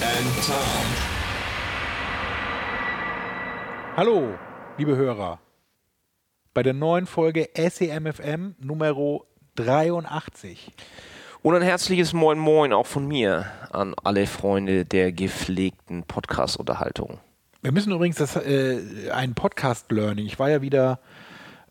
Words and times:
and 0.00 0.46
Tom. 0.46 0.86
Hallo, 3.96 4.34
liebe 4.76 4.96
Hörer. 4.96 5.40
Bei 6.54 6.62
der 6.62 6.72
neuen 6.72 7.06
Folge 7.06 7.48
SEMFM 7.56 8.54
Nummer 8.60 8.94
83. 9.56 10.72
Und 11.42 11.54
ein 11.56 11.62
herzliches 11.62 12.12
Moin 12.12 12.38
Moin 12.38 12.72
auch 12.72 12.86
von 12.86 13.06
mir 13.08 13.46
an 13.72 13.94
alle 14.04 14.26
Freunde 14.26 14.84
der 14.84 15.10
gepflegten 15.12 16.04
Podcast-Unterhaltung. 16.04 17.18
Wir 17.62 17.72
müssen 17.72 17.92
übrigens 17.92 18.16
das, 18.16 18.36
äh, 18.36 19.10
ein 19.12 19.34
Podcast-Learning. 19.34 20.26
Ich 20.26 20.38
war 20.38 20.50
ja 20.50 20.62
wieder 20.62 21.00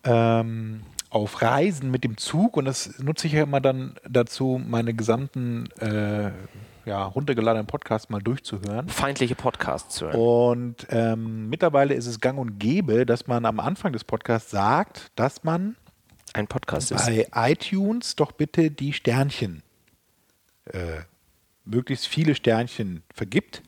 ähm, 0.03 0.81
auf 1.09 1.41
Reisen 1.41 1.91
mit 1.91 2.03
dem 2.03 2.17
Zug 2.17 2.57
und 2.57 2.65
das 2.65 2.99
nutze 2.99 3.27
ich 3.27 3.33
ja 3.33 3.43
immer 3.43 3.61
dann 3.61 3.95
dazu, 4.07 4.61
meine 4.65 4.93
gesamten 4.93 5.69
äh, 5.79 6.31
ja, 6.87 7.03
runtergeladenen 7.03 7.67
Podcasts 7.67 8.09
mal 8.09 8.21
durchzuhören. 8.21 8.87
Feindliche 8.87 9.35
Podcasts 9.35 9.95
zu 9.95 10.07
hören. 10.07 10.15
Und 10.15 10.87
ähm, 10.89 11.49
mittlerweile 11.49 11.93
ist 11.93 12.07
es 12.07 12.21
gang 12.21 12.39
und 12.39 12.59
gäbe, 12.59 13.05
dass 13.05 13.27
man 13.27 13.45
am 13.45 13.59
Anfang 13.59 13.91
des 13.91 14.05
Podcasts 14.05 14.49
sagt, 14.49 15.11
dass 15.15 15.43
man 15.43 15.75
Ein 16.33 16.47
Podcast 16.47 16.91
ist. 16.91 17.05
bei 17.05 17.27
iTunes 17.35 18.15
doch 18.15 18.31
bitte 18.31 18.71
die 18.71 18.93
Sternchen, 18.93 19.63
äh, 20.65 21.01
möglichst 21.65 22.07
viele 22.07 22.33
Sternchen 22.35 23.03
vergibt, 23.13 23.61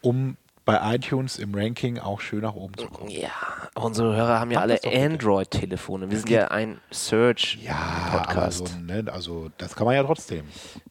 um 0.00 0.36
bei 0.66 0.96
iTunes 0.96 1.38
im 1.38 1.54
Ranking 1.54 1.98
auch 2.00 2.20
schön 2.20 2.40
nach 2.40 2.54
oben 2.54 2.76
zu 2.76 2.88
kommen. 2.88 3.08
Ja, 3.08 3.30
unsere 3.74 4.14
Hörer 4.16 4.40
haben 4.40 4.50
ja 4.50 4.58
Mach 4.58 4.64
alle. 4.64 4.80
Android-Telefone. 4.84 6.10
Wir 6.10 6.18
sind 6.18 6.28
ja 6.28 6.48
ein 6.48 6.80
Search-Podcast. 6.90 8.68
Ja, 8.68 8.74
so, 8.74 8.80
ne, 8.80 9.04
also 9.10 9.50
das 9.58 9.76
kann 9.76 9.86
man 9.86 9.94
ja 9.94 10.02
trotzdem. 10.02 10.44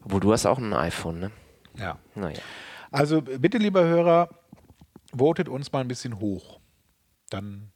Obwohl 0.04 0.22
du 0.22 0.32
hast 0.32 0.46
auch 0.46 0.58
ein 0.58 0.74
iPhone, 0.74 1.20
ne? 1.20 1.32
Ja. 1.78 1.98
Naja. 2.16 2.40
Also 2.90 3.22
bitte, 3.22 3.58
lieber 3.58 3.84
Hörer, 3.84 4.30
votet 5.14 5.50
uns 5.50 5.70
mal 5.74 5.82
ein 5.82 5.90
bisschen 5.90 6.22
hoch. 6.22 6.62
Dann 7.30 7.74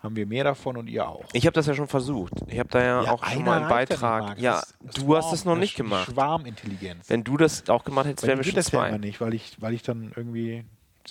haben 0.00 0.16
wir 0.16 0.26
mehr 0.26 0.42
davon 0.42 0.76
und 0.76 0.88
ihr 0.88 1.08
auch. 1.08 1.26
Ich 1.34 1.46
habe 1.46 1.54
das 1.54 1.66
ja 1.66 1.74
schon 1.74 1.86
versucht. 1.86 2.32
Ich 2.48 2.58
habe 2.58 2.68
da 2.68 2.82
ja, 2.82 3.00
auch 3.12 3.24
schon 3.24 3.44
mal 3.44 3.60
einen 3.60 3.68
Beitrag. 3.68 4.40
Ja. 4.40 4.60
Das 4.80 4.94
du 4.96 5.16
hast 5.16 5.32
es 5.32 5.44
noch 5.44 5.54
nicht 5.54 5.76
gemacht. 5.76 6.10
Schwarmintelligenz. 6.10 7.08
Wenn 7.08 7.22
du 7.22 7.36
das 7.36 7.70
auch 7.70 7.84
gemacht 7.84 8.06
hättest, 8.06 8.26
wären 8.26 8.38
wir 8.38 8.44
schon 8.44 8.56
das 8.56 8.72
ja 8.72 8.80
zwei. 8.80 8.88
immer 8.88 8.98
nicht, 8.98 9.20
weil 9.20 9.34
ich, 9.34 9.54
weil 9.60 9.72
ich 9.72 9.82
dann 9.82 10.12
irgendwie 10.16 10.64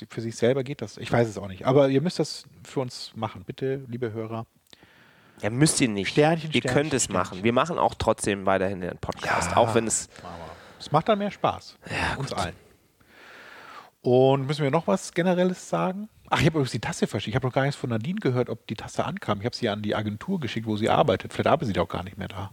für 0.09 0.21
sich 0.21 0.35
selber 0.35 0.63
geht 0.63 0.81
das. 0.81 0.97
Ich 0.97 1.11
weiß 1.11 1.27
es 1.27 1.37
auch 1.37 1.47
nicht. 1.47 1.65
Aber 1.65 1.89
ihr 1.89 2.01
müsst 2.01 2.19
das 2.19 2.45
für 2.63 2.79
uns 2.79 3.11
machen. 3.15 3.43
Bitte, 3.45 3.83
liebe 3.87 4.11
Hörer. 4.11 4.45
Ja, 5.41 5.49
müsst 5.49 5.81
ihr 5.81 5.87
nicht. 5.89 6.09
Sternchen, 6.09 6.51
ihr 6.51 6.59
Sternchen, 6.61 6.73
könnt 6.81 6.93
es 6.93 7.05
Sternchen. 7.05 7.23
machen. 7.37 7.43
Wir 7.43 7.53
machen 7.53 7.77
auch 7.79 7.95
trotzdem 7.95 8.45
weiterhin 8.45 8.81
den 8.81 8.97
Podcast, 8.97 9.51
Ja. 9.51 9.57
auch 9.57 9.73
wenn 9.75 9.87
es 9.87 10.07
Es 10.79 10.91
macht 10.91 11.09
dann 11.09 11.19
mehr 11.19 11.31
Spaß. 11.31 11.77
Ja, 11.89 12.15
uns 12.17 12.29
gut. 12.29 12.37
allen. 12.39 12.55
Und 14.01 14.47
müssen 14.47 14.63
wir 14.63 14.71
noch 14.71 14.87
was 14.87 15.13
Generelles 15.13 15.69
sagen? 15.69 16.09
Ach, 16.29 16.39
ich 16.39 16.45
habe 16.45 16.57
übrigens 16.57 16.71
die 16.71 16.79
Tasse 16.79 17.05
verschickt. 17.07 17.29
Ich 17.29 17.35
habe 17.35 17.45
noch 17.45 17.53
gar 17.53 17.63
nichts 17.63 17.75
von 17.75 17.89
Nadine 17.89 18.19
gehört, 18.19 18.49
ob 18.49 18.65
die 18.67 18.75
Tasse 18.75 19.05
ankam. 19.05 19.39
Ich 19.39 19.45
habe 19.45 19.55
sie 19.55 19.69
an 19.69 19.81
die 19.81 19.93
Agentur 19.95 20.39
geschickt, 20.39 20.65
wo 20.65 20.75
sie 20.77 20.89
arbeitet. 20.89 21.33
Vielleicht 21.33 21.47
arbeitet 21.47 21.67
sie 21.67 21.73
doch 21.73 21.87
gar 21.87 22.03
nicht 22.03 22.17
mehr 22.17 22.27
da. 22.29 22.51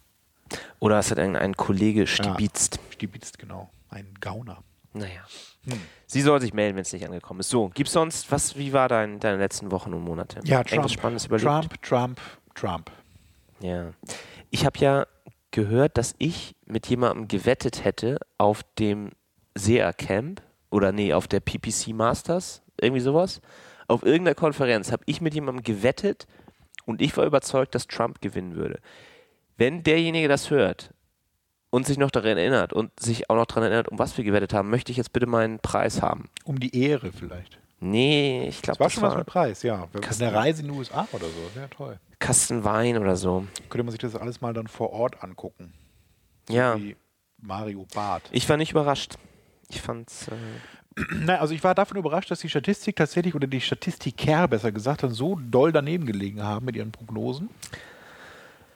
oder 0.79 0.99
es 0.99 1.11
hat 1.11 1.19
irgendein 1.19 1.55
Kollege 1.57 2.07
stibitzt. 2.07 2.77
Ja, 2.77 2.93
stibitzt, 2.93 3.39
genau. 3.39 3.71
Ein 3.91 4.15
Gauner. 4.21 4.63
Naja. 4.95 5.21
Hm. 5.69 5.81
Sie 6.07 6.23
soll 6.23 6.41
sich 6.41 6.55
melden, 6.55 6.77
wenn 6.77 6.83
es 6.83 6.93
nicht 6.93 7.05
angekommen 7.05 7.41
ist. 7.41 7.51
So, 7.51 7.69
gibt's 7.69 7.93
sonst, 7.93 8.33
was, 8.33 8.57
wie 8.57 8.73
war 8.73 8.89
dein, 8.89 9.21
deine 9.21 9.39
letzten 9.39 9.71
Wochen 9.71 9.93
und 9.93 10.03
Monate? 10.03 10.41
Ja, 10.45 10.59
Irgendwas 10.59 10.73
Trump. 10.73 10.91
Spannendes 10.91 11.27
überlebt? 11.27 11.45
Trump, 11.45 11.83
Trump, 11.83 12.21
Trump. 12.55 12.91
Ja. 13.61 13.91
Ich 14.51 14.65
habe 14.65 14.79
ja 14.79 15.07
gehört, 15.51 15.99
dass 15.99 16.15
ich 16.19 16.55
mit 16.67 16.87
jemandem 16.87 17.29
gewettet 17.29 17.85
hätte 17.85 18.19
auf 18.39 18.63
dem 18.79 19.11
SEA 19.55 19.93
Camp 19.93 20.43
oder 20.71 20.93
nee, 20.93 21.13
auf 21.13 21.29
der 21.29 21.41
PPC 21.41 21.89
Masters, 21.89 22.63
irgendwie 22.81 23.01
sowas. 23.01 23.41
Auf 23.87 24.03
irgendeiner 24.03 24.35
Konferenz 24.35 24.93
habe 24.93 25.03
ich 25.07 25.21
mit 25.21 25.35
jemandem 25.35 25.63
gewettet 25.63 26.27
und 26.85 27.03
ich 27.03 27.17
war 27.17 27.25
überzeugt, 27.25 27.75
dass 27.75 27.87
Trump 27.87 28.21
gewinnen 28.21 28.55
würde. 28.55 28.81
Wenn 29.57 29.83
derjenige 29.83 30.29
das 30.29 30.51
hört 30.51 30.95
und 31.71 31.87
sich 31.87 31.99
noch 31.99 32.11
daran 32.11 32.37
erinnert 32.39 32.73
und 32.73 32.99
sich 32.99 33.29
auch 33.31 33.37
noch 33.37 33.47
daran 33.47 33.65
erinnert, 33.65 33.89
um 33.89 33.99
was 33.99 34.17
wir 34.17 34.25
gewettet 34.25 34.53
haben, 34.55 34.71
möchte 34.71 34.91
ich 34.93 34.97
jetzt 34.99 35.13
bitte 35.13 35.27
meinen 35.27 35.59
Preis 35.59 36.01
haben. 36.03 36.29
Um 36.45 36.59
die 36.61 36.75
Ehre 36.77 37.13
vielleicht. 37.13 37.59
Nee, 37.81 38.49
ich 38.49 38.61
glaube, 38.63 38.79
Das 38.79 38.81
war 38.81 38.87
das 38.87 38.93
schon 38.95 39.03
was 39.05 39.11
war 39.13 39.19
mit 39.19 39.27
Preis, 39.27 39.63
ja. 39.63 39.87
Kasten- 40.01 40.25
Eine 40.25 40.35
Reise 40.35 40.63
in 40.63 40.69
die 40.73 40.75
USA 40.79 41.07
oder 41.13 41.27
so. 41.27 41.55
Wäre 41.55 41.71
toll. 41.71 42.01
Kasten 42.19 42.65
Wein 42.65 42.99
oder 42.99 43.15
so. 43.17 43.47
Könnte 43.69 43.85
man 43.85 43.93
sich 43.93 44.01
das 44.01 44.17
alles 44.17 44.41
mal 44.41 44.53
dann 44.53 44.67
vor 44.67 44.91
Ort 44.93 45.23
angucken. 45.23 45.73
Ja, 46.49 46.77
Wie 46.77 46.97
Mario 47.41 47.87
Barth. 47.95 48.25
ich 48.33 48.49
war 48.49 48.57
nicht 48.57 48.73
überrascht. 48.73 49.15
Ich 49.69 49.81
fand's. 49.81 50.27
Äh, 50.29 50.33
Nein, 51.15 51.39
also 51.39 51.55
ich 51.55 51.63
war 51.63 51.77
davon 51.77 51.97
überrascht, 51.99 52.31
dass 52.33 52.41
die 52.41 52.49
Statistik 52.49 52.97
tatsächlich, 52.97 53.35
oder 53.37 53.47
die 53.47 53.61
Statistiker 53.61 54.49
besser 54.49 54.73
gesagt, 54.73 55.05
dann 55.05 55.13
so 55.13 55.39
doll 55.49 55.71
daneben 55.71 56.07
gelegen 56.07 56.43
haben 56.43 56.65
mit 56.67 56.75
ihren 56.75 56.91
Prognosen. 56.91 57.51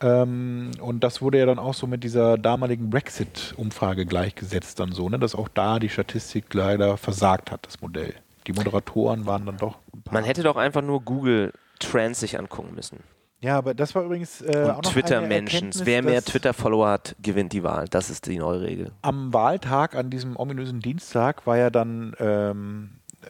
Ähm, 0.03 0.73
und 0.81 1.05
das 1.05 1.23
wurde 1.23 1.39
ja 1.39 1.47
dann 1.47 1.59
auch 1.59 1.75
so 1.75 1.87
mit 1.87 2.03
dieser 2.05 2.37
damaligen 2.39 2.91
Brexit-Umfrage 2.91 4.05
gleichgesetzt, 4.07 4.81
dann 4.81 4.93
so, 4.93 5.09
ne, 5.09 5.19
dass 5.19 5.35
auch 5.35 5.49
da 5.49 5.79
die 5.79 5.89
Statistik 5.89 6.53
leider 6.55 6.97
versagt 6.97 7.51
hat, 7.51 7.67
das 7.67 7.81
Modell. 7.81 8.15
Die 8.47 8.53
Moderatoren 8.53 9.27
waren 9.27 9.47
dann 9.47 9.57
doch. 9.59 9.79
ein 9.95 10.03
paar- 10.03 10.15
Man 10.15 10.25
hätte 10.25 10.43
doch 10.43 10.57
einfach 10.57 10.83
nur 10.83 11.01
Google 11.03 11.53
Trends 11.79 12.21
sich 12.21 12.39
angucken 12.39 12.75
müssen. 12.75 13.01
Ja, 13.41 13.59
aber 13.59 13.75
das 13.75 13.95
war 13.97 14.05
übrigens. 14.05 14.41
Äh, 14.41 14.69
auch 14.71 14.77
Und 14.79 14.85
noch 14.85 14.93
Twitter-Menschen. 14.93 15.73
Wer 15.85 16.03
mehr 16.03 16.23
Twitter-Follower 16.25 16.89
hat, 16.89 17.17
gewinnt 17.21 17.53
die 17.53 17.65
Wahl. 17.65 17.87
Das 17.91 18.09
ist 18.09 18.27
die 18.27 18.39
neue 18.39 18.61
Regel. 18.61 18.93
Am 19.03 19.33
Wahltag, 19.33 19.97
an 19.97 20.11
diesem 20.11 20.37
ominösen 20.37 20.81
Dienstag, 20.81 21.45
war 21.47 21.57
ja 21.57 21.71
dann. 21.71 22.15
Ähm, 22.21 22.91
äh, 23.23 23.27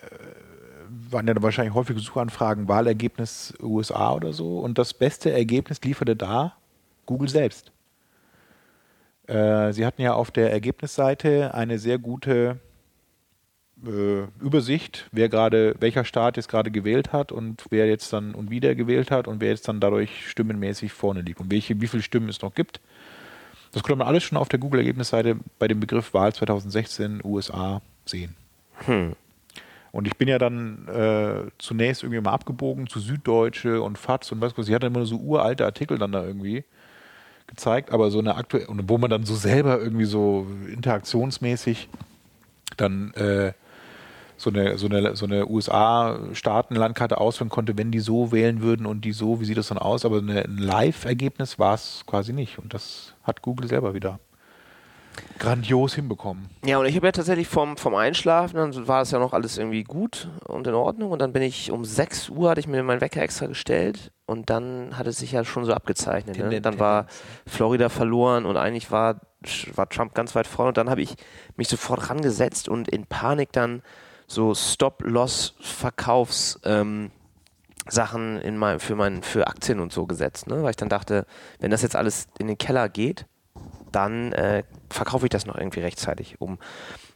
waren 1.10 1.26
ja 1.26 1.34
dann 1.34 1.42
wahrscheinlich 1.42 1.74
häufige 1.74 2.00
Suchanfragen, 2.00 2.68
Wahlergebnis 2.68 3.54
USA 3.62 4.12
oder 4.12 4.32
so. 4.34 4.58
Und 4.60 4.78
das 4.78 4.92
beste 4.94 5.32
Ergebnis 5.32 5.80
lieferte 5.82 6.14
da 6.16 6.54
Google 7.12 7.28
selbst. 7.28 7.72
Äh, 9.26 9.72
sie 9.72 9.86
hatten 9.86 10.02
ja 10.02 10.14
auf 10.14 10.30
der 10.30 10.50
Ergebnisseite 10.50 11.54
eine 11.54 11.78
sehr 11.78 11.98
gute 11.98 12.58
äh, 13.86 14.22
Übersicht, 14.40 15.08
wer 15.12 15.28
gerade, 15.28 15.74
welcher 15.80 16.04
Staat 16.04 16.36
jetzt 16.36 16.48
gerade 16.48 16.70
gewählt 16.70 17.12
hat 17.12 17.32
und 17.32 17.64
wer 17.70 17.86
jetzt 17.86 18.12
dann 18.12 18.34
und 18.34 18.50
wieder 18.50 18.74
gewählt 18.74 19.10
hat 19.10 19.28
und 19.28 19.40
wer 19.40 19.50
jetzt 19.50 19.68
dann 19.68 19.80
dadurch 19.80 20.28
stimmenmäßig 20.28 20.92
vorne 20.92 21.22
liegt 21.22 21.40
und 21.40 21.50
welche, 21.50 21.80
wie 21.80 21.86
viele 21.86 22.02
Stimmen 22.02 22.28
es 22.28 22.42
noch 22.42 22.54
gibt. 22.54 22.80
Das 23.72 23.82
konnte 23.82 23.96
man 23.96 24.06
alles 24.06 24.22
schon 24.22 24.38
auf 24.38 24.48
der 24.48 24.58
Google-Ergebnisseite 24.58 25.36
bei 25.58 25.66
dem 25.68 25.80
Begriff 25.80 26.12
Wahl 26.14 26.32
2016 26.32 27.20
USA 27.24 27.80
sehen. 28.04 28.36
Hm. 28.84 29.14
Und 29.92 30.06
ich 30.06 30.16
bin 30.16 30.28
ja 30.28 30.38
dann 30.38 30.88
äh, 30.88 31.50
zunächst 31.58 32.02
irgendwie 32.02 32.20
mal 32.20 32.32
abgebogen 32.32 32.86
zu 32.86 32.98
Süddeutsche 32.98 33.82
und 33.82 33.98
FATS 33.98 34.32
und 34.32 34.40
was 34.40 34.52
weiß 34.52 34.60
ich. 34.60 34.66
Sie 34.66 34.74
hatten 34.74 34.86
immer 34.86 35.04
so 35.04 35.16
uralte 35.16 35.64
Artikel 35.64 35.98
dann 35.98 36.12
da 36.12 36.24
irgendwie 36.24 36.64
gezeigt, 37.52 37.92
aber 37.92 38.10
so 38.10 38.18
eine 38.18 38.36
aktuelle, 38.36 38.66
wo 38.86 38.96
man 38.96 39.10
dann 39.10 39.24
so 39.24 39.34
selber 39.34 39.78
irgendwie 39.78 40.06
so 40.06 40.46
interaktionsmäßig 40.72 41.88
dann 42.78 43.12
äh, 43.12 43.52
so 44.38 44.50
eine, 44.50 44.78
so 44.78 44.86
eine, 44.86 45.14
so 45.14 45.26
eine 45.26 45.46
USA-Staatenlandkarte 45.46 47.18
ausführen 47.18 47.50
konnte, 47.50 47.76
wenn 47.76 47.92
die 47.92 48.00
so 48.00 48.32
wählen 48.32 48.62
würden 48.62 48.86
und 48.86 49.04
die 49.04 49.12
so, 49.12 49.40
wie 49.40 49.44
sieht 49.44 49.58
das 49.58 49.68
dann 49.68 49.78
aus? 49.78 50.04
Aber 50.04 50.18
eine, 50.18 50.44
ein 50.44 50.56
Live-Ergebnis 50.56 51.58
war 51.58 51.74
es 51.74 52.02
quasi 52.06 52.32
nicht. 52.32 52.58
Und 52.58 52.72
das 52.74 53.14
hat 53.22 53.42
Google 53.42 53.68
selber 53.68 53.94
wieder 53.94 54.18
grandios 55.38 55.94
hinbekommen. 55.94 56.48
Ja, 56.64 56.78
und 56.78 56.86
ich 56.86 56.96
habe 56.96 57.06
ja 57.06 57.12
tatsächlich 57.12 57.48
vom, 57.48 57.76
vom 57.76 57.94
Einschlafen, 57.94 58.56
dann 58.56 58.88
war 58.88 59.00
das 59.00 59.10
ja 59.10 59.18
noch 59.18 59.32
alles 59.32 59.58
irgendwie 59.58 59.84
gut 59.84 60.28
und 60.46 60.66
in 60.66 60.74
Ordnung. 60.74 61.10
Und 61.10 61.20
dann 61.20 61.32
bin 61.32 61.42
ich 61.42 61.70
um 61.70 61.84
6 61.84 62.30
Uhr, 62.30 62.50
hatte 62.50 62.60
ich 62.60 62.68
mir 62.68 62.82
meinen 62.82 63.00
Wecker 63.00 63.22
extra 63.22 63.46
gestellt. 63.46 64.12
Und 64.26 64.50
dann 64.50 64.96
hat 64.96 65.06
es 65.06 65.18
sich 65.18 65.32
ja 65.32 65.44
schon 65.44 65.64
so 65.64 65.74
abgezeichnet. 65.74 66.38
Ne? 66.38 66.60
Dann 66.60 66.78
war 66.78 67.06
Florida 67.46 67.88
verloren 67.88 68.46
und 68.46 68.56
eigentlich 68.56 68.90
war, 68.90 69.20
war 69.74 69.88
Trump 69.88 70.14
ganz 70.14 70.34
weit 70.34 70.46
vorne. 70.46 70.68
Und 70.68 70.76
dann 70.76 70.88
habe 70.88 71.02
ich 71.02 71.14
mich 71.56 71.68
sofort 71.68 72.08
rangesetzt 72.08 72.68
und 72.68 72.88
in 72.88 73.06
Panik 73.06 73.52
dann 73.52 73.82
so 74.26 74.54
Stop-Loss-Verkaufs- 74.54 76.60
ähm, 76.64 77.10
Sachen 77.88 78.40
in 78.40 78.56
mein, 78.56 78.80
für, 78.80 78.94
mein, 78.94 79.22
für 79.22 79.48
Aktien 79.48 79.80
und 79.80 79.92
so 79.92 80.06
gesetzt, 80.06 80.46
ne? 80.46 80.62
weil 80.62 80.70
ich 80.70 80.76
dann 80.76 80.88
dachte, 80.88 81.26
wenn 81.58 81.70
das 81.70 81.82
jetzt 81.82 81.96
alles 81.96 82.28
in 82.38 82.46
den 82.46 82.58
Keller 82.58 82.88
geht, 82.88 83.26
dann 83.92 84.32
äh, 84.32 84.64
verkaufe 84.90 85.26
ich 85.26 85.30
das 85.30 85.46
noch 85.46 85.56
irgendwie 85.56 85.80
rechtzeitig, 85.80 86.36
um 86.40 86.58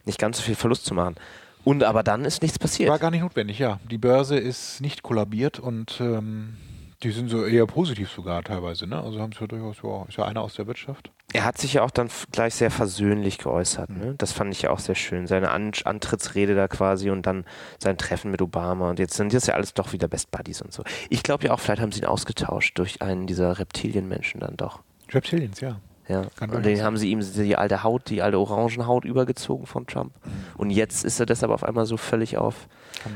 nicht 0.05 0.19
ganz 0.19 0.37
so 0.37 0.43
viel 0.43 0.55
Verlust 0.55 0.85
zu 0.85 0.93
machen. 0.93 1.15
Und 1.63 1.83
aber 1.83 2.03
dann 2.03 2.23
ist 2.23 2.41
nichts 2.41 2.59
passiert. 2.59 2.89
War 2.89 2.99
gar 2.99 3.11
nicht 3.11 3.21
notwendig, 3.21 3.59
ja. 3.59 3.79
Die 3.91 3.97
Börse 3.97 4.37
ist 4.37 4.79
nicht 4.79 5.03
kollabiert 5.03 5.59
und 5.59 5.99
ähm, 5.99 6.55
die 7.03 7.11
sind 7.11 7.29
so 7.29 7.45
eher 7.45 7.67
positiv 7.67 8.09
sogar 8.09 8.41
teilweise, 8.41 8.87
ne? 8.87 9.01
Also 9.01 9.19
haben 9.19 9.31
sie 9.31 9.41
ja 9.41 9.47
durchaus, 9.47 9.77
ja, 9.83 10.05
ist 10.07 10.17
ja 10.17 10.25
einer 10.25 10.41
aus 10.41 10.55
der 10.55 10.65
Wirtschaft. 10.65 11.11
Er 11.33 11.43
hat 11.43 11.57
sich 11.57 11.73
ja 11.73 11.83
auch 11.83 11.91
dann 11.91 12.09
gleich 12.31 12.55
sehr 12.55 12.71
versöhnlich 12.71 13.37
geäußert. 13.37 13.89
Ne? 13.89 14.15
Das 14.17 14.31
fand 14.31 14.53
ich 14.53 14.63
ja 14.63 14.69
auch 14.71 14.79
sehr 14.79 14.95
schön. 14.95 15.27
Seine 15.27 15.51
An 15.51 15.73
Antrittsrede 15.83 16.55
da 16.55 16.67
quasi 16.67 17.09
und 17.09 17.25
dann 17.25 17.45
sein 17.79 17.97
Treffen 17.97 18.31
mit 18.31 18.41
Obama. 18.41 18.89
Und 18.89 18.97
jetzt 18.97 19.15
sind 19.15 19.33
das 19.33 19.45
ja 19.45 19.53
alles 19.53 19.73
doch 19.73 19.91
wieder 19.91 20.07
Best 20.07 20.31
Buddies 20.31 20.61
und 20.61 20.71
so. 20.71 20.83
Ich 21.09 21.21
glaube 21.21 21.45
ja 21.47 21.53
auch, 21.53 21.59
vielleicht 21.59 21.81
haben 21.81 21.91
sie 21.91 21.99
ihn 21.99 22.05
ausgetauscht 22.05 22.79
durch 22.79 23.01
einen 23.01 23.27
dieser 23.27 23.59
Reptilienmenschen 23.59 24.39
dann 24.39 24.55
doch. 24.55 24.79
Reptilians, 25.11 25.59
ja. 25.59 25.81
Ja. 26.07 26.25
Kann 26.37 26.49
und 26.51 26.65
den 26.65 26.81
haben 26.83 26.97
sie 26.97 27.11
ihm 27.11 27.19
die 27.19 27.55
alte 27.57 27.83
Haut, 27.83 28.09
die 28.09 28.21
alte 28.21 28.39
Orangenhaut 28.39 29.03
übergezogen 29.03 29.65
von 29.65 29.85
Trump. 29.87 30.13
Und 30.55 30.69
jetzt 30.69 31.03
ist 31.03 31.19
er 31.19 31.25
deshalb 31.25 31.51
auf 31.51 31.63
einmal 31.63 31.85
so 31.85 31.97
völlig 31.97 32.37
auf, 32.37 32.67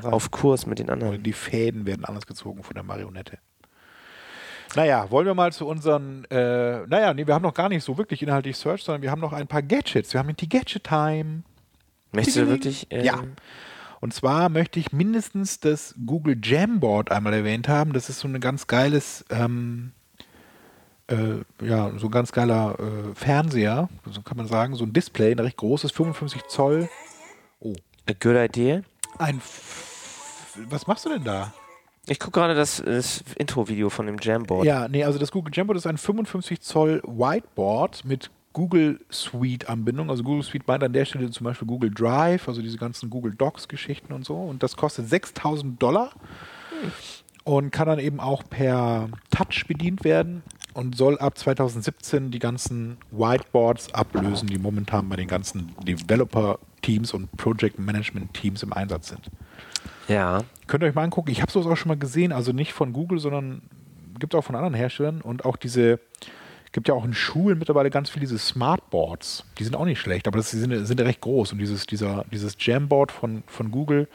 auf 0.03 0.31
Kurs 0.31 0.65
mit 0.65 0.79
den 0.79 0.89
anderen. 0.89 1.23
die 1.23 1.33
Fäden 1.33 1.85
werden 1.85 2.03
anders 2.05 2.27
gezogen 2.27 2.63
von 2.63 2.73
der 2.73 2.83
Marionette. 2.83 3.37
Naja, 4.75 5.09
wollen 5.11 5.25
wir 5.25 5.33
mal 5.33 5.51
zu 5.51 5.67
unseren, 5.67 6.25
äh, 6.25 6.85
naja, 6.87 7.13
nee, 7.13 7.27
wir 7.27 7.33
haben 7.33 7.41
noch 7.43 7.53
gar 7.53 7.67
nicht 7.69 7.83
so 7.83 7.97
wirklich 7.97 8.21
inhaltlich 8.23 8.57
Search, 8.57 8.83
sondern 8.83 9.01
wir 9.01 9.11
haben 9.11 9.19
noch 9.19 9.33
ein 9.33 9.47
paar 9.47 9.61
Gadgets. 9.61 10.13
Wir 10.13 10.19
haben 10.19 10.35
die 10.35 10.47
Gadget 10.47 10.85
Time. 10.85 11.43
Möchtest 12.13 12.37
du 12.37 12.47
wirklich? 12.47 12.91
äh, 12.91 13.03
Ja. 13.05 13.21
Und 13.99 14.13
zwar 14.13 14.49
möchte 14.49 14.79
ich 14.79 14.91
mindestens 14.91 15.59
das 15.59 15.93
Google 16.05 16.37
Jamboard 16.41 17.11
einmal 17.11 17.33
erwähnt 17.33 17.67
haben. 17.67 17.93
Das 17.93 18.09
ist 18.09 18.19
so 18.19 18.27
ein 18.27 18.39
ganz 18.39 18.65
geiles, 18.67 19.25
ähm, 19.29 19.91
äh, 21.11 21.65
ja, 21.65 21.91
so 21.97 22.07
ein 22.07 22.11
ganz 22.11 22.31
geiler 22.31 22.77
äh, 22.79 23.15
Fernseher, 23.15 23.89
so 24.09 24.21
kann 24.21 24.37
man 24.37 24.47
sagen, 24.47 24.75
so 24.75 24.85
ein 24.85 24.93
Display, 24.93 25.31
ein 25.31 25.39
recht 25.39 25.57
großes, 25.57 25.91
55 25.91 26.43
Zoll. 26.47 26.89
Oh, 27.59 27.73
A 28.09 28.13
good 28.13 28.35
idea. 28.35 28.81
ein, 29.19 29.37
F 29.37 30.57
was 30.69 30.87
machst 30.87 31.05
du 31.05 31.09
denn 31.09 31.23
da? 31.23 31.53
Ich 32.07 32.19
gucke 32.19 32.39
gerade 32.39 32.55
das, 32.55 32.81
das 32.83 33.23
Intro-Video 33.37 33.89
von 33.89 34.05
dem 34.07 34.17
Jamboard. 34.19 34.65
Ja, 34.65 34.87
nee, 34.87 35.03
also 35.03 35.19
das 35.19 35.31
Google 35.31 35.53
Jamboard 35.53 35.77
ist 35.77 35.87
ein 35.87 35.97
55 35.97 36.59
Zoll 36.61 37.01
Whiteboard 37.05 38.03
mit 38.05 38.31
Google 38.53 38.99
Suite 39.11 39.69
Anbindung. 39.69 40.09
Also 40.09 40.23
Google 40.23 40.43
Suite 40.43 40.67
meint 40.67 40.83
an 40.83 40.93
der 40.93 41.05
Stelle 41.05 41.29
zum 41.29 41.45
Beispiel 41.45 41.67
Google 41.67 41.91
Drive, 41.91 42.47
also 42.47 42.61
diese 42.61 42.77
ganzen 42.77 43.09
Google 43.09 43.33
Docs 43.35 43.67
Geschichten 43.67 44.13
und 44.13 44.25
so. 44.25 44.35
Und 44.35 44.63
das 44.63 44.75
kostet 44.75 45.07
6000 45.07 45.81
Dollar 45.81 46.11
und 47.43 47.71
kann 47.71 47.87
dann 47.87 47.99
eben 47.99 48.19
auch 48.19 48.43
per 48.49 49.09
Touch 49.29 49.65
bedient 49.67 50.03
werden 50.03 50.43
und 50.73 50.95
soll 50.95 51.17
ab 51.17 51.37
2017 51.37 52.31
die 52.31 52.39
ganzen 52.39 52.97
Whiteboards 53.11 53.93
ablösen, 53.93 54.47
die 54.47 54.57
momentan 54.57 55.09
bei 55.09 55.15
den 55.15 55.27
ganzen 55.27 55.75
Developer-Teams 55.85 57.13
und 57.13 57.31
Project 57.37 57.79
Management-Teams 57.79 58.63
im 58.63 58.73
Einsatz 58.73 59.09
sind. 59.09 59.29
ja. 60.07 60.43
Könnt 60.67 60.83
ihr 60.83 60.87
euch 60.87 60.95
mal 60.95 61.03
angucken. 61.03 61.31
Ich 61.31 61.41
habe 61.41 61.51
sowas 61.51 61.67
auch 61.67 61.75
schon 61.75 61.89
mal 61.89 61.97
gesehen, 61.97 62.31
also 62.31 62.53
nicht 62.53 62.71
von 62.71 62.93
Google, 62.93 63.19
sondern 63.19 63.61
gibt 64.19 64.33
auch 64.35 64.43
von 64.43 64.55
anderen 64.55 64.73
Herstellern 64.73 65.19
und 65.19 65.43
auch 65.43 65.57
diese, 65.57 65.99
gibt 66.71 66.87
ja 66.87 66.93
auch 66.93 67.03
in 67.03 67.13
Schulen 67.13 67.57
mittlerweile 67.57 67.89
ganz 67.89 68.09
viele 68.09 68.21
diese 68.21 68.37
Smartboards. 68.37 69.43
Die 69.59 69.65
sind 69.65 69.75
auch 69.75 69.83
nicht 69.83 69.99
schlecht, 69.99 70.27
aber 70.27 70.37
das 70.37 70.51
sind, 70.51 70.85
sind 70.85 71.01
recht 71.01 71.19
groß 71.19 71.51
und 71.51 71.59
dieses, 71.59 71.85
dieser, 71.87 72.23
dieses 72.31 72.55
Jamboard 72.57 73.11
von, 73.11 73.43
von 73.47 73.71
Google 73.71 74.07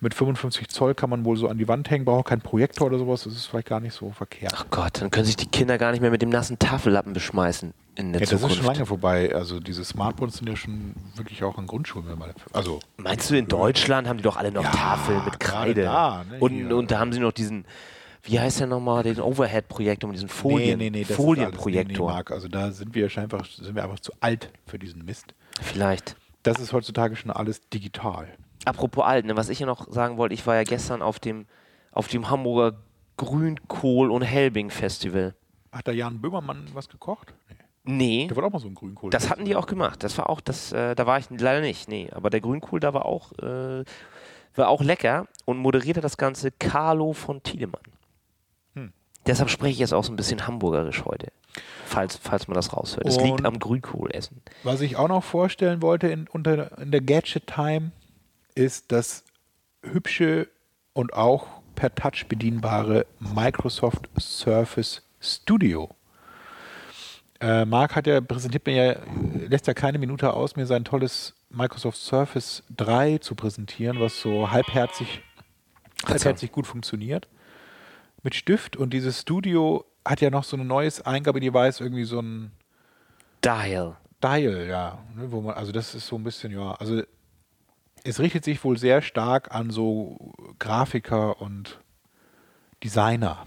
mit 0.00 0.14
55 0.14 0.68
Zoll 0.68 0.94
kann 0.94 1.10
man 1.10 1.24
wohl 1.24 1.36
so 1.36 1.48
an 1.48 1.58
die 1.58 1.68
Wand 1.68 1.90
hängen, 1.90 2.04
braucht 2.04 2.20
auch 2.20 2.28
keinen 2.28 2.40
Projektor 2.40 2.86
oder 2.86 2.98
sowas, 2.98 3.24
das 3.24 3.34
ist 3.34 3.46
vielleicht 3.46 3.68
gar 3.68 3.80
nicht 3.80 3.92
so 3.94 4.10
verkehrt. 4.10 4.52
Ach 4.56 4.66
Gott, 4.70 5.00
dann 5.02 5.10
können 5.10 5.26
sich 5.26 5.36
die 5.36 5.46
Kinder 5.46 5.76
gar 5.78 5.92
nicht 5.92 6.00
mehr 6.00 6.10
mit 6.10 6.22
dem 6.22 6.30
nassen 6.30 6.58
Tafellappen 6.58 7.12
beschmeißen 7.12 7.74
in 7.96 8.12
der 8.12 8.20
ja, 8.20 8.26
das 8.26 8.30
Zukunft. 8.30 8.56
ist 8.56 8.64
schon 8.64 8.72
lange 8.74 8.86
vorbei. 8.86 9.34
Also 9.34 9.60
diese 9.60 9.84
Smartboards 9.84 10.38
sind 10.38 10.48
ja 10.48 10.56
schon 10.56 10.94
wirklich 11.16 11.44
auch 11.44 11.58
an 11.58 11.66
Grundschulen. 11.66 12.08
wenn 12.08 12.18
man- 12.18 12.32
Also 12.54 12.80
Meinst 12.96 13.30
du, 13.30 13.36
in 13.36 13.46
Deutschland 13.46 14.08
haben 14.08 14.16
die 14.16 14.22
doch 14.22 14.36
alle 14.38 14.50
noch 14.52 14.64
Ja, 14.64 14.70
Tafeln 14.70 15.22
mit 15.24 15.38
Kreide? 15.38 15.82
da, 15.82 16.24
ne, 16.30 16.38
und, 16.40 16.52
hier. 16.52 16.74
und 16.76 16.90
da 16.90 16.98
haben 16.98 17.12
sie 17.12 17.20
noch 17.20 17.32
diesen, 17.32 17.66
wie 18.22 18.40
heißt 18.40 18.60
der 18.60 18.68
nochmal, 18.68 19.02
den 19.02 19.20
Overhead-Projektor 19.20 20.08
mit 20.08 20.16
diesen 20.16 20.28
Folien, 20.30 20.78
das 20.78 20.86
alles- 20.86 20.92
Nee, 20.92 20.98
nee, 21.00 21.04
Folienprojektor. 21.04 22.10
Marc, 22.10 22.30
also 22.30 22.48
da 22.48 22.70
sind 22.72 22.94
wir 22.94 23.08
scheinbar 23.10 23.44
sind 23.44 23.74
wir 23.74 23.82
einfach 23.84 24.00
zu 24.00 24.12
alt 24.20 24.50
für 24.66 24.78
diesen 24.78 25.04
Mist. 25.04 25.34
Vielleicht. 25.60 26.16
Das 26.42 26.58
ist 26.58 26.72
heutzutage 26.72 27.16
schon 27.16 27.30
alles 27.30 27.60
digital. 27.68 28.28
Apropos 28.64 29.04
alt, 29.04 29.24
ne, 29.24 29.36
was 29.36 29.48
ich 29.48 29.58
ja 29.60 29.66
noch 29.66 29.90
sagen 29.90 30.16
wollte, 30.16 30.34
ich 30.34 30.46
war 30.46 30.54
ja 30.56 30.64
gestern 30.64 31.02
auf 31.02 31.18
dem, 31.18 31.46
auf 31.92 32.08
dem 32.08 32.28
Hamburger 32.30 32.74
Grünkohl- 33.16 34.10
und 34.10 34.22
Helbing-Festival. 34.22 35.34
Hat 35.72 35.86
da 35.88 35.92
Jan 35.92 36.20
Böhmermann 36.20 36.66
was 36.74 36.88
gekocht? 36.88 37.34
Nee. 37.48 37.56
Nee, 37.82 38.26
Der 38.28 38.36
war 38.36 38.44
auch 38.44 38.52
mal 38.52 38.58
so 38.58 38.68
ein 38.68 38.74
Grünkohl. 38.74 39.10
das 39.10 39.30
hatten 39.30 39.46
die 39.46 39.56
auch 39.56 39.66
gemacht. 39.66 40.02
Das 40.04 40.16
war 40.18 40.28
auch, 40.28 40.40
das, 40.42 40.70
äh, 40.72 40.94
da 40.94 41.06
war 41.06 41.18
ich 41.18 41.30
leider 41.30 41.60
nicht, 41.62 41.88
nee. 41.88 42.10
Aber 42.12 42.28
der 42.28 42.40
Grünkohl, 42.42 42.78
da 42.78 42.92
war 42.92 43.06
auch, 43.06 43.32
äh, 43.38 43.84
war 44.54 44.68
auch 44.68 44.82
lecker 44.82 45.26
und 45.46 45.56
moderierte 45.58 46.02
das 46.02 46.18
Ganze 46.18 46.50
Carlo 46.50 47.14
von 47.14 47.42
Tiedemann. 47.42 47.80
Hm. 48.74 48.92
Deshalb 49.26 49.48
spreche 49.48 49.72
ich 49.72 49.78
jetzt 49.78 49.94
auch 49.94 50.04
so 50.04 50.12
ein 50.12 50.16
bisschen 50.16 50.46
hamburgerisch 50.46 51.04
heute. 51.06 51.28
Falls, 51.86 52.16
falls 52.16 52.48
man 52.48 52.54
das 52.54 52.76
raushört. 52.76 53.06
Es 53.06 53.18
liegt 53.18 53.44
am 53.46 53.58
Grünkohlessen. 53.58 54.42
Was 54.62 54.82
ich 54.82 54.96
auch 54.96 55.08
noch 55.08 55.24
vorstellen 55.24 55.80
wollte 55.80 56.08
in, 56.08 56.28
unter, 56.28 56.78
in 56.78 56.90
der 56.92 57.00
Gadget 57.00 57.46
Time 57.46 57.92
ist 58.54 58.92
das 58.92 59.24
hübsche 59.82 60.48
und 60.92 61.12
auch 61.12 61.46
per 61.74 61.94
Touch 61.94 62.26
bedienbare 62.28 63.06
Microsoft 63.18 64.08
Surface 64.18 65.02
Studio. 65.20 65.90
Äh, 67.40 67.64
Marc 67.64 67.96
hat 67.96 68.06
ja 68.06 68.20
präsentiert 68.20 68.66
mir 68.66 68.74
ja, 68.74 68.96
lässt 69.48 69.66
ja 69.66 69.74
keine 69.74 69.98
Minute 69.98 70.34
aus, 70.34 70.56
mir 70.56 70.66
sein 70.66 70.84
tolles 70.84 71.34
Microsoft 71.48 71.98
Surface 71.98 72.62
3 72.76 73.18
zu 73.18 73.34
präsentieren, 73.34 73.98
was 73.98 74.20
so 74.20 74.50
halbherzig, 74.50 75.22
halbherzig 76.06 76.52
gut 76.52 76.66
funktioniert. 76.66 77.28
Mit 78.22 78.34
Stift 78.34 78.76
und 78.76 78.92
dieses 78.92 79.22
Studio 79.22 79.86
hat 80.04 80.20
ja 80.20 80.30
noch 80.30 80.44
so 80.44 80.56
ein 80.56 80.66
neues 80.66 81.00
Eingabedevice, 81.00 81.80
irgendwie 81.80 82.04
so 82.04 82.20
ein 82.20 82.52
Dial. 83.42 83.96
Dial, 84.22 84.66
ja. 84.68 84.98
Ne, 85.16 85.32
wo 85.32 85.40
man, 85.40 85.54
also 85.54 85.72
das 85.72 85.94
ist 85.94 86.06
so 86.06 86.16
ein 86.16 86.24
bisschen, 86.24 86.52
ja, 86.52 86.72
also 86.72 87.02
es 88.04 88.20
richtet 88.20 88.44
sich 88.44 88.62
wohl 88.64 88.78
sehr 88.78 89.02
stark 89.02 89.54
an 89.54 89.70
so 89.70 90.32
Grafiker 90.58 91.40
und 91.40 91.80
Designer. 92.82 93.44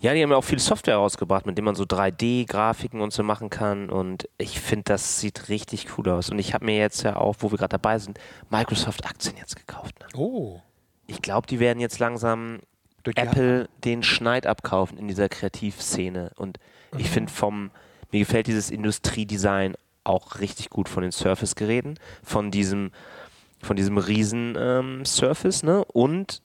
Ja, 0.00 0.12
die 0.12 0.22
haben 0.22 0.30
ja 0.30 0.36
auch 0.36 0.44
viel 0.44 0.58
Software 0.58 0.96
rausgebracht, 0.96 1.46
mit 1.46 1.56
dem 1.56 1.64
man 1.64 1.74
so 1.74 1.84
3D-Grafiken 1.84 3.00
und 3.00 3.12
so 3.12 3.22
machen 3.22 3.48
kann. 3.48 3.88
Und 3.88 4.28
ich 4.36 4.60
finde, 4.60 4.84
das 4.84 5.20
sieht 5.20 5.48
richtig 5.48 5.96
cool 5.96 6.10
aus. 6.10 6.28
Und 6.28 6.38
ich 6.38 6.52
habe 6.52 6.66
mir 6.66 6.76
jetzt 6.76 7.02
ja 7.04 7.16
auch, 7.16 7.36
wo 7.38 7.50
wir 7.50 7.56
gerade 7.56 7.70
dabei 7.70 7.98
sind, 7.98 8.18
Microsoft-Aktien 8.50 9.36
jetzt 9.38 9.56
gekauft. 9.56 9.98
Ne? 10.00 10.06
Oh. 10.14 10.60
Ich 11.06 11.22
glaube, 11.22 11.46
die 11.46 11.58
werden 11.58 11.80
jetzt 11.80 12.00
langsam 12.00 12.60
Apple 13.14 13.68
den 13.84 14.02
Schneid 14.02 14.46
abkaufen 14.46 14.98
in 14.98 15.08
dieser 15.08 15.28
Kreativszene. 15.30 16.32
Und 16.36 16.58
ich 16.98 17.08
finde 17.08 17.32
vom, 17.32 17.70
mir 18.12 18.20
gefällt 18.20 18.46
dieses 18.46 18.70
Industriedesign 18.70 19.74
auch 20.04 20.38
richtig 20.38 20.70
gut 20.70 20.88
von 20.88 21.02
den 21.02 21.12
Surface-Geräten, 21.12 21.98
von 22.22 22.50
diesem, 22.50 22.92
von 23.64 23.76
diesem 23.76 23.98
riesen 23.98 24.56
ähm, 24.58 25.04
Surface, 25.04 25.62
ne? 25.62 25.84
Und 25.84 26.42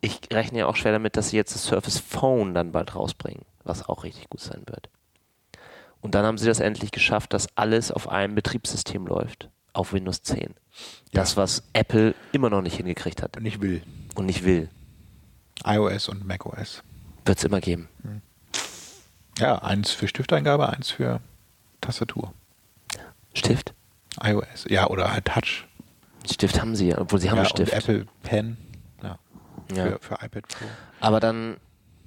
ich 0.00 0.20
rechne 0.32 0.60
ja 0.60 0.66
auch 0.66 0.76
schwer 0.76 0.92
damit, 0.92 1.16
dass 1.16 1.30
sie 1.30 1.36
jetzt 1.36 1.54
das 1.54 1.64
Surface 1.64 1.98
Phone 1.98 2.54
dann 2.54 2.72
bald 2.72 2.94
rausbringen, 2.94 3.44
was 3.64 3.88
auch 3.88 4.04
richtig 4.04 4.30
gut 4.30 4.40
sein 4.40 4.62
wird. 4.66 4.88
Und 6.00 6.14
dann 6.14 6.24
haben 6.24 6.38
sie 6.38 6.46
das 6.46 6.60
endlich 6.60 6.92
geschafft, 6.92 7.32
dass 7.34 7.48
alles 7.56 7.92
auf 7.92 8.08
einem 8.08 8.34
Betriebssystem 8.34 9.06
läuft, 9.06 9.50
auf 9.74 9.92
Windows 9.92 10.22
10. 10.22 10.54
Das, 11.12 11.36
was 11.36 11.62
Apple 11.74 12.14
immer 12.32 12.48
noch 12.48 12.62
nicht 12.62 12.76
hingekriegt 12.76 13.22
hat 13.22 13.38
nicht 13.40 13.60
will. 13.60 13.82
und 14.14 14.26
nicht 14.26 14.44
will, 14.44 14.70
iOS 15.64 16.08
und 16.08 16.26
macOS. 16.26 16.82
wird 17.26 17.38
es 17.38 17.44
immer 17.44 17.60
geben. 17.60 17.88
Ja, 19.38 19.56
eins 19.56 19.90
für 19.90 20.08
Stifteingabe, 20.08 20.68
eins 20.68 20.90
für 20.90 21.20
Tastatur. 21.80 22.32
Stift? 23.34 23.74
iOS. 24.22 24.66
Ja, 24.68 24.88
oder 24.88 25.12
halt 25.12 25.26
Touch. 25.26 25.66
Stift 26.28 26.60
haben 26.60 26.74
sie 26.76 26.88
ja, 26.88 26.98
obwohl 26.98 27.20
sie 27.20 27.30
haben 27.30 27.36
ja, 27.36 27.42
einen 27.42 27.50
Stift. 27.50 27.72
Apple 27.72 28.06
Pen. 28.22 28.56
Ja. 29.02 29.18
Ja. 29.74 29.84
Für, 29.84 29.98
für 30.00 30.14
iPad 30.14 30.48
Pro. 30.48 30.64
Aber 31.00 31.20
dann, 31.20 31.56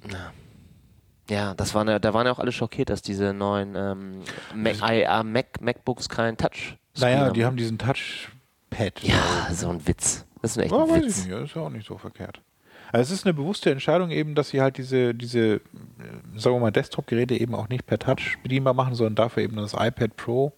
na, 0.08 0.32
ja, 1.30 1.54
das 1.54 1.74
waren 1.74 1.88
ja, 1.88 1.98
da 1.98 2.12
waren 2.12 2.26
ja 2.26 2.32
auch 2.32 2.38
alle 2.38 2.52
schockiert, 2.52 2.90
dass 2.90 3.00
diese 3.02 3.32
neuen 3.32 3.74
ähm, 3.76 4.20
Mac, 4.54 4.76
IA 4.82 5.22
Mac, 5.22 5.60
MacBooks 5.60 6.08
keinen 6.08 6.36
Touch. 6.36 6.76
Naja, 6.98 7.30
die 7.30 7.44
haben 7.44 7.56
diesen 7.56 7.78
Touchpad. 7.78 9.02
Ja, 9.02 9.48
so 9.52 9.70
ein 9.70 9.86
Witz. 9.86 10.26
Das 10.42 10.52
ist 10.56 10.62
echt 10.62 10.72
Ja, 10.72 10.82
ein 10.82 10.90
weiß 10.90 11.02
Witz. 11.04 11.18
ich 11.20 11.24
nicht, 11.24 11.34
das 11.34 11.44
ist 11.50 11.56
ja 11.56 11.62
auch 11.62 11.70
nicht 11.70 11.86
so 11.86 11.96
verkehrt. 11.96 12.40
Also 12.92 13.12
es 13.12 13.20
ist 13.20 13.26
eine 13.26 13.34
bewusste 13.34 13.70
Entscheidung 13.72 14.10
eben, 14.10 14.34
dass 14.36 14.50
sie 14.50 14.60
halt 14.60 14.76
diese, 14.76 15.14
diese, 15.14 15.54
äh, 15.54 15.60
sagen 16.36 16.56
wir 16.56 16.60
mal, 16.60 16.70
Desktop-Geräte 16.70 17.34
eben 17.34 17.54
auch 17.54 17.68
nicht 17.68 17.86
per 17.86 17.98
Touch 17.98 18.36
bedienbar 18.42 18.74
machen, 18.74 18.94
sondern 18.94 19.16
dafür 19.16 19.42
eben 19.42 19.56
das 19.56 19.72
iPad 19.72 20.16
Pro 20.16 20.52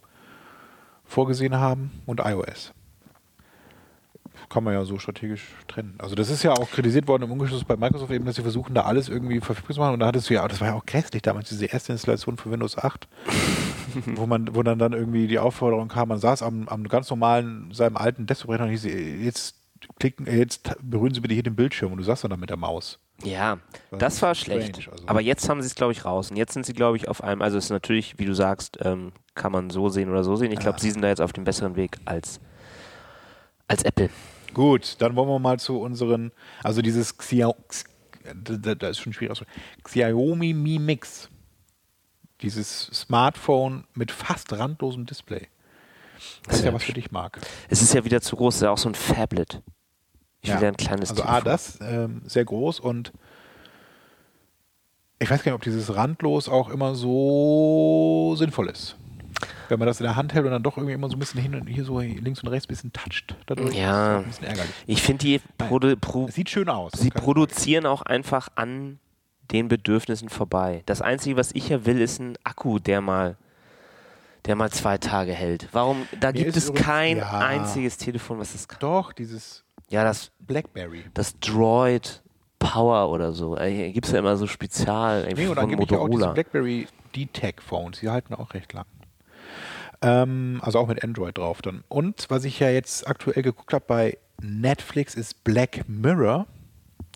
vorgesehen 1.04 1.54
haben 1.56 2.02
und 2.04 2.20
iOS. 2.20 2.74
Kann 4.48 4.64
man 4.64 4.74
ja 4.74 4.84
so 4.84 4.98
strategisch 4.98 5.42
trennen. 5.68 5.94
Also 5.98 6.14
das 6.14 6.30
ist 6.30 6.42
ja 6.42 6.52
auch 6.52 6.70
kritisiert 6.70 7.08
worden 7.08 7.24
im 7.24 7.32
Umgeschluss 7.32 7.64
bei 7.64 7.76
Microsoft 7.76 8.12
eben, 8.12 8.24
dass 8.24 8.36
sie 8.36 8.42
versuchen, 8.42 8.74
da 8.74 8.82
alles 8.82 9.08
irgendwie 9.08 9.40
verfügbar 9.40 9.74
zu 9.74 9.80
machen. 9.80 9.94
Und 9.94 10.00
da 10.00 10.06
hattest 10.06 10.30
du 10.30 10.34
ja, 10.34 10.46
das 10.46 10.60
war 10.60 10.68
ja 10.68 10.74
auch 10.74 10.86
grässlich 10.86 11.22
damals, 11.22 11.48
diese 11.48 11.66
erste 11.66 11.92
Installation 11.92 12.36
für 12.36 12.50
Windows 12.50 12.78
8. 12.78 13.08
wo 14.16 14.26
man, 14.26 14.54
wo 14.54 14.62
dann, 14.62 14.78
dann 14.78 14.92
irgendwie 14.92 15.26
die 15.26 15.38
Aufforderung 15.38 15.88
kam, 15.88 16.08
man 16.08 16.18
saß 16.18 16.42
am, 16.42 16.68
am 16.68 16.86
ganz 16.86 17.08
normalen, 17.08 17.70
seinem 17.72 17.96
alten 17.96 18.26
Desktop-Rechner 18.26 18.66
und 18.66 18.70
hieß, 18.72 18.84
jetzt 18.84 19.56
klicken, 19.98 20.26
äh, 20.26 20.36
jetzt 20.36 20.74
berühren 20.82 21.14
Sie 21.14 21.20
bitte 21.20 21.34
hier 21.34 21.42
den 21.42 21.56
Bildschirm 21.56 21.92
und 21.92 21.98
du 21.98 22.04
saßt 22.04 22.24
dann 22.24 22.30
da 22.30 22.36
mit 22.36 22.50
der 22.50 22.56
Maus. 22.56 22.98
Ja, 23.22 23.58
Das 23.90 23.98
das 23.98 24.22
war 24.22 24.34
strange, 24.34 24.64
schlecht. 24.64 24.88
also. 24.92 25.04
Aber 25.06 25.22
jetzt 25.22 25.48
haben 25.48 25.62
sie 25.62 25.66
es, 25.66 25.74
glaube 25.74 25.92
ich, 25.92 26.04
raus. 26.04 26.30
Und 26.30 26.36
jetzt 26.36 26.52
sind 26.52 26.66
sie, 26.66 26.74
glaube 26.74 26.98
ich, 26.98 27.08
auf 27.08 27.24
einem, 27.24 27.40
also 27.40 27.56
es 27.56 27.64
ist 27.64 27.70
natürlich, 27.70 28.18
wie 28.18 28.26
du 28.26 28.34
sagst, 28.34 28.78
ähm, 28.82 29.12
kann 29.34 29.52
man 29.52 29.70
so 29.70 29.88
sehen 29.88 30.10
oder 30.10 30.22
so 30.22 30.36
sehen. 30.36 30.52
Ich 30.52 30.58
glaube, 30.58 30.80
sie 30.80 30.90
sind 30.90 31.00
da 31.00 31.08
jetzt 31.08 31.22
auf 31.22 31.32
dem 31.32 31.44
besseren 31.44 31.76
Weg 31.76 31.96
als, 32.04 32.40
als 33.68 33.82
Apple. 33.84 34.10
Gut, 34.56 34.96
dann 35.00 35.16
wollen 35.16 35.28
wir 35.28 35.38
mal 35.38 35.60
zu 35.60 35.78
unseren, 35.78 36.32
also 36.62 36.80
dieses 36.80 37.18
Xia, 37.18 37.54
da, 38.34 38.88
ist 38.88 39.00
schon 39.00 39.12
schwierig. 39.12 39.38
Xiaomi 39.84 40.54
Mi 40.54 40.78
Mix. 40.78 41.28
Dieses 42.40 42.86
Smartphone 42.86 43.84
mit 43.92 44.10
fast 44.10 44.54
randlosem 44.54 45.04
Display. 45.04 45.48
Das 46.46 46.56
ist 46.60 46.64
ja 46.64 46.72
was 46.72 46.84
für 46.84 46.94
dich, 46.94 47.10
Marc. 47.10 47.38
Es 47.68 47.82
ist 47.82 47.92
ja 47.92 48.02
wieder 48.06 48.22
zu 48.22 48.34
groß, 48.34 48.54
es 48.54 48.58
ist 48.60 48.64
ja 48.64 48.70
auch 48.70 48.78
so 48.78 48.88
ein 48.88 48.94
Phablet. 48.94 49.60
Ich 50.40 50.50
will 50.50 50.62
ja 50.62 50.68
ein 50.68 50.76
kleines 50.78 51.10
Also 51.10 51.24
A, 51.24 51.40
Telefon. 51.40 51.44
das, 51.44 51.78
ähm, 51.82 52.22
sehr 52.24 52.46
groß 52.46 52.80
und 52.80 53.12
ich 55.18 55.28
weiß 55.28 55.42
gar 55.42 55.52
nicht, 55.52 55.56
ob 55.56 55.64
dieses 55.64 55.94
randlos 55.94 56.48
auch 56.48 56.70
immer 56.70 56.94
so 56.94 58.34
sinnvoll 58.38 58.70
ist. 58.70 58.96
Wenn 59.68 59.78
man 59.78 59.86
das 59.86 60.00
in 60.00 60.04
der 60.04 60.16
Hand 60.16 60.34
hält 60.34 60.44
und 60.44 60.50
dann 60.52 60.62
doch 60.62 60.76
irgendwie 60.76 60.94
immer 60.94 61.08
so 61.08 61.16
ein 61.16 61.18
bisschen 61.18 61.40
hin 61.40 61.54
und 61.54 61.66
hier 61.66 61.84
so 61.84 62.00
links 62.00 62.40
und 62.42 62.48
rechts 62.48 62.66
ein 62.66 62.68
bisschen 62.68 62.92
toucht. 62.92 63.34
Dadurch 63.46 63.74
Ja. 63.74 64.18
ist 64.18 64.18
das 64.18 64.24
ein 64.24 64.24
bisschen 64.30 64.46
ärgerlich. 64.46 64.74
Ich 64.86 65.02
finde, 65.02 65.24
die 65.24 65.40
produ 65.58 65.96
pro 65.96 66.28
sieht 66.28 66.50
schön 66.50 66.68
aus. 66.68 66.92
sie 66.92 67.10
produzieren 67.10 67.86
auch 67.86 68.02
einfach 68.02 68.48
an 68.54 68.98
den 69.52 69.68
Bedürfnissen 69.68 70.28
vorbei. 70.28 70.82
Das 70.86 71.02
Einzige, 71.02 71.36
was 71.36 71.52
ich 71.52 71.68
ja 71.68 71.86
will, 71.86 72.00
ist 72.00 72.18
ein 72.20 72.36
Akku, 72.44 72.78
der 72.80 73.00
mal, 73.00 73.36
der 74.44 74.56
mal 74.56 74.70
zwei 74.70 74.98
Tage 74.98 75.32
hält. 75.32 75.68
Warum? 75.72 76.06
Da 76.20 76.32
Mir 76.32 76.44
gibt 76.44 76.56
es 76.56 76.72
kein 76.74 77.18
ja. 77.18 77.38
einziges 77.38 77.96
Telefon, 77.96 78.38
was 78.38 78.52
das 78.52 78.66
kann. 78.66 78.78
Doch, 78.80 79.12
dieses 79.12 79.64
Ja, 79.88 80.02
das, 80.04 80.32
Blackberry. 80.40 81.04
das 81.14 81.38
Droid 81.38 82.22
Power 82.58 83.10
oder 83.10 83.32
so. 83.32 83.56
Äh, 83.56 83.92
Gibt 83.92 84.06
es 84.06 84.12
ja 84.12 84.18
immer 84.18 84.36
so 84.36 84.46
Spezial 84.48 85.28
Nee, 85.34 85.46
und 85.46 85.54
von 85.54 85.58
angeblich 85.58 85.90
ja 85.90 85.98
auch 85.98 86.06
diese 86.06 86.18
Motorola. 86.18 86.32
BlackBerry 86.32 86.88
D-Tech-Phones, 87.14 88.00
die 88.00 88.08
halten 88.08 88.34
auch 88.34 88.52
recht 88.54 88.72
lang. 88.72 88.84
Ähm, 90.02 90.60
also 90.62 90.78
auch 90.78 90.88
mit 90.88 91.02
Android 91.02 91.38
drauf 91.38 91.62
dann. 91.62 91.84
Und 91.88 92.26
was 92.28 92.44
ich 92.44 92.60
ja 92.60 92.70
jetzt 92.70 93.06
aktuell 93.06 93.42
geguckt 93.42 93.72
habe 93.72 93.84
bei 93.86 94.18
Netflix 94.40 95.14
ist 95.14 95.44
Black 95.44 95.88
Mirror, 95.88 96.46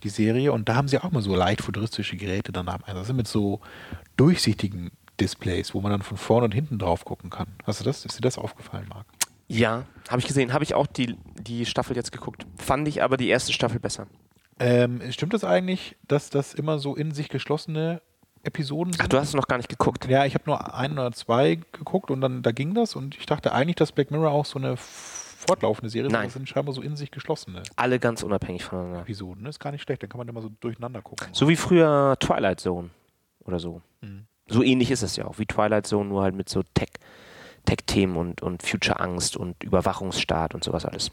die 0.03 0.09
Serie. 0.09 0.53
Und 0.53 0.69
da 0.69 0.75
haben 0.75 0.89
sie 0.89 0.99
auch 0.99 1.11
mal 1.11 1.23
so 1.23 1.35
leicht 1.35 1.63
futuristische 1.63 2.17
Geräte 2.17 2.53
dann 2.53 2.69
haben. 2.71 2.85
Also 2.85 2.99
das 2.99 3.07
sind 3.07 3.17
mit 3.17 3.29
so 3.29 3.61
durchsichtigen 4.17 4.91
Displays, 5.21 5.75
wo 5.75 5.81
man 5.81 5.93
dann 5.93 6.03
von 6.03 6.17
vorne 6.17 6.47
und 6.47 6.55
hinten 6.55 6.79
drauf 6.79 7.05
gucken 7.05 7.31
kann. 7.31 7.49
Hast 7.65 7.81
du 7.81 7.85
das? 7.85 8.05
Ist 8.05 8.17
dir 8.17 8.23
das 8.23 8.39
aufgefallen, 8.39 8.87
Marc? 8.89 9.07
Ja, 9.49 9.85
habe 10.09 10.21
ich 10.21 10.27
gesehen. 10.27 10.53
Habe 10.53 10.65
ich 10.65 10.75
auch 10.75 10.87
die, 10.87 11.17
die 11.41 11.67
Staffel 11.67 11.97
jetzt 11.97 12.13
geguckt. 12.13 12.47
Fand 12.57 12.89
ich 12.89 13.03
aber 13.03 13.17
die 13.17 13.29
erste 13.29 13.53
Staffel 13.53 13.81
besser. 13.81 14.07
Ähm, 14.59 15.01
stimmt 15.11 15.35
das 15.35 15.43
eigentlich, 15.43 15.97
dass 16.07 16.31
das 16.31 16.55
immer 16.55 16.79
so 16.79 16.95
in 16.95 17.13
sich 17.13 17.29
geschlossene 17.29 18.01
Episoden 18.42 18.92
sind? 18.92 19.02
Ach, 19.02 19.09
du 19.09 19.18
hast 19.18 19.28
es 19.28 19.35
noch 19.35 19.47
gar 19.47 19.59
nicht 19.59 19.68
geguckt. 19.68 20.06
Ja, 20.09 20.25
ich 20.25 20.35
habe 20.35 20.44
nur 20.47 20.75
ein 20.75 20.92
oder 20.92 21.12
zwei 21.12 21.56
geguckt 21.73 22.11
und 22.11 22.20
dann 22.20 22.42
da 22.42 22.52
ging 22.52 22.75
das 22.75 22.97
und 22.97 23.16
ich 23.16 23.26
dachte 23.26 23.52
eigentlich, 23.52 23.76
dass 23.76 23.92
Black 23.92 24.11
Mirror 24.11 24.30
auch 24.30 24.47
so 24.47 24.59
eine 24.59 24.76
fortlaufende 24.76 25.90
Serie 25.90 26.06
ist. 26.06 26.12
Nein. 26.12 26.20
aber 26.20 26.26
Das 26.26 26.35
sind 26.35 26.49
scheinbar 26.49 26.75
so 26.75 26.82
in 26.82 26.97
sich 26.97 27.11
geschlossene 27.11 27.62
Alle 27.76 27.99
ganz 27.99 28.23
unabhängig 28.23 28.64
voneinander. 28.64 29.00
Episoden. 29.00 29.44
Das 29.44 29.56
ist 29.56 29.61
gar 29.61 29.73
nicht 29.73 29.82
schlecht, 29.82 30.02
dann 30.02 30.11
kann 30.11 30.18
man 30.18 30.28
immer 30.28 30.42
so 30.42 30.50
durcheinander 30.61 31.02
gucken. 31.02 31.28
So 31.32 31.49
wie 31.49 31.56
früher 31.56 32.16
Twilight 32.20 32.61
Zone 32.61 32.90
oder 33.44 33.59
so. 33.59 33.82
Mhm. 34.00 34.26
So 34.49 34.62
ähnlich 34.62 34.90
ist 34.90 35.02
es 35.02 35.16
ja 35.16 35.26
auch, 35.26 35.38
wie 35.38 35.47
Twilight 35.47 35.87
Zone, 35.87 36.09
nur 36.09 36.23
halt 36.23 36.35
mit 36.35 36.49
so 36.49 36.62
Tech, 36.75 36.90
Tech-Themen 37.66 38.16
und, 38.16 38.42
und 38.42 38.62
Future-Angst 38.62 39.37
und 39.37 39.62
Überwachungsstaat 39.62 40.54
und 40.54 40.64
sowas 40.64 40.85
alles. 40.85 41.11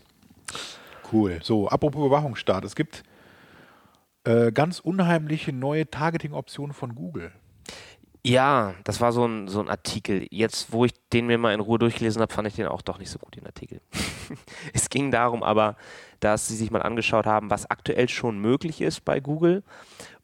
Cool. 1.11 1.39
So, 1.43 1.67
apropos 1.69 2.05
Überwachungsstaat. 2.05 2.65
Es 2.65 2.75
gibt 2.75 3.03
äh, 4.27 4.51
ganz 4.51 4.79
unheimliche 4.79 5.53
neue 5.53 5.89
Targeting-Optionen 5.89 6.73
von 6.73 6.95
Google. 6.95 7.31
Ja, 8.25 8.73
das 8.83 8.99
war 8.99 9.13
so 9.13 9.25
ein, 9.25 9.47
so 9.47 9.61
ein 9.61 9.69
Artikel. 9.69 10.27
Jetzt, 10.31 10.73
wo 10.73 10.83
ich 10.83 10.91
den 11.13 11.27
mir 11.27 11.37
mal 11.37 11.53
in 11.53 11.61
Ruhe 11.61 11.79
durchgelesen 11.79 12.21
habe, 12.21 12.33
fand 12.33 12.45
ich 12.49 12.55
den 12.55 12.65
auch 12.65 12.81
doch 12.81 12.99
nicht 12.99 13.09
so 13.09 13.19
gut, 13.19 13.37
den 13.37 13.45
Artikel. 13.45 13.79
es 14.73 14.89
ging 14.89 15.11
darum 15.11 15.43
aber, 15.43 15.77
dass 16.19 16.49
sie 16.49 16.57
sich 16.57 16.71
mal 16.71 16.81
angeschaut 16.81 17.25
haben, 17.25 17.49
was 17.49 17.71
aktuell 17.71 18.09
schon 18.09 18.37
möglich 18.39 18.81
ist 18.81 19.05
bei 19.05 19.21
Google 19.21 19.63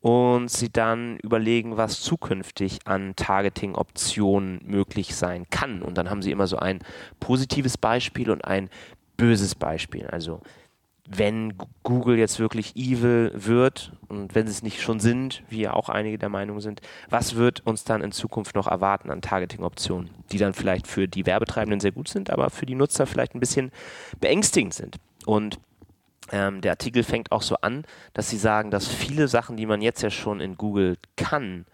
und 0.01 0.50
sie 0.50 0.69
dann 0.69 1.17
überlegen, 1.19 1.77
was 1.77 2.01
zukünftig 2.01 2.79
an 2.83 3.15
Targeting-Optionen 3.15 4.63
möglich 4.65 5.15
sein 5.15 5.45
kann. 5.50 5.81
Und 5.81 5.98
dann 5.98 6.10
haben 6.10 6.22
sie 6.22 6.31
immer 6.31 6.48
so 6.48 6.57
ein 6.57 6.79
positives 7.22 7.77
Beispiel 7.77 8.31
und 8.31 8.43
ein 8.43 8.69
böses 9.15 9.55
Beispiel. 9.55 10.07
Also 10.07 10.41
wenn 11.07 11.53
Google 11.83 12.17
jetzt 12.17 12.39
wirklich 12.39 12.75
evil 12.75 13.31
wird 13.33 13.91
und 14.07 14.36
wenn 14.36 14.48
sie 14.48 14.53
es 14.53 14.63
nicht 14.63 14.81
schon 14.81 15.01
sind, 15.01 15.43
wie 15.50 15.62
ja 15.62 15.74
auch 15.74 15.89
einige 15.89 16.17
der 16.17 16.29
Meinung 16.29 16.62
sind, 16.62 16.81
was 17.10 17.36
wird 17.36 17.65
uns 17.65 17.83
dann 17.83 18.01
in 18.01 18.13
Zukunft 18.13 18.55
noch 18.55 18.67
erwarten 18.67 19.12
an 19.12 19.22
Targeting-Optionen, 19.22 20.10
die 20.31 20.38
dann 20.38 20.53
vielleicht 20.53 20.88
für 20.88 21.07
die 21.07 21.25
Werbetreibenden 21.25 21.81
sehr 21.81 21.91
gut 21.91 22.07
sind, 22.07 22.29
aber 22.29 22.50
für 22.50 22.65
die 22.65 22.75
Nutzer 22.75 23.05
vielleicht 23.05 23.36
ein 23.36 23.41
bisschen 23.41 23.72
beängstigend 24.22 24.74
sind. 24.74 24.98
Und 25.25 25.60
ähm, 26.31 26.62
der 26.62 26.72
Artikel 26.72 27.03
fängt 27.03 27.33
auch 27.33 27.41
so 27.41 27.55
an, 27.57 27.83
dass 28.13 28.29
sie 28.29 28.38
sagen, 28.38 28.72
dass 28.72 28.88
viele 28.88 29.27
Sachen, 29.27 29.57
die 29.57 29.65
man 29.65 29.81
jetzt 29.81 30.01
ja 30.01 30.10
schon 30.10 30.39
in 30.39 30.55
Google 30.55 30.98
kann, 31.17 31.65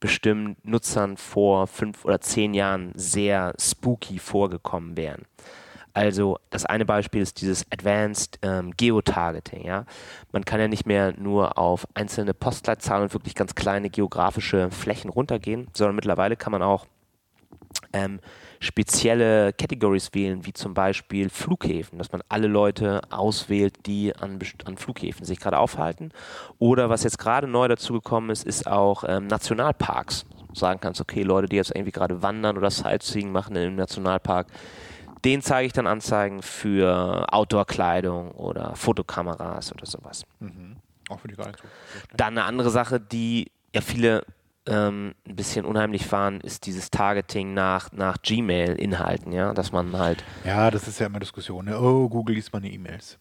bestimmt 0.00 0.64
Nutzern 0.64 1.16
vor 1.16 1.66
fünf 1.66 2.04
oder 2.04 2.20
zehn 2.20 2.54
Jahren 2.54 2.92
sehr 2.94 3.54
spooky 3.60 4.18
vorgekommen 4.18 4.96
wären. 4.96 5.26
Also 5.94 6.38
das 6.50 6.64
eine 6.64 6.84
Beispiel 6.84 7.20
ist 7.20 7.40
dieses 7.40 7.70
Advanced 7.70 8.38
ähm, 8.42 8.72
Geotargeting. 8.76 9.64
Ja? 9.66 9.84
Man 10.32 10.44
kann 10.44 10.60
ja 10.60 10.68
nicht 10.68 10.86
mehr 10.86 11.12
nur 11.18 11.58
auf 11.58 11.86
einzelne 11.94 12.34
Postleitzahlen 12.34 13.04
und 13.04 13.14
wirklich 13.14 13.34
ganz 13.34 13.54
kleine 13.54 13.90
geografische 13.90 14.70
Flächen 14.70 15.10
runtergehen, 15.10 15.68
sondern 15.74 15.96
mittlerweile 15.96 16.36
kann 16.36 16.52
man 16.52 16.62
auch 16.62 16.86
ähm, 17.92 18.20
spezielle 18.60 19.52
Categories 19.52 20.10
wählen, 20.12 20.46
wie 20.46 20.52
zum 20.52 20.72
Beispiel 20.72 21.28
Flughäfen, 21.28 21.98
dass 21.98 22.12
man 22.12 22.22
alle 22.28 22.46
Leute 22.46 23.00
auswählt, 23.10 23.86
die 23.86 24.14
an, 24.16 24.38
an 24.64 24.76
Flughäfen 24.76 25.26
sich 25.26 25.40
gerade 25.40 25.58
aufhalten. 25.58 26.12
Oder 26.58 26.88
was 26.88 27.02
jetzt 27.02 27.18
gerade 27.18 27.48
neu 27.48 27.68
dazugekommen 27.68 28.30
ist, 28.30 28.44
ist 28.44 28.66
auch 28.66 29.04
ähm, 29.06 29.26
Nationalparks. 29.26 30.24
Sagen 30.54 30.80
kannst, 30.80 31.00
okay, 31.00 31.22
Leute, 31.22 31.48
die 31.48 31.56
jetzt 31.56 31.74
irgendwie 31.74 31.92
gerade 31.92 32.22
wandern 32.22 32.58
oder 32.58 32.70
Sightseeing 32.70 33.32
machen 33.32 33.56
im 33.56 33.74
Nationalpark, 33.74 34.48
den 35.24 35.42
zeige 35.42 35.66
ich 35.66 35.72
dann 35.72 35.86
Anzeigen 35.86 36.42
für 36.42 37.26
Outdoor-Kleidung 37.32 38.32
oder 38.32 38.74
Fotokameras 38.76 39.72
oder 39.72 39.86
sowas. 39.86 40.24
Auch 41.08 41.20
für 41.20 41.28
die 41.28 41.34
gar 41.36 41.46
nicht 41.48 41.58
so. 41.60 41.64
Dann 42.16 42.38
eine 42.38 42.44
andere 42.44 42.70
Sache, 42.70 43.00
die 43.00 43.50
ja 43.74 43.80
viele 43.80 44.24
ähm, 44.66 45.14
ein 45.26 45.36
bisschen 45.36 45.64
unheimlich 45.64 46.10
waren, 46.12 46.40
ist 46.40 46.66
dieses 46.66 46.90
Targeting 46.90 47.52
nach, 47.54 47.90
nach 47.92 48.18
Gmail-Inhalten, 48.22 49.32
ja, 49.32 49.52
dass 49.54 49.72
man 49.72 49.96
halt, 49.98 50.22
Ja, 50.44 50.70
das 50.70 50.86
ist 50.86 51.00
ja 51.00 51.06
immer 51.06 51.18
Diskussion. 51.20 51.64
Ne? 51.64 51.80
Oh, 51.80 52.08
Google 52.08 52.36
liest 52.36 52.52
meine 52.52 52.70
E-Mails. 52.70 53.18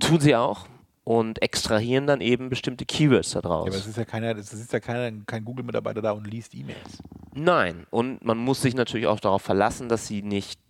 tun 0.00 0.20
sie 0.20 0.36
auch 0.36 0.66
und 1.04 1.40
extrahieren 1.40 2.06
dann 2.06 2.20
eben 2.20 2.48
bestimmte 2.50 2.84
Keywords 2.84 3.32
Ja, 3.34 3.40
daraus. 3.40 3.68
aber 3.68 3.76
es 3.76 3.86
ist 3.86 3.96
ja 3.96 4.04
keiner, 4.04 4.36
es 4.36 4.52
ist 4.52 4.72
ja 4.72 4.80
keiner, 4.80 5.16
kein 5.24 5.44
Google-Mitarbeiter 5.44 6.02
da 6.02 6.10
und 6.12 6.26
liest 6.26 6.54
E-Mails. 6.54 6.98
Nein, 7.34 7.86
und 7.90 8.24
man 8.24 8.36
muss 8.38 8.60
sich 8.62 8.74
natürlich 8.74 9.06
auch 9.06 9.20
darauf 9.20 9.42
verlassen, 9.42 9.88
dass 9.88 10.06
sie 10.06 10.20
nicht, 10.22 10.60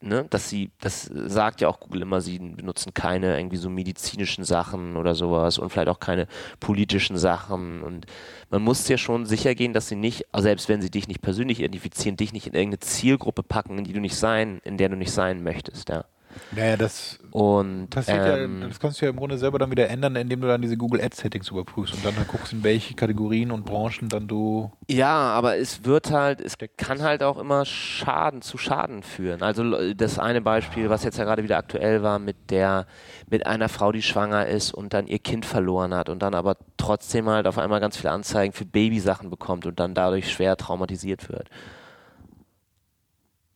ne, 0.00 0.26
dass 0.30 0.48
sie, 0.48 0.70
das 0.80 1.10
sagt 1.12 1.60
ja 1.60 1.68
auch 1.68 1.80
Google 1.80 2.02
immer, 2.02 2.20
sie 2.20 2.38
benutzen 2.38 2.94
keine 2.94 3.38
irgendwie 3.38 3.56
so 3.56 3.68
medizinischen 3.70 4.44
Sachen 4.44 4.96
oder 4.96 5.14
sowas 5.14 5.58
und 5.58 5.70
vielleicht 5.70 5.88
auch 5.88 6.00
keine 6.00 6.26
politischen 6.60 7.18
Sachen 7.18 7.82
und 7.82 8.06
man 8.50 8.62
muss 8.62 8.88
ja 8.88 8.98
schon 8.98 9.26
sicher 9.26 9.54
gehen, 9.54 9.72
dass 9.72 9.88
sie 9.88 9.96
nicht, 9.96 10.26
selbst 10.36 10.68
wenn 10.68 10.80
sie 10.80 10.90
dich 10.90 11.08
nicht 11.08 11.20
persönlich 11.20 11.60
identifizieren, 11.60 12.16
dich 12.16 12.32
nicht 12.32 12.46
in 12.46 12.54
irgendeine 12.54 12.80
Zielgruppe 12.80 13.42
packen, 13.42 13.78
in 13.78 13.84
die 13.84 13.92
du 13.92 14.00
nicht 14.00 14.16
sein, 14.16 14.60
in 14.64 14.76
der 14.76 14.88
du 14.88 14.96
nicht 14.96 15.12
sein 15.12 15.42
möchtest, 15.42 15.88
ja. 15.88 16.04
Naja, 16.52 16.76
das 16.76 17.18
Und 17.30 17.88
passiert 17.90 18.38
ähm, 18.38 18.62
ja, 18.62 18.68
das 18.68 18.80
kannst 18.80 19.00
du 19.00 19.04
ja 19.04 19.10
im 19.10 19.16
Grunde 19.16 19.38
selber 19.38 19.58
dann 19.58 19.70
wieder 19.70 19.88
ändern, 19.88 20.16
indem 20.16 20.40
du 20.40 20.48
dann 20.48 20.62
diese 20.62 20.76
Google 20.76 21.00
Ads 21.00 21.18
Settings 21.18 21.48
überprüfst 21.50 21.94
und 21.94 22.04
dann 22.04 22.16
halt 22.16 22.28
guckst, 22.28 22.52
in 22.52 22.64
welche 22.64 22.94
Kategorien 22.94 23.50
und 23.50 23.64
Branchen 23.64 24.08
dann 24.08 24.28
du. 24.28 24.72
Ja, 24.88 25.14
aber 25.14 25.58
es 25.58 25.84
wird 25.84 26.10
halt, 26.10 26.40
es 26.40 26.56
kann 26.76 27.02
halt 27.02 27.22
auch 27.22 27.38
immer 27.38 27.64
Schaden 27.64 28.42
zu 28.42 28.58
Schaden 28.58 29.02
führen. 29.02 29.42
Also 29.42 29.92
das 29.94 30.18
eine 30.18 30.40
Beispiel, 30.40 30.88
was 30.90 31.04
jetzt 31.04 31.18
ja 31.18 31.24
gerade 31.24 31.42
wieder 31.42 31.58
aktuell 31.58 32.02
war, 32.02 32.18
mit 32.18 32.50
der, 32.50 32.86
mit 33.28 33.46
einer 33.46 33.68
Frau, 33.68 33.92
die 33.92 34.02
schwanger 34.02 34.46
ist 34.46 34.72
und 34.72 34.94
dann 34.94 35.06
ihr 35.06 35.18
Kind 35.18 35.44
verloren 35.44 35.94
hat 35.94 36.08
und 36.08 36.22
dann 36.22 36.34
aber 36.34 36.56
trotzdem 36.76 37.28
halt 37.28 37.46
auf 37.46 37.58
einmal 37.58 37.80
ganz 37.80 37.96
viele 37.96 38.12
Anzeigen 38.12 38.52
für 38.52 38.64
Babysachen 38.64 39.30
bekommt 39.30 39.66
und 39.66 39.78
dann 39.78 39.94
dadurch 39.94 40.32
schwer 40.32 40.56
traumatisiert 40.56 41.28
wird. 41.28 41.48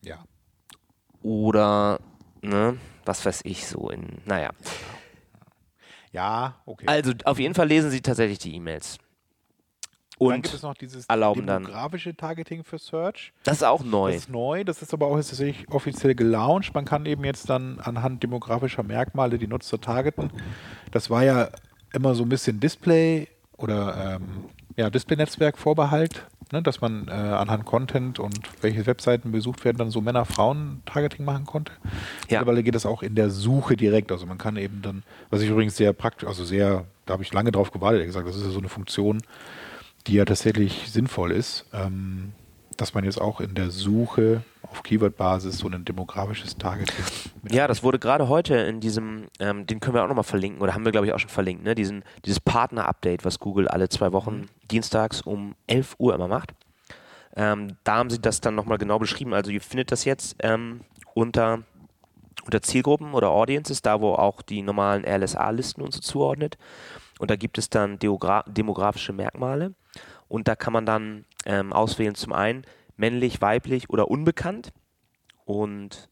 Ja. 0.03 0.25
Oder, 1.23 2.01
ne, 2.43 2.77
was 3.05 3.25
weiß 3.25 3.41
ich 3.45 3.67
so 3.67 3.89
in, 3.91 4.19
naja. 4.27 4.51
Ja, 6.13 6.57
okay. 6.67 6.85
Also 6.87 7.13
auf 7.25 7.39
jeden 7.39 7.55
Fall 7.55 7.69
lesen 7.69 7.91
sie 7.91 8.01
tatsächlich 8.03 8.39
die 8.39 8.55
E-Mails. 8.55 8.99
dann 10.19 10.29
Und 10.29 10.43
gibt 10.43 10.55
es 10.55 10.63
noch 10.63 10.75
dieses 10.75 11.07
erlauben 11.07 11.47
dann- 11.47 11.63
demografische 11.65 12.15
Targeting 12.15 12.65
für 12.65 12.79
Search. 12.79 13.33
das 13.45 13.59
ist 13.59 13.63
auch 13.65 13.83
neu. 13.83 14.13
Das 14.13 14.23
ist 14.23 14.29
neu, 14.29 14.65
das 14.65 14.83
ist 14.83 14.93
aber 14.93 15.07
auch 15.07 15.17
jetzt 15.17 15.31
tatsächlich 15.31 15.69
offiziell 15.71 16.15
gelauncht. 16.15 16.75
Man 16.75 16.85
kann 16.85 17.07
eben 17.07 17.25
jetzt 17.25 17.49
dann 17.49 17.81
anhand 17.81 18.23
demografischer 18.23 18.83
Merkmale 18.83 19.39
die 19.39 19.47
Nutzer 19.49 19.81
targeten. 19.81 20.31
Das 20.91 21.09
war 21.11 21.25
ja 21.25 21.49
immer 21.95 22.15
so 22.15 22.23
ein 22.25 22.29
bisschen 22.29 22.61
Display 22.61 23.29
oder 23.57 24.17
ähm, 24.21 24.45
ja, 24.77 24.91
Display-Netzwerk 24.91 25.57
Vorbehalt, 25.59 26.27
ne, 26.53 26.63
dass 26.63 26.81
man 26.81 27.09
äh, 27.09 27.11
anhand 27.11 27.65
Content 27.65 28.19
und 28.19 28.39
welche 28.61 28.87
Webseiten 28.87 29.33
besucht 29.33 29.65
werden, 29.65 29.79
dann 29.79 29.91
so 29.91 30.01
Männer-Frauen-Targeting 30.01 31.25
machen 31.25 31.47
konnte. 31.47 31.73
Ja. 32.29 32.39
Mittlerweile 32.39 32.63
geht 32.63 32.75
das 32.75 32.87
auch 32.87 33.03
in 33.03 33.15
der 33.15 33.31
Suche 33.31 33.77
direkt. 33.77 34.13
Also 34.13 34.27
man 34.27 34.39
kann 34.39 34.57
eben 34.57 34.83
dann, 34.83 35.03
was 35.31 35.41
ich 35.41 35.51
übrigens 35.51 35.77
sehr 35.77 35.93
praktisch, 35.93 36.29
also 36.29 36.45
sehr, 36.45 36.85
da 37.07 37.15
habe 37.15 37.23
ich 37.23 37.33
lange 37.33 37.51
drauf 37.51 37.73
gewartet, 37.73 38.05
gesagt, 38.05 38.29
das 38.29 38.37
ist 38.37 38.45
ja 38.45 38.51
so 38.51 38.59
eine 38.59 38.69
Funktion, 38.69 39.23
die 40.07 40.15
ja 40.15 40.25
tatsächlich 40.25 40.91
sinnvoll 40.91 41.33
ist, 41.33 41.67
ähm, 41.73 42.33
dass 42.77 42.95
man 42.95 43.05
jetzt 43.05 43.21
auch 43.21 43.41
in 43.41 43.55
der 43.55 43.71
Suche 43.71 44.43
auf 44.63 44.83
Keyword-Basis 44.83 45.59
so 45.59 45.69
ein 45.69 45.85
demografisches 45.85 46.57
Targeting 46.57 47.05
mit 47.43 47.53
Ja, 47.53 47.67
das 47.67 47.83
wurde 47.83 47.99
gerade 47.99 48.29
heute 48.29 48.55
in 48.57 48.81
diesem, 48.81 49.27
ähm, 49.39 49.67
den 49.67 49.81
können 49.81 49.95
wir 49.95 50.03
auch 50.05 50.09
nochmal 50.09 50.25
verlinken, 50.25 50.63
oder 50.63 50.75
haben 50.75 50.85
wir, 50.85 50.93
glaube 50.93 51.07
ich, 51.07 51.13
auch 51.13 51.19
schon 51.19 51.29
verlinkt, 51.31 51.65
ne? 51.65 51.75
Diesen, 51.75 52.05
dieses 52.25 52.41
Partner-Update, 52.41 53.25
was 53.25 53.39
Google 53.39 53.69
alle 53.69 53.89
zwei 53.89 54.13
Wochen 54.13 54.47
dienstags 54.71 55.21
um 55.21 55.55
11 55.67 55.97
Uhr 55.99 56.15
immer 56.15 56.29
macht. 56.29 56.53
Ähm, 57.37 57.77
da 57.85 57.97
haben 57.97 58.11
sie 58.11 58.21
das 58.21 58.41
dann 58.41 58.55
nochmal 58.55 58.79
genau 58.79 58.99
beschrieben. 58.99 59.33
Also 59.35 59.51
ihr 59.51 59.61
findet 59.61 59.91
das 59.91 60.05
jetzt 60.05 60.37
ähm, 60.41 60.81
unter, 61.15 61.63
unter 62.45 62.61
Zielgruppen 62.63 63.15
oder 63.15 63.31
Audiences, 63.31 63.83
da 63.83 64.01
wo 64.01 64.13
auch 64.15 64.43
die 64.43 64.63
normalen 64.63 65.05
RLSA-Listen 65.05 65.83
und 65.83 65.93
so 65.95 66.01
zuordnet. 66.01 66.59
Und 67.19 67.31
da 67.31 67.37
gibt 67.37 67.57
es 67.57 67.71
dann 67.71 67.99
deogra- 67.99 68.45
demografische 68.51 69.13
Merkmale. 69.13 69.75
Und 70.33 70.49
da 70.49 70.57
kann 70.57 70.73
man 70.73 70.87
dann 70.87 71.27
ähm, 71.45 71.75
auswählen, 71.75 72.15
zum 72.15 72.33
einen 72.33 72.65
männlich, 72.97 73.43
weiblich 73.43 73.91
oder 73.91 74.11
unbekannt. 74.11 74.73
Und 75.45 76.09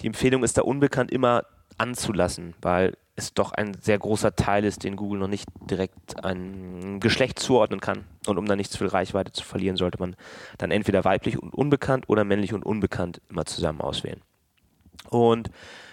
die 0.00 0.08
Empfehlung 0.08 0.44
ist 0.44 0.58
da 0.58 0.62
unbekannt 0.62 1.10
immer 1.10 1.46
anzulassen, 1.78 2.52
weil 2.60 2.98
es 3.14 3.32
doch 3.32 3.52
ein 3.52 3.72
sehr 3.80 3.98
großer 3.98 4.36
Teil 4.36 4.66
ist, 4.66 4.84
den 4.84 4.96
Google 4.96 5.20
noch 5.20 5.28
nicht 5.28 5.48
direkt 5.70 6.22
ein 6.22 7.00
Geschlecht 7.00 7.38
zuordnen 7.38 7.80
kann. 7.80 8.04
Und 8.26 8.36
um 8.36 8.44
da 8.44 8.56
nicht 8.56 8.70
zu 8.70 8.76
viel 8.76 8.88
Reichweite 8.88 9.32
zu 9.32 9.42
verlieren, 9.42 9.78
sollte 9.78 10.00
man 10.00 10.16
dann 10.58 10.70
entweder 10.70 11.06
weiblich 11.06 11.38
und 11.38 11.54
unbekannt 11.54 12.10
oder 12.10 12.24
männlich 12.24 12.52
und 12.52 12.62
unbekannt 12.62 13.22
immer 13.30 13.46
zusammen 13.46 13.80
auswählen. 13.80 14.20
Und 15.08 15.50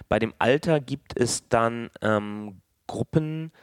bei 0.10 0.20
dem 0.20 0.34
Alter 0.38 0.82
gibt 0.82 1.17
es 1.17 1.48
dann 1.48 1.91
ähm, 2.01 2.60
Gruppen, 2.88 3.53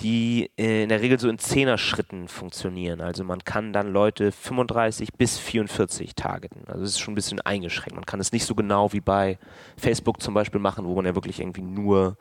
die 0.00 0.50
äh, 0.58 0.82
in 0.82 0.88
der 0.88 1.00
Regel 1.00 1.18
so 1.20 1.28
in 1.28 1.38
Zehner-Schritten 1.38 2.28
funktionieren. 2.28 3.00
Also 3.00 3.22
man 3.24 3.44
kann 3.44 3.72
dann 3.72 3.92
Leute 3.92 4.32
35 4.32 5.12
bis 5.14 5.38
44 5.38 6.14
targeten. 6.14 6.62
Also 6.66 6.82
es 6.82 6.90
ist 6.90 6.98
schon 7.00 7.12
ein 7.12 7.14
bisschen 7.14 7.40
eingeschränkt. 7.40 7.94
Man 7.94 8.06
kann 8.06 8.20
es 8.20 8.32
nicht 8.32 8.44
so 8.44 8.54
genau 8.54 8.92
wie 8.92 9.00
bei 9.00 9.38
Facebook 9.76 10.20
zum 10.20 10.34
Beispiel 10.34 10.60
machen, 10.60 10.84
wo 10.86 10.94
man 10.94 11.04
ja 11.04 11.14
wirklich 11.14 11.40
irgendwie 11.40 11.62
nur 11.62 12.16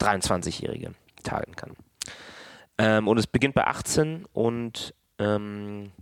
23-Jährige 0.00 0.92
targeten 1.22 1.56
kann. 1.56 1.72
Ähm, 2.78 3.08
und 3.08 3.18
es 3.18 3.26
beginnt 3.26 3.54
bei 3.54 3.66
18 3.66 4.26
und 4.32 4.94
ähm, 5.18 5.92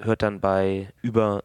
hört 0.00 0.22
dann 0.22 0.40
bei 0.40 0.92
über 1.02 1.44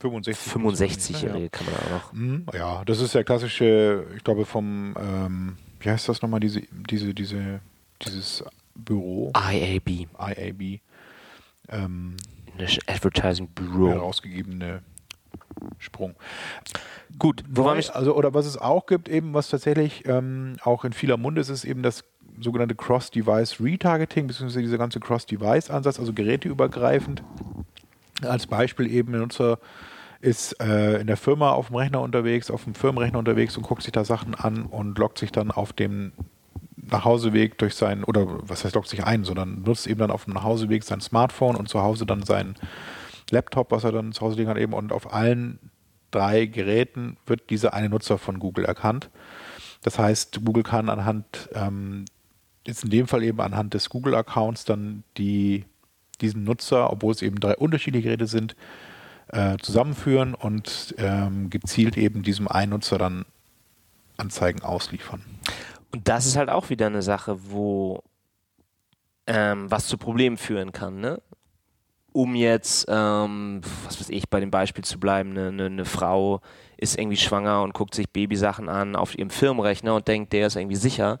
65. 0.00 0.52
65-Jährige 0.52 1.50
kann 1.50 1.66
man 1.66 1.74
auch 1.76 1.90
noch. 1.90 2.12
Mhm, 2.12 2.46
Ja, 2.54 2.84
das 2.84 3.00
ist 3.00 3.14
der 3.14 3.24
klassische, 3.24 4.06
ich 4.16 4.24
glaube 4.24 4.44
vom, 4.44 4.94
ähm, 4.98 5.56
wie 5.80 5.90
heißt 5.90 6.08
das 6.08 6.22
nochmal, 6.22 6.40
diese, 6.40 6.62
diese, 6.90 7.14
diese, 7.14 7.60
dieses 8.04 8.44
Büro, 8.74 9.32
IAB, 9.36 10.08
IAB, 10.18 10.80
ähm, 11.68 12.16
National 12.58 12.96
Advertising 12.96 13.48
Bureau. 13.48 13.88
herausgegebene 13.88 14.82
Sprung. 15.78 16.14
Gut, 17.18 17.44
wo 17.48 17.64
war 17.64 17.78
ich? 17.78 17.94
also 17.94 18.14
oder 18.16 18.34
was 18.34 18.46
es 18.46 18.56
auch 18.56 18.86
gibt, 18.86 19.08
eben 19.08 19.34
was 19.34 19.48
tatsächlich 19.48 20.06
ähm, 20.06 20.56
auch 20.62 20.84
in 20.84 20.92
vieler 20.92 21.16
Munde 21.16 21.40
ist, 21.40 21.48
ist 21.48 21.64
eben 21.64 21.82
das 21.82 22.04
sogenannte 22.40 22.74
Cross-Device 22.74 23.60
Retargeting, 23.60 24.26
beziehungsweise 24.26 24.62
dieser 24.62 24.78
ganze 24.78 25.00
Cross-Device-Ansatz, 25.00 25.98
also 25.98 26.12
geräteübergreifend. 26.12 27.22
Als 28.22 28.46
Beispiel 28.46 28.90
eben, 28.90 29.12
der 29.12 29.20
Nutzer 29.20 29.58
ist 30.20 30.60
äh, 30.60 31.00
in 31.00 31.08
der 31.08 31.16
Firma 31.16 31.50
auf 31.50 31.66
dem 31.68 31.76
Rechner 31.76 32.00
unterwegs, 32.00 32.50
auf 32.50 32.64
dem 32.64 32.74
Firmenrechner 32.74 33.18
unterwegs 33.18 33.56
und 33.56 33.64
guckt 33.64 33.82
sich 33.82 33.92
da 33.92 34.04
Sachen 34.04 34.34
an 34.34 34.64
und 34.64 34.96
loggt 34.98 35.18
sich 35.18 35.32
dann 35.32 35.50
auf 35.50 35.72
dem 35.72 36.12
Nachhauseweg 36.92 37.58
durch 37.58 37.74
sein, 37.74 38.04
oder 38.04 38.26
was 38.48 38.64
heißt 38.64 38.74
loggt 38.74 38.88
sich 38.88 39.04
ein, 39.04 39.24
sondern 39.24 39.62
nutzt 39.62 39.86
eben 39.86 39.98
dann 39.98 40.10
auf 40.10 40.24
dem 40.24 40.34
Nachhauseweg 40.34 40.84
sein 40.84 41.00
Smartphone 41.00 41.56
und 41.56 41.68
zu 41.68 41.80
Hause 41.82 42.06
dann 42.06 42.22
sein 42.22 42.54
Laptop, 43.30 43.70
was 43.70 43.84
er 43.84 43.92
dann 43.92 44.12
zu 44.12 44.20
Hause 44.20 44.36
liegen 44.36 44.50
hat 44.50 44.58
eben 44.58 44.72
und 44.72 44.92
auf 44.92 45.12
allen 45.12 45.58
drei 46.10 46.46
Geräten 46.46 47.16
wird 47.26 47.50
dieser 47.50 47.74
eine 47.74 47.88
Nutzer 47.88 48.18
von 48.18 48.38
Google 48.38 48.64
erkannt. 48.64 49.10
Das 49.82 49.98
heißt, 49.98 50.44
Google 50.44 50.62
kann 50.62 50.88
anhand, 50.88 51.48
ähm, 51.54 52.04
jetzt 52.66 52.84
in 52.84 52.90
dem 52.90 53.08
Fall 53.08 53.24
eben 53.24 53.40
anhand 53.40 53.74
des 53.74 53.88
Google-Accounts 53.88 54.64
dann 54.64 55.02
die, 55.16 55.64
diesen 56.20 56.44
Nutzer, 56.44 56.92
obwohl 56.92 57.12
es 57.12 57.22
eben 57.22 57.40
drei 57.40 57.56
unterschiedliche 57.56 58.04
Geräte 58.04 58.26
sind, 58.26 58.54
äh, 59.28 59.56
zusammenführen 59.60 60.34
und 60.34 60.94
ähm, 60.98 61.50
gezielt 61.50 61.96
eben 61.96 62.22
diesem 62.22 62.46
einen 62.46 62.70
Nutzer 62.70 62.98
dann 62.98 63.24
Anzeigen 64.18 64.62
ausliefern. 64.62 65.22
Und 65.92 66.08
das 66.08 66.26
ist 66.26 66.36
halt 66.36 66.48
auch 66.48 66.70
wieder 66.70 66.86
eine 66.86 67.02
Sache, 67.02 67.36
wo 67.50 68.02
ähm, 69.26 69.70
was 69.70 69.86
zu 69.86 69.98
Problemen 69.98 70.36
führen 70.36 70.72
kann, 70.72 71.00
ne? 71.00 71.20
Um 72.14 72.34
jetzt, 72.34 72.86
ähm, 72.88 73.62
was 73.84 73.98
weiß 73.98 74.10
ich, 74.10 74.28
bei 74.28 74.40
dem 74.40 74.50
Beispiel 74.50 74.84
zu 74.84 75.00
bleiben, 75.00 75.30
eine, 75.30 75.48
eine, 75.48 75.66
eine 75.66 75.84
Frau 75.86 76.40
ist 76.76 76.98
irgendwie 76.98 77.16
schwanger 77.16 77.62
und 77.62 77.72
guckt 77.72 77.94
sich 77.94 78.10
Babysachen 78.10 78.68
an 78.68 78.96
auf 78.96 79.16
ihrem 79.16 79.30
Firmenrechner 79.30 79.94
und 79.94 80.08
denkt, 80.08 80.32
der 80.34 80.48
ist 80.48 80.56
irgendwie 80.56 80.76
sicher. 80.76 81.20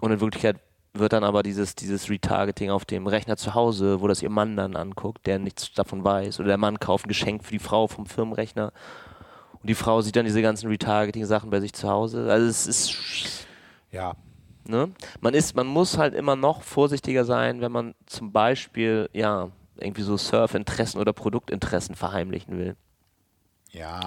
Und 0.00 0.12
in 0.12 0.20
Wirklichkeit 0.20 0.56
wird 0.94 1.12
dann 1.12 1.24
aber 1.24 1.42
dieses, 1.42 1.74
dieses 1.74 2.08
Retargeting 2.08 2.70
auf 2.70 2.86
dem 2.86 3.06
Rechner 3.06 3.36
zu 3.36 3.54
Hause, 3.54 4.00
wo 4.00 4.08
das 4.08 4.22
ihr 4.22 4.30
Mann 4.30 4.56
dann 4.56 4.76
anguckt, 4.76 5.26
der 5.26 5.38
nichts 5.38 5.72
davon 5.74 6.04
weiß. 6.04 6.40
Oder 6.40 6.48
der 6.48 6.58
Mann 6.58 6.80
kauft 6.80 7.06
ein 7.06 7.08
Geschenk 7.08 7.44
für 7.44 7.52
die 7.52 7.58
Frau 7.58 7.86
vom 7.86 8.06
Firmenrechner. 8.06 8.72
Und 9.60 9.68
die 9.68 9.74
Frau 9.74 10.00
sieht 10.00 10.16
dann 10.16 10.24
diese 10.24 10.40
ganzen 10.40 10.68
Retargeting-Sachen 10.68 11.50
bei 11.50 11.60
sich 11.60 11.74
zu 11.74 11.88
Hause. 11.88 12.30
Also 12.30 12.46
es 12.46 12.66
ist 12.66 13.45
Ja, 13.92 14.14
Ne? 14.68 14.90
Man 15.20 15.34
ist, 15.34 15.54
man 15.54 15.66
muss 15.66 15.96
halt 15.98 16.14
immer 16.14 16.36
noch 16.36 16.62
vorsichtiger 16.62 17.24
sein, 17.24 17.60
wenn 17.60 17.72
man 17.72 17.94
zum 18.06 18.32
Beispiel, 18.32 19.08
ja, 19.12 19.50
irgendwie 19.78 20.02
so 20.02 20.16
Surfinteressen 20.16 21.00
oder 21.00 21.12
Produktinteressen 21.12 21.94
verheimlichen 21.94 22.58
will. 22.58 22.76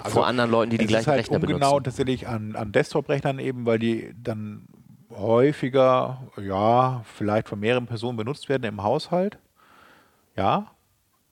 ja. 0.03 0.09
vor 0.09 0.25
anderen 0.25 0.49
Leuten, 0.49 0.71
die 0.71 0.77
die 0.77 0.87
gleichen 0.87 1.07
halt 1.07 1.19
Rechner 1.19 1.39
benutzen. 1.39 1.83
tatsächlich 1.83 2.27
an, 2.27 2.55
an 2.55 2.71
Desktop-Rechnern 2.71 3.39
eben, 3.39 3.65
weil 3.65 3.79
die 3.79 4.13
dann 4.21 4.67
häufiger, 5.11 6.23
ja, 6.37 7.03
vielleicht 7.15 7.47
von 7.47 7.59
mehreren 7.59 7.85
Personen 7.85 8.17
benutzt 8.17 8.49
werden 8.49 8.63
im 8.63 8.83
Haushalt. 8.83 9.37
Ja. 10.35 10.71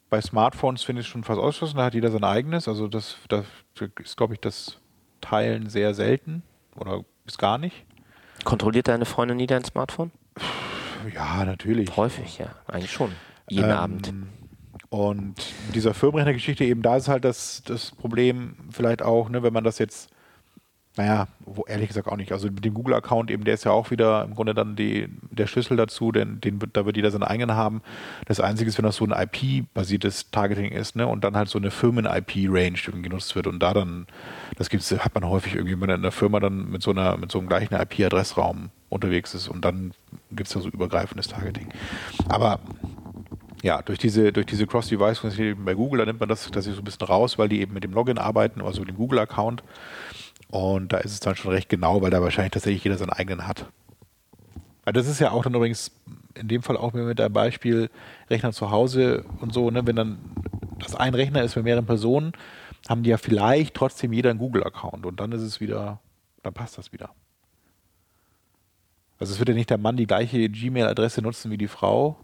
Bei 0.10 0.22
Smartphones 0.22 0.84
finde 0.84 1.02
ich 1.02 1.08
es 1.08 1.12
schon 1.12 1.24
fast 1.24 1.40
ausgeschlossen, 1.40 1.78
da 1.78 1.86
hat 1.86 1.94
jeder 1.94 2.12
sein 2.12 2.24
eigenes. 2.24 2.68
Also 2.68 2.88
das, 2.88 3.18
das 3.28 3.46
ist, 4.04 4.16
glaube 4.16 4.36
ich, 4.36 4.40
das 4.40 4.80
Teilen 5.20 5.68
sehr 5.70 5.94
selten 5.94 6.44
oder 6.76 7.04
bis 7.26 7.38
gar 7.38 7.58
nicht. 7.58 7.86
Kontrolliert 8.48 8.88
deine 8.88 9.04
Freundin 9.04 9.36
nie 9.36 9.46
dein 9.46 9.66
Smartphone? 9.66 10.10
Ja, 11.14 11.44
natürlich. 11.44 11.98
Häufig, 11.98 12.38
ja. 12.38 12.48
Eigentlich 12.66 12.94
schon. 12.94 13.12
Jeden 13.50 13.66
Ähm, 13.66 13.72
Abend. 13.76 14.14
Und 14.88 15.36
mit 15.66 15.76
dieser 15.76 15.94
Firmenrechnergeschichte 15.94 16.64
eben, 16.64 16.82
da 16.82 16.96
ist 16.96 17.10
halt 17.10 17.26
das, 17.26 17.62
das 17.66 17.92
Problem 17.92 18.56
vielleicht 18.72 19.02
auch, 19.02 19.28
ne, 19.28 19.44
wenn 19.44 19.52
man 19.52 19.66
das 19.66 19.80
jetzt, 19.80 20.10
naja, 20.98 21.28
wo, 21.46 21.64
ehrlich 21.68 21.88
gesagt 21.88 22.08
auch 22.08 22.18
nicht. 22.18 22.32
Also 22.32 22.48
mit 22.48 22.66
dem 22.66 22.74
Google-Account 22.74 23.32
eben, 23.32 23.44
der 23.44 23.54
ist 23.54 23.64
ja 23.64 23.72
auch 23.72 23.92
wieder 23.92 24.24
im 24.24 24.36
Grunde 24.36 24.54
dann 24.54 24.76
die, 24.76 25.08
der 25.32 25.48
Schlüssel 25.48 25.78
dazu, 25.78 26.12
denn 26.12 26.42
den 26.42 26.60
da 26.74 26.86
wird 26.86 26.98
jeder 26.98 27.12
seinen 27.12 27.24
eigenen 27.24 27.56
haben. 27.56 27.82
Das 28.26 28.40
Einzige 28.40 28.70
ist, 28.70 28.78
wenn 28.78 28.86
das 28.86 28.98
so 28.98 29.06
ein 29.06 29.12
IP-basiertes 29.12 30.32
Targeting 30.32 30.72
ist, 30.72 30.96
ne, 30.96 31.08
und 31.08 31.24
dann 31.24 31.38
halt 31.38 31.50
so 31.50 31.60
eine 31.60 31.72
Firmen-IP-Range 31.72 33.02
genutzt 33.02 33.36
wird 33.36 33.48
und 33.48 33.60
da 33.60 33.74
dann, 33.74 34.08
das 34.58 34.70
gibt's, 34.70 34.92
hat 34.92 35.14
man 35.14 35.26
häufig 35.26 35.56
irgendwie, 35.56 35.74
wenn 35.74 35.88
man 35.88 35.90
in 35.92 36.02
der 36.02 36.12
Firma 36.12 36.40
dann 36.40 36.70
mit 36.70 36.82
so 36.82 36.92
einer, 36.92 37.18
mit 37.18 37.32
so 37.32 37.40
einem 37.40 37.48
gleichen 37.48 37.76
IP-Adressraum 37.76 38.70
unterwegs 38.90 39.34
ist 39.34 39.48
und 39.48 39.64
dann 39.66 39.94
gibt 40.32 40.48
es 40.48 40.54
da 40.54 40.62
so 40.62 40.70
übergreifendes 40.70 41.28
Targeting. 41.28 41.70
Aber 42.28 42.60
ja, 43.64 43.82
durch 43.82 44.00
diese, 44.00 44.32
durch 44.32 44.46
diese 44.46 44.68
Cross-Device-Funktion 44.68 45.66
bei 45.66 45.74
Google, 45.74 46.00
da 46.00 46.06
nimmt 46.06 46.20
man 46.20 46.30
das 46.30 46.44
tatsächlich 46.44 46.76
so 46.76 46.82
ein 46.82 46.86
bisschen 46.86 47.08
raus, 47.08 47.38
weil 47.38 47.50
die 47.50 47.62
eben 47.62 47.74
mit 47.74 47.84
dem 47.84 47.92
Login 47.92 48.18
arbeiten, 48.18 48.62
also 48.62 48.82
mit 48.82 48.90
dem 48.90 48.98
Google-Account. 48.98 49.64
Und 50.50 50.94
da 50.94 50.98
ist 50.98 51.12
es 51.12 51.20
dann 51.20 51.36
schon 51.36 51.52
recht 51.52 51.70
genau, 51.70 52.02
weil 52.02 52.12
da 52.12 52.22
wahrscheinlich 52.22 52.52
tatsächlich 52.52 52.84
jeder 52.84 52.98
seinen 52.98 53.10
eigenen 53.10 53.48
hat. 53.48 53.66
Weil 54.86 54.94
das 54.94 55.08
ist 55.08 55.20
ja 55.20 55.32
auch 55.32 55.44
dann 55.44 55.54
übrigens 55.54 55.92
in 56.36 56.48
dem 56.48 56.64
Fall 56.64 56.78
auch 56.78 56.94
mit 56.94 57.20
dem 57.20 57.34
Beispiel 57.34 57.90
Rechner 58.30 58.54
zu 58.54 58.72
Hause 58.72 59.26
und 59.42 59.54
so, 59.54 59.70
ne, 59.70 59.86
wenn 59.86 59.96
dann 59.96 60.20
das 60.80 60.96
ein 60.96 61.14
Rechner 61.14 61.44
ist 61.44 61.56
mit 61.56 61.66
mehreren 61.66 61.86
Personen, 61.86 62.32
haben 62.88 63.04
die 63.04 63.10
ja 63.10 63.18
vielleicht 63.18 63.76
trotzdem 63.76 64.14
jeder 64.14 64.30
einen 64.30 64.40
Google-Account 64.40 65.06
und 65.06 65.20
dann 65.20 65.32
ist 65.32 65.42
es 65.42 65.60
wieder, 65.60 66.00
dann 66.44 66.54
passt 66.54 66.78
das 66.78 66.94
wieder. 66.94 67.10
Also 69.20 69.34
es 69.34 69.40
wird 69.40 69.50
ja 69.50 69.56
nicht 69.56 69.70
der 69.70 69.80
Mann 69.80 69.98
die 69.98 70.08
gleiche 70.08 70.48
Gmail-Adresse 70.48 71.22
nutzen 71.22 71.52
wie 71.52 71.58
die 71.58 71.68
Frau, 71.68 72.18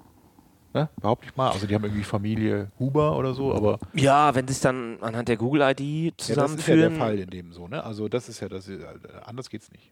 Ne? 0.73 0.89
Behaupte 0.99 1.27
ich 1.29 1.35
mal. 1.35 1.51
Also 1.51 1.67
die 1.67 1.75
haben 1.75 1.83
irgendwie 1.83 2.03
Familie 2.03 2.71
Huber 2.79 3.15
oder 3.17 3.33
so, 3.35 3.53
aber 3.53 3.77
Ja, 3.93 4.33
wenn 4.33 4.47
sie 4.47 4.53
es 4.53 4.59
dann 4.61 4.97
anhand 5.01 5.27
der 5.27 5.37
Google-ID 5.37 5.79
ja, 5.79 6.11
das 6.17 6.25
ist 6.25 6.29
ja 6.29 6.35
zusammenführen. 6.35 6.79
der 6.79 6.91
Fall 6.91 7.19
in 7.19 7.29
dem 7.29 7.53
so, 7.53 7.67
ne? 7.67 7.83
Also 7.83 8.07
das 8.09 8.27
ist 8.27 8.39
ja 8.39 8.49
das, 8.49 8.67
anders 9.25 9.49
geht's 9.49 9.71
nicht. 9.71 9.91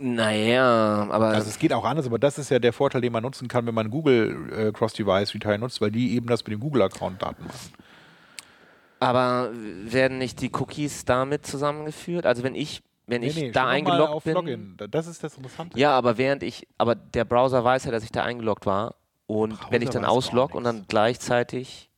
Naja, 0.00 1.06
aber 1.10 1.26
Also 1.28 1.48
es 1.48 1.58
geht 1.58 1.72
auch 1.72 1.84
anders, 1.84 2.06
aber 2.06 2.18
das 2.18 2.38
ist 2.38 2.50
ja 2.50 2.58
der 2.58 2.72
Vorteil, 2.72 3.00
den 3.00 3.12
man 3.12 3.22
nutzen 3.22 3.48
kann, 3.48 3.66
wenn 3.66 3.74
man 3.74 3.90
Google 3.90 4.52
äh, 4.52 4.72
Cross-Device 4.72 5.34
Retire 5.34 5.58
nutzt, 5.58 5.80
weil 5.80 5.90
die 5.90 6.14
eben 6.14 6.26
das 6.26 6.44
mit 6.44 6.52
dem 6.52 6.60
Google-Account 6.60 7.22
Daten 7.22 7.44
machen. 7.44 7.72
Aber 9.00 9.50
werden 9.52 10.18
nicht 10.18 10.40
die 10.40 10.50
Cookies 10.52 11.04
damit 11.04 11.46
zusammengeführt? 11.46 12.26
Also 12.26 12.42
wenn 12.42 12.54
ich, 12.54 12.82
wenn 13.06 13.22
ich 13.22 13.34
schau 13.36 13.50
da 13.52 13.66
eingeloggt 13.68 14.24
bin. 14.24 14.34
Login. 14.34 14.74
Da- 14.76 14.86
Das 14.86 15.06
ist 15.06 15.22
das 15.22 15.36
Interessante. 15.36 15.78
Ja, 15.78 15.90
aber 15.92 16.16
während 16.18 16.42
ich, 16.42 16.66
aber 16.78 16.94
der 16.94 17.24
Browser 17.24 17.62
weiß 17.64 17.84
ja, 17.84 17.90
dass 17.92 18.04
ich 18.04 18.12
da 18.12 18.22
eingeloggt 18.24 18.66
war. 18.66 18.94
Und 19.26 19.58
Browser 19.58 19.72
wenn 19.72 19.82
ich 19.82 19.90
dann 19.90 20.04
auslogge 20.04 20.56
und 20.56 20.64
dann 20.64 20.84
gleichzeitig 20.88 21.90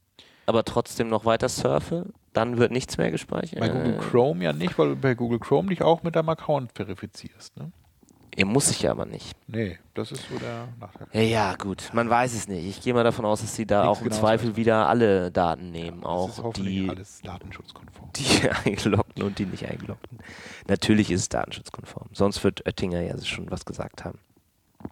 aber 0.47 0.65
trotzdem 0.65 1.09
noch 1.09 1.25
weiter 1.25 1.49
surfe, 1.49 2.07
dann 2.33 2.59
wird 2.59 2.71
nichts 2.71 2.99
mehr 2.99 3.11
gespeichert. 3.11 3.59
Bei 3.59 3.69
Google 3.69 3.99
Chrome 3.99 4.45
ja 4.45 4.53
nicht, 4.53 4.79
weil 4.79 4.91
du 4.91 4.97
bei 4.97 5.15
Google 5.15 5.41
Chrome 5.41 5.69
dich 5.69 5.83
auch 5.83 6.03
mit 6.03 6.15
deinem 6.15 6.29
Account 6.29 6.73
verifizierst. 6.73 7.57
Ne? 7.57 7.73
Ihr 8.37 8.45
muss 8.45 8.71
ich 8.71 8.83
ja 8.83 8.91
aber 8.91 9.07
nicht. 9.07 9.35
Nee, 9.47 9.79
das 9.95 10.13
ist 10.13 10.29
so 10.29 10.39
der 10.39 10.69
Nachteil. 10.79 11.09
Ja, 11.13 11.23
ja, 11.23 11.55
gut. 11.55 11.89
Man 11.95 12.11
weiß 12.11 12.35
es 12.35 12.49
nicht. 12.49 12.67
Ich 12.67 12.83
gehe 12.83 12.93
mal 12.93 13.03
davon 13.03 13.25
aus, 13.25 13.41
dass 13.41 13.57
sie 13.57 13.67
da 13.67 13.87
Nichts 13.87 13.89
auch 13.89 14.03
im 14.03 14.05
genaues 14.05 14.21
Zweifel 14.21 14.49
weiß 14.51 14.57
wieder 14.57 14.89
alle 14.89 15.33
Daten 15.33 15.71
nehmen. 15.71 16.03
das 16.03 16.35
ist 16.35 16.41
auch 16.41 16.45
hoffentlich 16.45 16.75
die, 16.75 16.91
alles 16.91 17.23
datenschutzkonform. 17.23 18.11
die 18.15 18.51
eingeloggten 18.65 19.23
und 19.23 19.39
die 19.39 19.47
nicht 19.47 19.67
eingeloggten. 19.67 20.19
Natürlich 20.69 21.11
ist 21.11 21.23
es 21.23 21.29
datenschutzkonform. 21.31 22.09
Sonst 22.13 22.45
wird 22.45 22.67
Oettinger 22.67 23.01
ja 23.01 23.19
schon 23.23 23.51
was 23.51 23.65
gesagt 23.65 24.05
haben. 24.05 24.19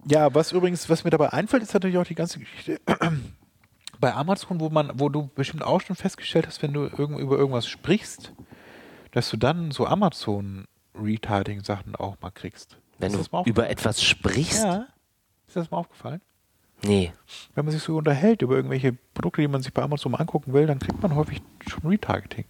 Ja, 0.07 0.33
was 0.33 0.51
übrigens, 0.51 0.89
was 0.89 1.03
mir 1.03 1.09
dabei 1.09 1.33
einfällt, 1.33 1.63
ist 1.63 1.73
natürlich 1.73 1.97
auch 1.97 2.05
die 2.05 2.15
ganze 2.15 2.39
Geschichte 2.39 2.79
bei 3.99 4.13
Amazon, 4.13 4.59
wo 4.59 4.69
man, 4.69 4.91
wo 4.95 5.09
du 5.09 5.29
bestimmt 5.35 5.63
auch 5.63 5.81
schon 5.81 5.95
festgestellt 5.95 6.47
hast, 6.47 6.61
wenn 6.61 6.73
du 6.73 6.83
irgend, 6.83 7.19
über 7.19 7.37
irgendwas 7.37 7.67
sprichst, 7.67 8.33
dass 9.11 9.29
du 9.29 9.37
dann 9.37 9.71
so 9.71 9.85
Amazon 9.87 10.65
Retargeting 10.93 11.63
Sachen 11.63 11.95
auch 11.95 12.19
mal 12.21 12.31
kriegst. 12.31 12.77
Wenn 12.99 13.13
du 13.13 13.23
über 13.45 13.69
etwas 13.69 14.01
sprichst? 14.01 14.63
Ja. 14.63 14.87
Ist 15.47 15.55
das 15.55 15.71
mal 15.71 15.77
aufgefallen? 15.77 16.21
Nee. 16.83 17.13
Wenn 17.53 17.65
man 17.65 17.73
sich 17.73 17.83
so 17.83 17.97
unterhält 17.97 18.41
über 18.41 18.55
irgendwelche 18.55 18.93
Produkte, 19.13 19.41
die 19.41 19.47
man 19.47 19.61
sich 19.61 19.73
bei 19.73 19.81
Amazon 19.81 20.11
mal 20.11 20.19
angucken 20.19 20.53
will, 20.53 20.67
dann 20.67 20.79
kriegt 20.79 21.01
man 21.01 21.15
häufig 21.15 21.41
schon 21.67 21.89
Retargeting. 21.89 22.45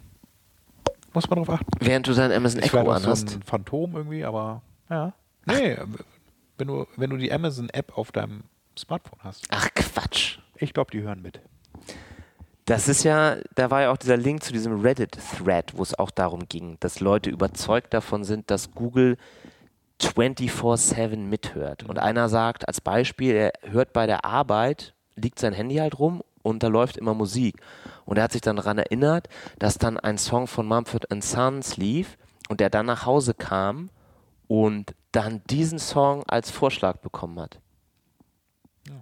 Muss 1.13 1.29
man 1.29 1.37
darauf 1.37 1.61
achten. 1.61 1.71
Während 1.79 2.07
du 2.07 2.13
dein 2.13 2.31
Amazon 2.31 2.61
Echo 2.61 2.79
auch 2.79 2.85
so 2.85 2.91
anhast. 2.91 3.35
ein 3.35 3.43
Phantom 3.43 3.95
irgendwie, 3.95 4.25
aber 4.25 4.61
ja. 4.89 5.13
Nee, 5.45 5.77
wenn 6.57 6.67
du, 6.67 6.87
wenn 6.95 7.09
du 7.09 7.17
die 7.17 7.31
Amazon-App 7.31 7.97
auf 7.97 8.11
deinem 8.11 8.43
Smartphone 8.77 9.19
hast. 9.23 9.45
Ach 9.49 9.69
Quatsch. 9.73 10.39
Ich 10.57 10.73
glaube, 10.73 10.91
die 10.91 11.01
hören 11.01 11.21
mit. 11.21 11.39
Das 12.65 12.87
ist 12.87 13.03
ja, 13.03 13.37
da 13.53 13.69
war 13.69 13.83
ja 13.83 13.91
auch 13.91 13.97
dieser 13.97 14.17
Link 14.17 14.43
zu 14.43 14.51
diesem 14.51 14.81
Reddit-Thread, 14.81 15.77
wo 15.77 15.83
es 15.83 15.97
auch 15.97 16.09
darum 16.09 16.47
ging, 16.49 16.77
dass 16.79 16.99
Leute 16.99 17.29
überzeugt 17.29 17.93
davon 17.93 18.23
sind, 18.23 18.49
dass 18.49 18.71
Google 18.71 19.17
24-7 20.01 21.15
mithört. 21.17 21.83
Und 21.83 21.99
einer 21.99 22.27
sagt 22.27 22.67
als 22.67 22.81
Beispiel, 22.81 23.35
er 23.35 23.53
hört 23.71 23.93
bei 23.93 24.07
der 24.07 24.25
Arbeit, 24.25 24.95
liegt 25.15 25.39
sein 25.39 25.53
Handy 25.53 25.75
halt 25.75 25.99
rum 25.99 26.23
und 26.41 26.63
da 26.63 26.67
läuft 26.67 26.97
immer 26.97 27.13
Musik. 27.13 27.61
Und 28.03 28.17
er 28.17 28.23
hat 28.23 28.31
sich 28.31 28.41
dann 28.41 28.55
daran 28.55 28.77
erinnert, 28.77 29.29
dass 29.59 29.77
dann 29.77 29.99
ein 29.99 30.17
Song 30.17 30.47
von 30.47 30.65
Mumford 30.65 31.05
Sons 31.21 31.77
lief 31.77 32.17
und 32.49 32.61
er 32.61 32.69
dann 32.69 32.87
nach 32.87 33.05
Hause 33.05 33.33
kam 33.33 33.89
und 34.47 34.95
dann 35.15 35.41
diesen 35.49 35.79
Song 35.79 36.23
als 36.27 36.51
Vorschlag 36.51 36.97
bekommen 36.97 37.39
hat. 37.39 37.59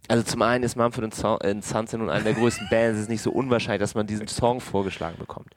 Also 0.07 0.23
zum 0.23 0.41
einen 0.41 0.63
ist 0.63 0.77
Mumford 0.77 1.13
So- 1.13 1.39
Sons 1.61 1.91
ja 1.91 1.97
nun 1.97 2.09
eine 2.09 2.23
der 2.23 2.33
größten 2.35 2.69
Bands, 2.69 2.95
es 2.95 3.03
ist 3.03 3.09
nicht 3.09 3.21
so 3.21 3.31
unwahrscheinlich, 3.31 3.81
dass 3.81 3.95
man 3.95 4.07
diesen 4.07 4.27
Song 4.29 4.61
vorgeschlagen 4.61 5.17
bekommt. 5.17 5.53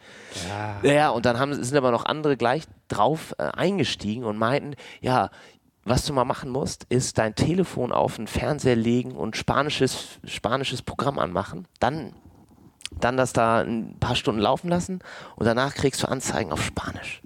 Ja. 0.82 0.90
Ja, 0.90 1.10
und 1.10 1.26
dann 1.26 1.38
haben, 1.38 1.62
sind 1.62 1.76
aber 1.76 1.92
noch 1.92 2.04
andere 2.06 2.36
gleich 2.36 2.64
drauf 2.88 3.34
äh, 3.38 3.44
eingestiegen 3.44 4.24
und 4.24 4.36
meinten, 4.36 4.74
ja, 5.00 5.30
was 5.84 6.04
du 6.04 6.12
mal 6.12 6.24
machen 6.24 6.50
musst, 6.50 6.84
ist 6.88 7.18
dein 7.18 7.36
Telefon 7.36 7.92
auf 7.92 8.16
den 8.16 8.26
Fernseher 8.26 8.74
legen 8.74 9.12
und 9.12 9.36
spanisches, 9.36 10.18
spanisches 10.24 10.82
Programm 10.82 11.20
anmachen. 11.20 11.68
Dann, 11.78 12.12
dann 12.98 13.16
das 13.16 13.32
da 13.32 13.60
ein 13.60 13.96
paar 14.00 14.16
Stunden 14.16 14.40
laufen 14.40 14.68
lassen 14.68 14.98
und 15.36 15.46
danach 15.46 15.74
kriegst 15.74 16.02
du 16.02 16.08
Anzeigen 16.08 16.50
auf 16.50 16.64
Spanisch. 16.64 17.22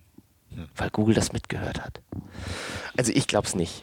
Weil 0.76 0.90
Google 0.90 1.14
das 1.14 1.32
mitgehört 1.32 1.82
hat. 1.82 2.00
Also 2.96 3.12
ich 3.14 3.26
glaub's 3.26 3.54
nicht. 3.54 3.82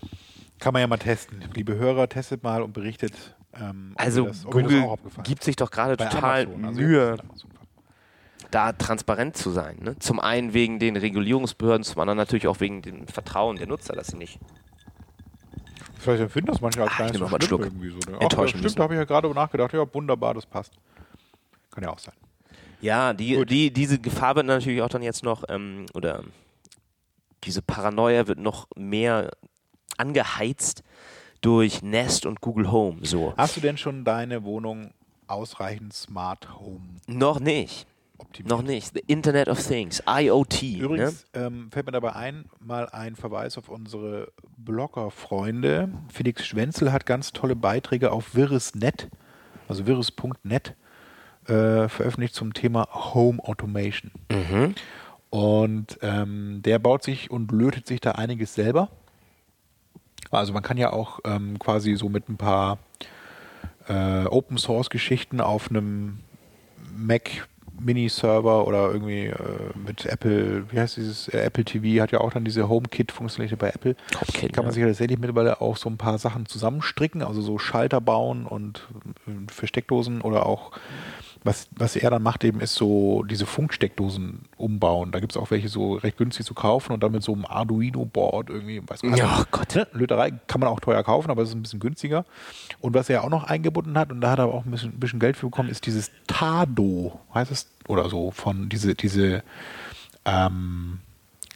Kann 0.59 0.73
man 0.73 0.81
ja 0.81 0.87
mal 0.87 0.97
testen. 0.97 1.43
Liebe 1.53 1.75
Hörer, 1.75 2.09
testet 2.09 2.43
mal 2.43 2.61
und 2.61 2.73
berichtet. 2.73 3.13
Ähm, 3.53 3.93
Also 3.95 4.25
das, 4.27 4.43
Google 4.43 4.85
gibt 5.23 5.43
sich 5.43 5.55
doch 5.55 5.71
gerade 5.71 5.97
total 5.97 6.43
Amazon, 6.45 6.65
also 6.65 6.81
Mühe, 6.81 7.17
da 8.51 8.71
transparent 8.73 9.37
zu 9.37 9.51
sein. 9.51 9.77
Ne? 9.81 9.99
Zum 9.99 10.19
einen 10.19 10.53
wegen 10.53 10.79
den 10.79 10.95
Regulierungsbehörden, 10.95 11.83
zum 11.83 11.99
anderen 12.01 12.17
natürlich 12.17 12.47
auch 12.47 12.59
wegen 12.59 12.81
dem 12.81 13.07
Vertrauen 13.07 13.57
der 13.57 13.67
Nutzer, 13.67 13.93
dass 13.93 14.07
sie 14.07 14.17
nicht. 14.17 14.39
Vielleicht 15.99 16.21
empfinden 16.21 16.51
das 16.51 16.61
manche 16.61 16.81
als 16.81 16.91
Ah, 16.93 16.97
gar 16.97 17.07
ich 17.07 17.13
nicht 17.13 17.19
so 17.21 17.27
schlimm 17.27 17.41
Schluck. 17.41 17.61
irgendwie 17.61 17.89
so. 17.89 18.11
Ne? 18.11 18.17
Ach, 18.21 18.47
stimmt, 18.47 18.63
müssen. 18.63 18.75
da 18.77 18.83
habe 18.83 18.93
ich 18.93 18.97
ja 18.99 19.03
gerade 19.05 19.29
nachgedacht, 19.29 19.73
ja, 19.73 19.93
wunderbar, 19.93 20.33
das 20.33 20.45
passt. 20.45 20.73
Kann 21.71 21.83
ja 21.83 21.89
auch 21.89 21.99
sein. 21.99 22.13
Ja, 22.81 23.13
die, 23.13 23.35
Gut. 23.35 23.49
die, 23.49 23.71
diese 23.71 23.99
Gefahr 23.99 24.35
wird 24.35 24.45
natürlich 24.45 24.81
auch 24.81 24.89
dann 24.89 25.01
jetzt 25.01 25.23
noch, 25.23 25.43
ähm, 25.49 25.85
oder 25.93 26.23
diese 27.43 27.61
Paranoia 27.61 28.27
wird 28.27 28.39
noch 28.39 28.67
mehr 28.75 29.31
angeheizt 29.97 30.83
durch 31.41 31.81
Nest 31.81 32.25
und 32.25 32.41
Google 32.41 32.71
Home. 32.71 32.99
So. 33.05 33.33
Hast 33.37 33.55
du 33.57 33.61
denn 33.61 33.77
schon 33.77 34.03
deine 34.03 34.43
Wohnung 34.43 34.91
ausreichend 35.27 35.93
Smart 35.93 36.59
Home 36.59 36.81
Noch 37.07 37.39
nicht. 37.39 37.85
optimiert? 38.17 38.49
Noch 38.49 38.61
nicht. 38.63 38.93
The 38.93 39.03
Internet 39.07 39.47
of 39.49 39.61
Things, 39.65 40.01
IoT. 40.07 40.61
ne? 40.63 40.77
Übrigens 40.79 41.25
ähm, 41.33 41.69
fällt 41.71 41.85
mir 41.85 41.91
dabei 41.91 42.13
ein, 42.15 42.45
mal 42.59 42.89
ein 42.89 43.15
Verweis 43.15 43.57
auf 43.57 43.69
unsere 43.69 44.31
Blogger-Freunde. 44.57 45.89
Felix 46.11 46.45
Schwenzel 46.45 46.91
hat 46.91 47.05
ganz 47.05 47.33
tolle 47.33 47.55
Beiträge 47.55 48.11
auf 48.11 48.35
Virus.net, 48.35 49.09
also 49.67 49.85
virus.net, 49.85 50.75
äh, 51.45 51.87
veröffentlicht 51.87 52.33
zum 52.35 52.53
Thema 52.53 52.87
Home 53.13 53.39
Automation. 53.43 54.11
Mhm. 54.31 54.75
Und 55.29 55.99
ähm, 56.01 56.61
der 56.63 56.79
baut 56.79 57.03
sich 57.03 57.29
und 57.29 57.51
lötet 57.51 57.87
sich 57.87 57.99
da 57.99 58.11
einiges 58.11 58.53
selber. 58.53 58.89
Also 60.31 60.53
man 60.53 60.63
kann 60.63 60.77
ja 60.77 60.91
auch 60.93 61.19
ähm, 61.25 61.59
quasi 61.59 61.95
so 61.95 62.09
mit 62.09 62.29
ein 62.29 62.37
paar 62.37 62.79
äh, 63.87 64.25
Open 64.25 64.57
Source 64.57 64.89
Geschichten 64.89 65.41
auf 65.41 65.69
einem 65.69 66.19
Mac 66.95 67.47
Mini-Server 67.79 68.67
oder 68.67 68.91
irgendwie 68.91 69.27
äh, 69.27 69.35
mit 69.75 70.05
Apple, 70.05 70.65
wie 70.71 70.79
heißt 70.79 70.97
dieses, 70.97 71.27
äh, 71.29 71.39
Apple 71.39 71.63
TV 71.63 72.01
hat 72.01 72.11
ja 72.11 72.21
auch 72.21 72.31
dann 72.31 72.45
diese 72.45 72.67
HomeKit-Funktionalität 72.67 73.59
bei 73.59 73.69
Apple. 73.69 73.95
HomeKit, 74.15 74.53
kann 74.53 74.65
man 74.65 74.73
sich 74.73 74.81
ja 74.81 74.87
tatsächlich 74.87 75.19
mittlerweile 75.19 75.61
auch 75.61 75.77
so 75.77 75.89
ein 75.89 75.97
paar 75.97 76.17
Sachen 76.17 76.45
zusammenstricken, 76.45 77.21
also 77.21 77.41
so 77.41 77.57
Schalter 77.57 78.01
bauen 78.01 78.45
und 78.45 78.87
äh, 79.27 79.51
für 79.51 79.67
Steckdosen 79.67 80.21
oder 80.21 80.45
auch, 80.45 80.71
was, 81.43 81.67
was 81.75 81.95
er 81.95 82.09
dann 82.09 82.23
macht, 82.23 82.43
eben 82.43 82.59
ist 82.59 82.75
so 82.75 83.23
diese 83.23 83.45
Funksteckdosen 83.45 84.45
umbauen. 84.57 85.11
Da 85.11 85.19
gibt 85.19 85.33
es 85.33 85.37
auch 85.37 85.51
welche 85.51 85.69
so 85.69 85.95
recht 85.95 86.17
günstig 86.17 86.45
zu 86.45 86.53
kaufen 86.53 86.93
und 86.93 87.03
dann 87.03 87.11
mit 87.11 87.23
so 87.23 87.33
einem 87.33 87.45
Arduino-Board 87.45 88.49
irgendwie, 88.49 88.81
weiß 88.85 89.03
man 89.03 89.15
Ja, 89.15 89.39
oh 89.41 89.45
Gott. 89.51 89.75
Ne? 89.75 89.87
Löterei 89.93 90.31
kann 90.47 90.59
man 90.59 90.69
auch 90.69 90.79
teuer 90.79 91.03
kaufen, 91.03 91.31
aber 91.31 91.43
es 91.43 91.49
ist 91.49 91.55
ein 91.55 91.63
bisschen 91.63 91.79
günstiger. 91.79 92.25
Und 92.79 92.93
was 92.93 93.09
er 93.09 93.23
auch 93.23 93.29
noch 93.29 93.43
eingebunden 93.43 93.97
hat, 93.97 94.11
und 94.11 94.21
da 94.21 94.31
hat 94.31 94.39
er 94.39 94.45
auch 94.45 94.65
ein 94.65 94.71
bisschen, 94.71 94.91
ein 94.91 94.99
bisschen 94.99 95.19
Geld 95.19 95.37
für 95.37 95.47
bekommen, 95.47 95.69
ist 95.69 95.85
dieses 95.85 96.11
Tado, 96.27 97.19
heißt 97.33 97.51
es, 97.51 97.67
oder 97.87 98.09
so, 98.09 98.31
von 98.31 98.69
diese, 98.69 98.95
diese 98.95 99.43
ähm, 100.25 100.99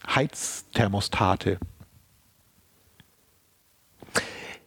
Heizthermostate. 0.08 1.60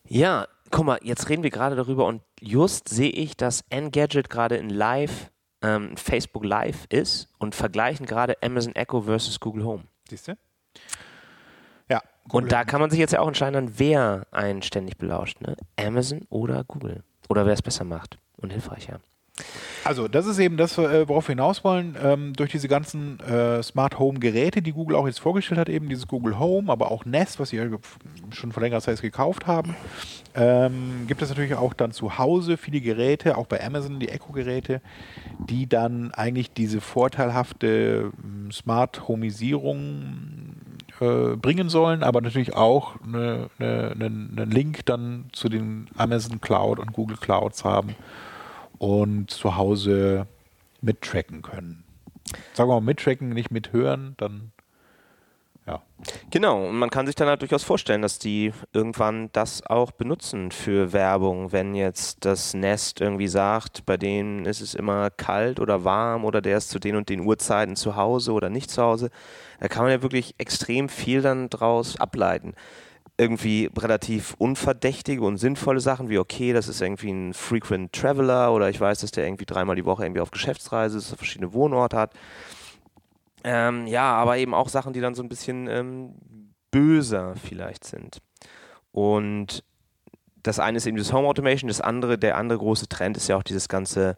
Ja, 0.07 0.47
guck 0.71 0.85
mal, 0.85 0.99
jetzt 1.03 1.29
reden 1.29 1.43
wir 1.43 1.51
gerade 1.51 1.77
darüber 1.77 2.07
und 2.07 2.23
just 2.41 2.89
sehe 2.89 3.11
ich, 3.11 3.37
dass 3.37 3.65
Engadget 3.71 4.31
gerade 4.31 4.57
in 4.57 4.69
Live, 4.69 5.31
ähm, 5.63 5.97
Facebook 5.97 6.45
Live 6.45 6.87
ist 6.89 7.29
und 7.39 7.55
vergleichen 7.55 8.07
gerade 8.07 8.37
Amazon 8.43 8.75
Echo 8.75 9.03
versus 9.03 9.41
Google 9.41 9.65
Home. 9.65 9.85
Siehst 10.09 10.29
du? 10.29 10.37
Ja. 11.89 12.03
Und 12.31 12.53
da 12.53 12.65
kann 12.65 12.81
man 12.81 12.91
sich 12.91 12.99
jetzt 12.99 13.13
ja 13.13 13.21
auch 13.21 13.29
entscheiden, 13.29 13.79
wer 13.79 14.27
einen 14.31 14.63
ständig 14.63 14.97
belauscht, 14.99 15.41
ne? 15.41 15.57
Amazon 15.79 16.23
oder 16.31 16.65
Google. 16.65 17.03
Oder 17.29 17.47
wer 17.47 17.55
es 17.55 17.63
besser 17.63 17.85
macht 17.85 18.19
und 18.37 18.51
hilfreicher. 18.51 19.01
Also, 19.85 20.09
das 20.09 20.25
ist 20.25 20.39
eben 20.39 20.57
das, 20.57 20.79
äh, 20.79 21.07
worauf 21.07 21.29
wir 21.29 21.35
hinaus 21.35 21.63
wollen. 21.63 21.95
Ähm, 22.03 22.33
durch 22.33 22.51
diese 22.51 22.69
ganzen 22.69 23.21
äh, 23.21 23.63
Smart 23.63 23.99
Home 23.99 24.19
Geräte, 24.19 24.63
die 24.63 24.73
Google 24.73 24.97
auch 24.97 25.07
jetzt 25.07 25.21
vorgestellt 25.21 25.61
hat, 25.61 25.69
eben 25.69 25.91
dieses 25.91 26.09
Google 26.09 26.39
Home, 26.39 26.73
aber 26.73 26.91
auch 26.91 27.05
Nest, 27.05 27.39
was 27.39 27.51
sie 27.51 27.61
schon 28.31 28.53
vor 28.53 28.63
längerer 28.63 28.81
Zeit 28.81 29.03
gekauft 29.03 29.47
haben, 29.47 29.77
ähm, 30.35 31.05
gibt 31.07 31.21
es 31.21 31.29
natürlich 31.29 31.55
auch 31.55 31.75
dann 31.75 31.93
zu 31.93 32.17
Hause 32.17 32.57
viele 32.57 32.81
Geräte, 32.81 33.37
auch 33.37 33.47
bei 33.47 33.63
Amazon 33.63 34.01
die 34.01 34.09
Echo-Geräte, 34.09 34.81
die 35.39 35.69
dann 35.69 36.13
eigentlich 36.13 36.53
diese 36.53 36.81
vorteilhafte 36.81 38.11
ähm, 38.25 38.51
Smart 38.53 39.07
Homeisierung 39.07 40.55
äh, 41.01 41.37
bringen 41.37 41.69
sollen, 41.69 42.03
aber 42.03 42.23
natürlich 42.23 42.55
auch 42.55 42.95
eine, 43.03 43.51
eine, 43.59 43.91
einen 43.91 44.39
einen 44.39 44.51
Link 44.51 44.87
dann 44.87 45.27
zu 45.33 45.51
den 45.51 45.89
Amazon 45.99 46.41
Cloud 46.41 46.79
und 46.79 46.95
Google 46.95 47.19
Clouds 47.19 47.65
haben 47.65 47.95
und 48.79 49.31
zu 49.31 49.57
Hause 49.57 50.27
mittracken 50.81 51.43
können. 51.43 51.85
Sagen 52.53 52.71
wir 52.71 52.75
mal 52.75 52.81
mittracken, 52.81 53.31
nicht 53.31 53.51
mithören, 53.51 54.15
dann 54.17 54.53
ja. 55.67 55.83
Genau, 56.31 56.69
und 56.69 56.77
man 56.77 56.91
kann 56.91 57.07
sich 57.07 57.15
dann 57.15 57.29
halt 57.29 57.41
durchaus 57.41 57.63
vorstellen, 57.63 58.03
dass 58.03 58.19
die 58.19 58.53
irgendwann 58.75 59.31
das 59.33 59.65
auch 59.65 59.93
benutzen 59.93 60.51
für 60.51 60.93
Werbung, 60.93 61.53
wenn 61.53 61.75
jetzt 61.75 62.27
das 62.27 62.53
Nest 62.53 63.01
irgendwie 63.01 63.29
sagt, 63.29 63.87
bei 63.87 63.97
denen 63.97 64.45
ist 64.45 64.61
es 64.61 64.75
immer 64.75 65.09
kalt 65.09 65.61
oder 65.61 65.85
warm 65.85 66.27
oder 66.27 66.43
der 66.43 66.59
ist 66.59 66.69
zu 66.69 66.79
den 66.79 66.97
und 66.97 67.09
den 67.09 67.21
Uhrzeiten 67.21 67.77
zu 67.77 67.97
Hause 67.97 68.33
oder 68.33 68.51
nicht 68.51 68.71
zu 68.71 68.83
Hause. 68.83 69.11
Da 69.59 69.69
kann 69.69 69.85
man 69.85 69.93
ja 69.93 70.03
wirklich 70.03 70.35
extrem 70.37 70.91
viel 70.91 71.23
dann 71.23 71.49
draus 71.49 71.99
ableiten. 71.99 72.55
Irgendwie 73.17 73.71
relativ 73.77 74.35
unverdächtige 74.39 75.23
und 75.23 75.37
sinnvolle 75.37 75.81
Sachen 75.81 76.09
wie, 76.09 76.19
okay, 76.19 76.53
das 76.53 76.69
ist 76.69 76.81
irgendwie 76.81 77.11
ein 77.11 77.33
Frequent 77.33 77.93
Traveler 77.93 78.53
oder 78.53 78.69
ich 78.71 78.81
weiß, 78.81 79.01
dass 79.01 79.13
der 79.13 79.27
irgendwie 79.27 79.47
dreimal 79.47 79.77
die 79.77 79.85
Woche 79.85 80.05
irgendwie 80.05 80.21
auf 80.21 80.33
Geschäftsreise 80.33 80.99
ist, 80.99 81.15
verschiedene 81.15 81.53
Wohnorte 81.53 81.97
hat 81.97 82.15
ähm, 83.45 83.87
ja, 83.87 84.15
aber 84.15 84.39
eben 84.39 84.55
auch 84.55 84.71
Sachen, 84.71 84.95
die 84.95 85.01
dann 85.01 85.15
so 85.15 85.23
ein 85.23 85.29
bisschen 85.29 85.69
ähm, 85.69 86.15
böser 86.71 87.35
vielleicht 87.37 87.85
sind. 87.85 88.23
Und 88.91 89.63
das 90.43 90.59
eine 90.59 90.79
ist 90.79 90.87
eben 90.87 90.97
das 90.97 91.13
Home 91.13 91.29
Automation, 91.29 91.69
das 91.69 91.83
andere, 91.83 92.19
der 92.19 92.39
andere 92.39 92.59
große 92.59 92.89
Trend 92.89 93.17
ist 93.19 93.29
ja 93.29 93.37
auch 93.37 93.43
dieses 93.43 93.69
ganze 93.69 94.17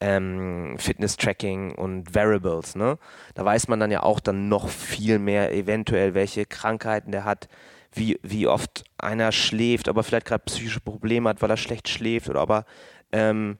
ähm, 0.00 0.76
Fitness-Tracking 0.78 1.76
und 1.76 2.14
Variables. 2.14 2.74
Ne? 2.74 2.98
Da 3.34 3.44
weiß 3.44 3.68
man 3.68 3.78
dann 3.78 3.92
ja 3.92 4.02
auch 4.02 4.18
dann 4.18 4.48
noch 4.48 4.68
viel 4.68 5.20
mehr 5.20 5.52
eventuell, 5.54 6.14
welche 6.14 6.44
Krankheiten 6.44 7.12
der 7.12 7.24
hat, 7.24 7.48
wie, 7.94 8.18
wie 8.22 8.46
oft 8.46 8.84
einer 8.98 9.32
schläft, 9.32 9.88
ob 9.88 9.96
er 9.96 10.02
vielleicht 10.02 10.26
gerade 10.26 10.44
psychische 10.44 10.80
Probleme 10.80 11.28
hat, 11.28 11.42
weil 11.42 11.50
er 11.50 11.56
schlecht 11.56 11.88
schläft 11.88 12.28
oder 12.28 12.42
ob 12.42 12.50
er 12.50 12.64
ähm, 13.12 13.58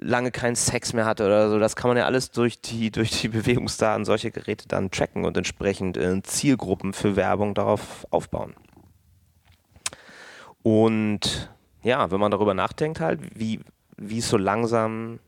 lange 0.00 0.30
keinen 0.30 0.56
Sex 0.56 0.92
mehr 0.92 1.04
hatte 1.04 1.26
oder 1.26 1.50
so. 1.50 1.58
Das 1.58 1.76
kann 1.76 1.88
man 1.88 1.96
ja 1.96 2.06
alles 2.06 2.30
durch 2.30 2.60
die, 2.60 2.90
durch 2.92 3.20
die 3.20 3.28
Bewegungsdaten 3.28 4.04
solcher 4.04 4.30
Geräte 4.30 4.68
dann 4.68 4.90
tracken 4.90 5.24
und 5.24 5.36
entsprechend 5.36 5.96
äh, 5.96 6.22
Zielgruppen 6.22 6.92
für 6.92 7.16
Werbung 7.16 7.54
darauf 7.54 8.06
aufbauen. 8.10 8.54
Und 10.62 11.50
ja, 11.82 12.10
wenn 12.10 12.20
man 12.20 12.30
darüber 12.30 12.54
nachdenkt, 12.54 13.00
halt, 13.00 13.20
wie, 13.34 13.60
wie 13.96 14.18
es 14.18 14.28
so 14.28 14.36
langsam 14.36 15.18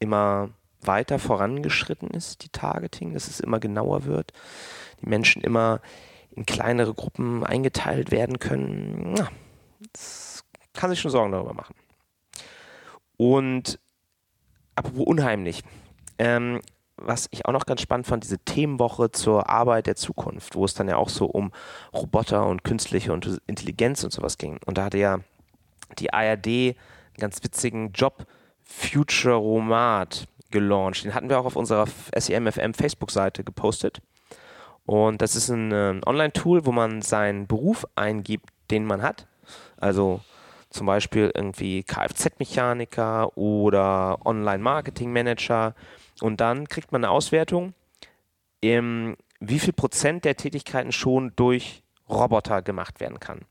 immer 0.00 0.50
weiter 0.80 1.18
vorangeschritten 1.18 2.10
ist, 2.10 2.44
die 2.44 2.48
Targeting, 2.48 3.12
dass 3.12 3.28
es 3.28 3.40
immer 3.40 3.60
genauer 3.60 4.04
wird, 4.04 4.32
die 5.02 5.08
Menschen 5.08 5.42
immer 5.42 5.80
in 6.38 6.46
kleinere 6.46 6.94
Gruppen 6.94 7.44
eingeteilt 7.44 8.10
werden 8.10 8.38
können, 8.38 9.14
na, 9.16 9.28
das 9.92 10.44
kann 10.72 10.90
sich 10.90 11.00
schon 11.00 11.10
Sorgen 11.10 11.32
darüber 11.32 11.54
machen. 11.54 11.74
Und 13.16 13.78
apropos 14.74 15.06
unheimlich. 15.06 15.62
Ähm, 16.18 16.60
was 16.96 17.28
ich 17.30 17.46
auch 17.46 17.52
noch 17.52 17.66
ganz 17.66 17.80
spannend 17.80 18.06
fand, 18.06 18.24
diese 18.24 18.38
Themenwoche 18.38 19.12
zur 19.12 19.48
Arbeit 19.48 19.86
der 19.86 19.94
Zukunft, 19.94 20.56
wo 20.56 20.64
es 20.64 20.74
dann 20.74 20.88
ja 20.88 20.96
auch 20.96 21.08
so 21.08 21.26
um 21.26 21.52
Roboter 21.92 22.46
und 22.46 22.64
künstliche 22.64 23.12
und 23.12 23.40
Intelligenz 23.46 24.02
und 24.02 24.12
sowas 24.12 24.36
ging. 24.36 24.58
Und 24.66 24.78
da 24.78 24.84
hatte 24.84 24.98
ja 24.98 25.20
die 25.98 26.12
ARD 26.12 26.46
einen 26.46 26.74
ganz 27.18 27.42
witzigen 27.42 27.92
Job 27.92 28.26
Futuromat 28.64 30.26
gelauncht. 30.50 31.04
Den 31.04 31.14
hatten 31.14 31.28
wir 31.28 31.38
auch 31.38 31.46
auf 31.46 31.56
unserer 31.56 31.86
SEMFM 32.16 32.74
Facebook-Seite 32.74 33.44
gepostet. 33.44 34.00
Und 34.88 35.20
das 35.20 35.36
ist 35.36 35.50
ein, 35.50 35.70
ein 35.70 36.00
Online-Tool, 36.02 36.64
wo 36.64 36.72
man 36.72 37.02
seinen 37.02 37.46
Beruf 37.46 37.86
eingibt, 37.94 38.48
den 38.70 38.86
man 38.86 39.02
hat. 39.02 39.26
Also 39.76 40.22
zum 40.70 40.86
Beispiel 40.86 41.30
irgendwie 41.34 41.82
Kfz-Mechaniker 41.82 43.36
oder 43.36 44.16
Online-Marketing-Manager. 44.24 45.74
Und 46.22 46.40
dann 46.40 46.68
kriegt 46.68 46.90
man 46.90 47.04
eine 47.04 47.12
Auswertung, 47.12 47.74
ähm, 48.62 49.18
wie 49.40 49.58
viel 49.58 49.74
Prozent 49.74 50.24
der 50.24 50.38
Tätigkeiten 50.38 50.90
schon 50.90 51.34
durch 51.36 51.82
Roboter 52.08 52.62
gemacht 52.62 52.98
werden 52.98 53.20
kann. 53.20 53.42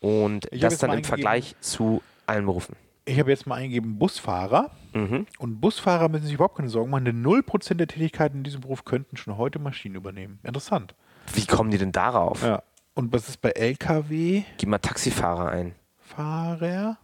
Und 0.00 0.48
ich 0.50 0.60
das 0.60 0.78
dann 0.78 0.90
im 0.90 1.04
Vergleich 1.04 1.54
zu 1.60 2.02
allen 2.26 2.46
Berufen. 2.46 2.74
Ich 3.04 3.18
habe 3.18 3.30
jetzt 3.30 3.46
mal 3.46 3.56
eingegeben 3.56 3.98
Busfahrer. 3.98 4.70
Mhm. 4.92 5.26
Und 5.38 5.60
Busfahrer 5.60 6.08
müssen 6.08 6.24
sich 6.24 6.34
überhaupt 6.34 6.56
keine 6.56 6.68
Sorgen 6.68 6.90
machen, 6.90 7.04
denn 7.04 7.24
0% 7.24 7.74
der 7.74 7.86
Tätigkeiten 7.86 8.38
in 8.38 8.44
diesem 8.44 8.60
Beruf 8.60 8.84
könnten 8.84 9.16
schon 9.16 9.36
heute 9.36 9.58
Maschinen 9.58 9.94
übernehmen. 9.94 10.38
Interessant. 10.42 10.94
Wie 11.32 11.46
kommen 11.46 11.70
die 11.70 11.78
denn 11.78 11.92
darauf? 11.92 12.42
Ja. 12.42 12.62
Und 12.94 13.12
was 13.12 13.28
ist 13.28 13.40
bei 13.40 13.50
LKW? 13.50 14.42
Gib 14.58 14.68
mal 14.68 14.78
Taxifahrer 14.78 15.50
ein. 15.50 15.74
Fahrer. 15.98 16.98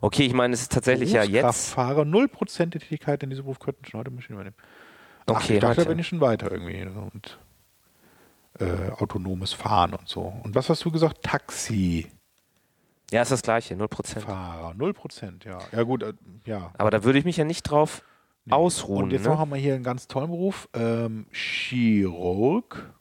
Okay, 0.00 0.26
ich 0.26 0.32
meine, 0.32 0.54
es 0.54 0.62
ist 0.62 0.72
tatsächlich 0.72 1.12
ja 1.12 1.22
jetzt. 1.22 1.70
Fahrer, 1.70 2.02
0% 2.02 2.66
der 2.66 2.80
Tätigkeiten 2.80 3.24
in 3.24 3.30
diesem 3.30 3.44
Beruf 3.44 3.58
könnten 3.58 3.84
schon 3.84 3.98
heute 4.00 4.10
Maschinen 4.10 4.36
übernehmen. 4.36 4.56
Ach, 5.26 5.36
okay, 5.36 5.54
ich 5.54 5.60
dachte, 5.60 5.82
da 5.84 5.88
bin 5.88 5.98
ich 5.98 6.08
schon 6.08 6.20
weiter 6.20 6.50
irgendwie. 6.50 6.82
Und 6.82 7.38
äh, 8.60 8.90
autonomes 8.90 9.52
Fahren 9.52 9.94
und 9.94 10.08
so. 10.08 10.32
Und 10.42 10.54
was 10.54 10.68
hast 10.68 10.84
du 10.84 10.90
gesagt? 10.90 11.22
Taxi. 11.22 12.06
Ja, 13.14 13.22
ist 13.22 13.30
das 13.30 13.42
gleiche, 13.42 13.76
0%. 13.76 14.18
Fahrer, 14.18 14.72
0%, 14.72 15.46
ja. 15.46 15.60
Ja, 15.70 15.84
gut, 15.84 16.02
äh, 16.02 16.14
ja. 16.46 16.72
Aber 16.76 16.90
da 16.90 17.04
würde 17.04 17.16
ich 17.16 17.24
mich 17.24 17.36
ja 17.36 17.44
nicht 17.44 17.62
drauf 17.62 18.02
nee. 18.44 18.52
ausruhen. 18.52 19.04
Und 19.04 19.12
jetzt 19.12 19.24
ne? 19.24 19.38
haben 19.38 19.52
wir 19.52 19.56
hier 19.56 19.76
einen 19.76 19.84
ganz 19.84 20.08
tollen 20.08 20.30
Beruf. 20.30 20.68
Ähm, 20.74 21.26
Chirurg. 21.30 22.92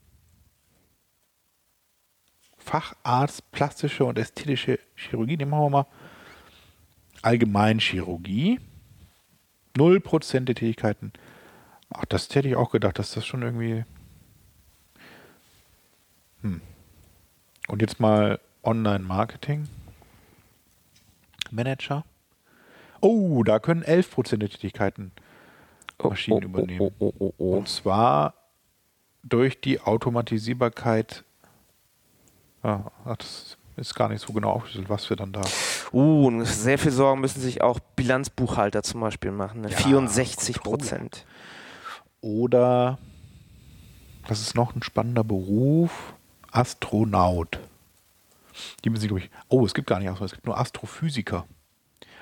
Facharzt 2.59 3.51
plastische 3.51 4.05
und 4.05 4.19
ästhetische 4.19 4.77
Chirurgie. 4.93 5.35
Den 5.35 5.49
machen 5.49 5.63
wir 5.63 5.69
mal. 5.71 5.87
Allgemeinchirurgie. 7.23 8.59
0% 9.75 10.39
der 10.41 10.53
Tätigkeiten. 10.53 11.11
Ach, 11.89 12.05
das 12.05 12.29
hätte 12.35 12.49
ich 12.49 12.55
auch 12.55 12.69
gedacht, 12.69 12.99
dass 12.99 13.15
das 13.15 13.25
schon 13.25 13.41
irgendwie. 13.41 13.83
Hm. 16.43 16.61
Und 17.67 17.81
jetzt 17.81 17.99
mal 17.99 18.39
Online-Marketing. 18.61 19.67
Manager. 21.53 22.05
Oh, 23.01 23.43
da 23.43 23.59
können 23.59 23.83
11% 23.83 24.37
der 24.37 24.49
Tätigkeiten 24.49 25.11
Maschinen 26.01 26.37
oh, 26.37 26.41
oh, 26.41 26.49
übernehmen. 26.49 26.91
Oh, 26.99 27.13
oh, 27.19 27.33
oh, 27.37 27.57
Und 27.57 27.67
zwar 27.67 28.33
durch 29.23 29.61
die 29.61 29.79
Automatisierbarkeit 29.79 31.23
ja, 32.63 32.85
das 33.05 33.57
ist 33.75 33.95
gar 33.95 34.09
nicht 34.09 34.25
so 34.25 34.33
genau 34.33 34.51
aufgeschlüsselt, 34.51 34.89
was 34.89 35.09
wir 35.09 35.17
dann 35.17 35.33
da. 35.33 35.41
Uh, 35.91 36.27
und 36.27 36.45
sehr 36.45 36.79
viel 36.79 36.91
Sorgen 36.91 37.21
müssen 37.21 37.41
sich 37.41 37.61
auch 37.61 37.79
Bilanzbuchhalter 37.95 38.83
zum 38.83 39.01
Beispiel 39.01 39.31
machen. 39.31 39.61
Ne? 39.61 39.69
Ja, 39.69 39.77
64 39.77 40.61
Prozent. 40.61 41.25
Oder, 42.21 42.99
das 44.27 44.41
ist 44.41 44.55
noch 44.55 44.75
ein 44.75 44.83
spannender 44.83 45.23
Beruf, 45.23 46.13
Astronaut. 46.51 47.59
Die 48.83 48.89
müssen 48.89 49.01
sich, 49.01 49.09
glaube 49.09 49.23
ich, 49.23 49.31
oh, 49.49 49.65
es 49.65 49.73
gibt 49.73 49.87
gar 49.87 49.99
nicht 49.99 50.09
Astronaut, 50.09 50.31
es 50.31 50.35
gibt 50.35 50.45
nur 50.45 50.57
Astrophysiker. 50.57 51.45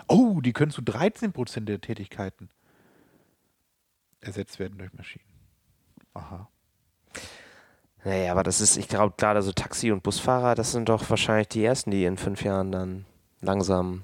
Oh, 0.08 0.42
die 0.42 0.54
können 0.54 0.72
zu 0.72 0.82
13 0.82 1.32
Prozent 1.32 1.70
der 1.70 1.80
Tätigkeiten 1.80 2.50
ersetzt 4.20 4.60
werden 4.60 4.78
durch 4.78 4.94
Maschinen. 4.94 5.26
Aha. 6.14 6.48
Naja, 8.04 8.32
aber 8.32 8.44
das 8.44 8.62
ist, 8.62 8.78
ich 8.78 8.88
glaube, 8.88 9.14
gerade 9.18 9.42
so 9.42 9.52
Taxi- 9.52 9.92
und 9.92 10.04
Busfahrer, 10.04 10.56
das 10.56 10.72
sind 10.72 10.90
doch 10.90 11.08
wahrscheinlich 11.10 11.50
die 11.50 11.64
ersten, 11.64 11.92
die 11.92 12.06
in 12.06 12.18
fünf 12.18 12.44
Jahren 12.44 12.72
dann 12.72 13.06
langsam. 13.42 14.04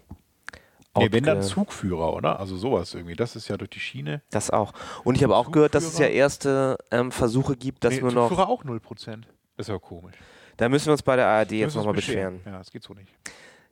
Nee, 0.95 1.11
wenn 1.11 1.23
dann 1.23 1.43
Zugführer, 1.43 2.13
oder? 2.13 2.39
Also 2.39 2.57
sowas 2.57 2.93
irgendwie. 2.95 3.15
Das 3.15 3.35
ist 3.35 3.47
ja 3.47 3.57
durch 3.57 3.69
die 3.69 3.79
Schiene. 3.79 4.21
Das 4.31 4.49
auch. 4.49 4.73
Und 5.03 5.15
ich 5.15 5.23
habe 5.23 5.35
auch 5.35 5.51
gehört, 5.51 5.75
dass 5.75 5.83
es 5.83 5.99
ja 5.99 6.07
erste 6.07 6.77
ähm, 6.89 7.11
Versuche 7.11 7.55
gibt, 7.55 7.83
dass 7.83 7.93
nee, 7.93 8.01
nur 8.01 8.11
noch. 8.11 8.29
Zugführer 8.29 8.49
auch 8.49 8.63
0%. 8.63 9.21
Das 9.57 9.67
ist 9.67 9.69
ja 9.69 9.77
komisch. 9.77 10.15
Da 10.57 10.69
müssen 10.69 10.87
wir 10.87 10.93
uns 10.93 11.03
bei 11.03 11.15
der 11.15 11.27
ARD 11.27 11.51
jetzt 11.51 11.75
nochmal 11.75 11.93
beschweren. 11.93 12.41
Ja, 12.45 12.57
das 12.57 12.71
geht 12.71 12.83
so 12.83 12.93
nicht. 12.93 13.13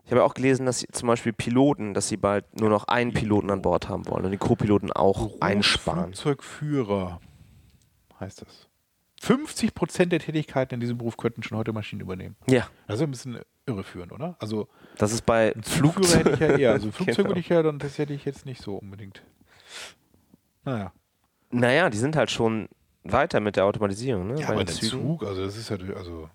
Ich 0.06 0.12
habe 0.12 0.24
auch 0.24 0.36
gelesen, 0.36 0.68
dass 0.68 0.86
zum 0.92 1.08
Beispiel 1.08 1.34
Piloten, 1.34 1.96
dass 1.96 2.08
sie 2.08 2.18
bald 2.18 2.60
nur 2.60 2.70
noch 2.70 2.88
einen 2.88 3.12
Piloten 3.12 3.50
an 3.50 3.64
Bord 3.64 3.90
haben 3.90 4.08
wollen 4.08 4.26
und 4.26 4.32
die 4.32 4.38
Co-Piloten 4.38 4.92
auch 4.92 5.42
einsparen. 5.42 6.14
Flugzeugführer 6.14 7.20
heißt 8.20 8.44
das. 8.44 8.70
50 9.22 9.74
Prozent 9.74 10.12
der 10.12 10.20
Tätigkeiten 10.20 10.76
in 10.76 10.80
diesem 10.80 11.00
Beruf 11.00 11.18
könnten 11.18 11.42
schon 11.42 11.58
heute 11.58 11.74
Maschinen 11.74 12.02
übernehmen. 12.02 12.36
Ja. 12.48 12.68
Das 12.86 12.98
ist 12.98 13.02
ein 13.02 13.12
bisschen 13.12 13.40
irreführend, 13.66 14.12
oder? 14.12 14.36
Also 14.38 14.68
das 14.98 15.12
ist 15.12 15.26
bei 15.26 15.56
Flugzeug 15.64 16.20
hätte 16.20 16.32
ich 16.34 16.40
ja 16.40 16.58
eher. 16.58 16.72
Also 16.74 16.92
Flugzeug 16.92 17.18
genau. 17.18 17.30
würde 17.30 17.40
ich 17.40 17.50
ja 17.50 17.64
dann, 17.64 17.80
das 17.80 17.98
hätte 17.98 18.14
ich 18.14 18.26
jetzt 18.26 18.46
nicht 18.46 18.62
so 18.62 18.76
unbedingt. 18.76 19.24
Naja. 20.64 20.94
Naja, 21.50 21.90
die 21.90 21.98
sind 21.98 22.16
halt 22.16 22.30
schon 22.30 22.70
weiter 23.04 23.40
mit 23.40 23.56
der 23.56 23.66
Automatisierung, 23.66 24.28
ne? 24.28 24.40
Ja, 24.40 24.48
bei 24.48 24.54
aber 24.54 24.64
der. 24.66 24.76
Zug, 24.76 25.24
also 25.24 25.44
das 25.44 25.58
ist 25.58 25.70
ja, 25.70 25.78
also. 25.96 26.30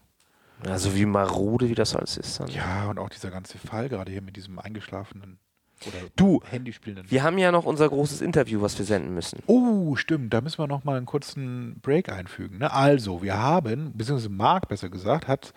Also 0.69 0.95
wie 0.95 1.07
marode, 1.07 1.69
wie 1.69 1.75
das 1.75 1.95
alles 1.95 2.17
ist. 2.17 2.41
Dann. 2.41 2.49
Ja, 2.49 2.89
und 2.91 2.99
auch 2.99 3.09
dieser 3.09 3.31
ganze 3.31 3.59
Fall 3.59 3.89
gerade 3.89 4.11
hier 4.13 4.23
mit 4.23 4.37
diesem 4.37 4.59
eingeschlafenen 4.59 5.39
oder 5.87 5.99
du, 6.17 6.41
Handyspielenden. 6.45 7.11
Wir 7.11 7.23
haben 7.23 7.39
ja 7.39 7.51
noch 7.53 7.65
unser 7.65 7.89
großes 7.89 8.21
Interview, 8.21 8.61
was 8.61 8.79
wir 8.79 8.85
senden 8.85 9.15
müssen. 9.15 9.43
Oh, 9.47 9.97
stimmt. 9.97 10.35
Da 10.35 10.41
müssen 10.41 10.59
wir 10.59 10.67
noch 10.67 10.85
mal 10.85 10.97
einen 10.97 11.07
kurzen 11.07 11.81
Break 11.81 12.11
einfügen. 12.11 12.59
Ne? 12.59 12.73
Also, 12.73 13.23
wir 13.23 13.39
haben, 13.39 13.93
beziehungsweise 13.97 14.29
Marc 14.29 14.69
besser 14.69 14.91
gesagt, 14.91 15.27
hat 15.27 15.55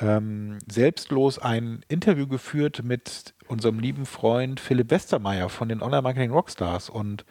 ähm, 0.00 0.58
selbstlos 0.70 1.38
ein 1.38 1.84
Interview 1.88 2.26
geführt 2.26 2.82
mit 2.82 3.34
unserem 3.46 3.78
lieben 3.78 4.06
Freund 4.06 4.58
Philipp 4.58 4.90
Westermeier 4.90 5.48
von 5.48 5.68
den 5.68 5.82
Online-Marketing 5.82 6.32
Rockstars. 6.32 6.90
Und 6.90 7.24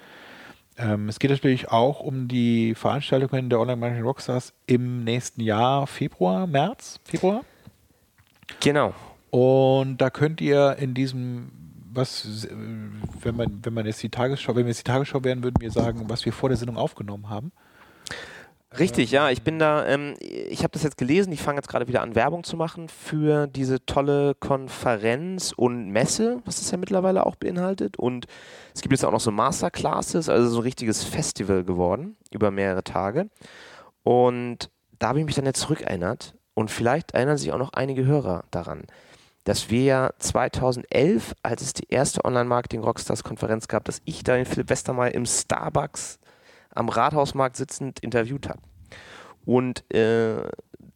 ähm, 0.78 1.10
es 1.10 1.20
geht 1.20 1.32
natürlich 1.32 1.70
auch 1.70 2.00
um 2.00 2.28
die 2.28 2.76
Veranstaltungen 2.76 3.50
der 3.50 3.60
Online-Marketing 3.60 4.04
Rockstars 4.04 4.54
im 4.68 5.04
nächsten 5.04 5.42
Jahr, 5.42 5.86
Februar, 5.88 6.48
März, 6.48 7.00
Februar. 7.04 7.44
Genau. 8.62 8.94
Und 9.30 9.98
da 9.98 10.10
könnt 10.10 10.42
ihr 10.42 10.76
in 10.78 10.94
diesem, 10.94 11.52
was, 11.94 12.48
wenn 13.22 13.36
man, 13.36 13.60
wenn 13.64 13.74
man 13.74 13.86
jetzt 13.86 14.02
die 14.04 14.10
Tagesschau, 14.10 14.56
wenn 14.56 14.66
wir 14.66 14.70
jetzt 14.70 14.80
die 14.80 14.92
Tagesschau 14.92 15.24
wären, 15.24 15.44
würden 15.44 15.62
wir 15.62 15.72
sagen, 15.72 16.10
was 16.10 16.26
wir 16.26 16.34
vor 16.34 16.50
der 16.50 16.58
Sendung 16.58 16.78
aufgenommen 16.78 17.30
haben. 17.30 17.52
Richtig, 18.80 19.12
ja, 19.12 19.30
ich 19.30 19.42
bin 19.44 19.60
da, 19.60 19.86
ähm, 19.86 20.16
ich 20.22 20.60
habe 20.60 20.72
das 20.72 20.84
jetzt 20.84 20.98
gelesen, 20.98 21.34
ich 21.34 21.42
fange 21.42 21.58
jetzt 21.58 21.68
gerade 21.68 21.90
wieder 21.90 22.02
an, 22.02 22.16
Werbung 22.16 22.46
zu 22.46 22.56
machen 22.56 22.88
für 22.88 23.48
diese 23.48 23.86
tolle 23.86 24.34
Konferenz 24.36 25.52
und 25.54 25.90
Messe, 25.90 26.42
was 26.46 26.60
das 26.60 26.72
ja 26.72 26.78
mittlerweile 26.78 27.26
auch 27.26 27.36
beinhaltet. 27.36 27.98
Und 27.98 28.28
es 28.74 28.82
gibt 28.82 28.94
jetzt 28.94 29.04
auch 29.04 29.12
noch 29.12 29.20
so 29.20 29.30
Masterclasses, 29.30 30.30
also 30.30 30.48
so 30.48 30.60
ein 30.60 30.64
richtiges 30.64 31.04
Festival 31.04 31.66
geworden, 31.66 32.16
über 32.32 32.50
mehrere 32.50 32.84
Tage. 32.84 33.30
Und 34.04 34.70
da 35.00 35.10
habe 35.10 35.20
ich 35.20 35.26
mich 35.26 35.36
dann 35.36 35.46
jetzt 35.46 35.60
zurückerinnert 35.60 36.36
und 36.54 36.72
vielleicht 36.72 37.12
erinnern 37.12 37.38
sich 37.38 37.52
auch 37.52 37.58
noch 37.58 37.74
einige 37.74 38.06
Hörer 38.06 38.46
daran, 38.52 38.84
dass 39.44 39.70
wir 39.70 39.84
ja 39.84 40.12
2011, 40.20 41.34
als 41.44 41.62
es 41.62 41.74
die 41.74 41.90
erste 41.90 42.24
Online-Marketing-Rockstars-Konferenz 42.24 43.68
gab, 43.68 43.84
dass 43.84 44.02
ich 44.06 44.24
da 44.24 44.38
den 44.38 44.46
Philipp 44.46 44.70
Westermeier 44.70 45.14
im 45.14 45.26
Starbucks 45.26 46.21
am 46.74 46.90
Rathausmarkt 46.90 47.56
sitzend 47.56 48.00
interviewt 48.00 48.50
habe. 48.50 48.60
Und 49.46 49.84
äh, 49.94 50.44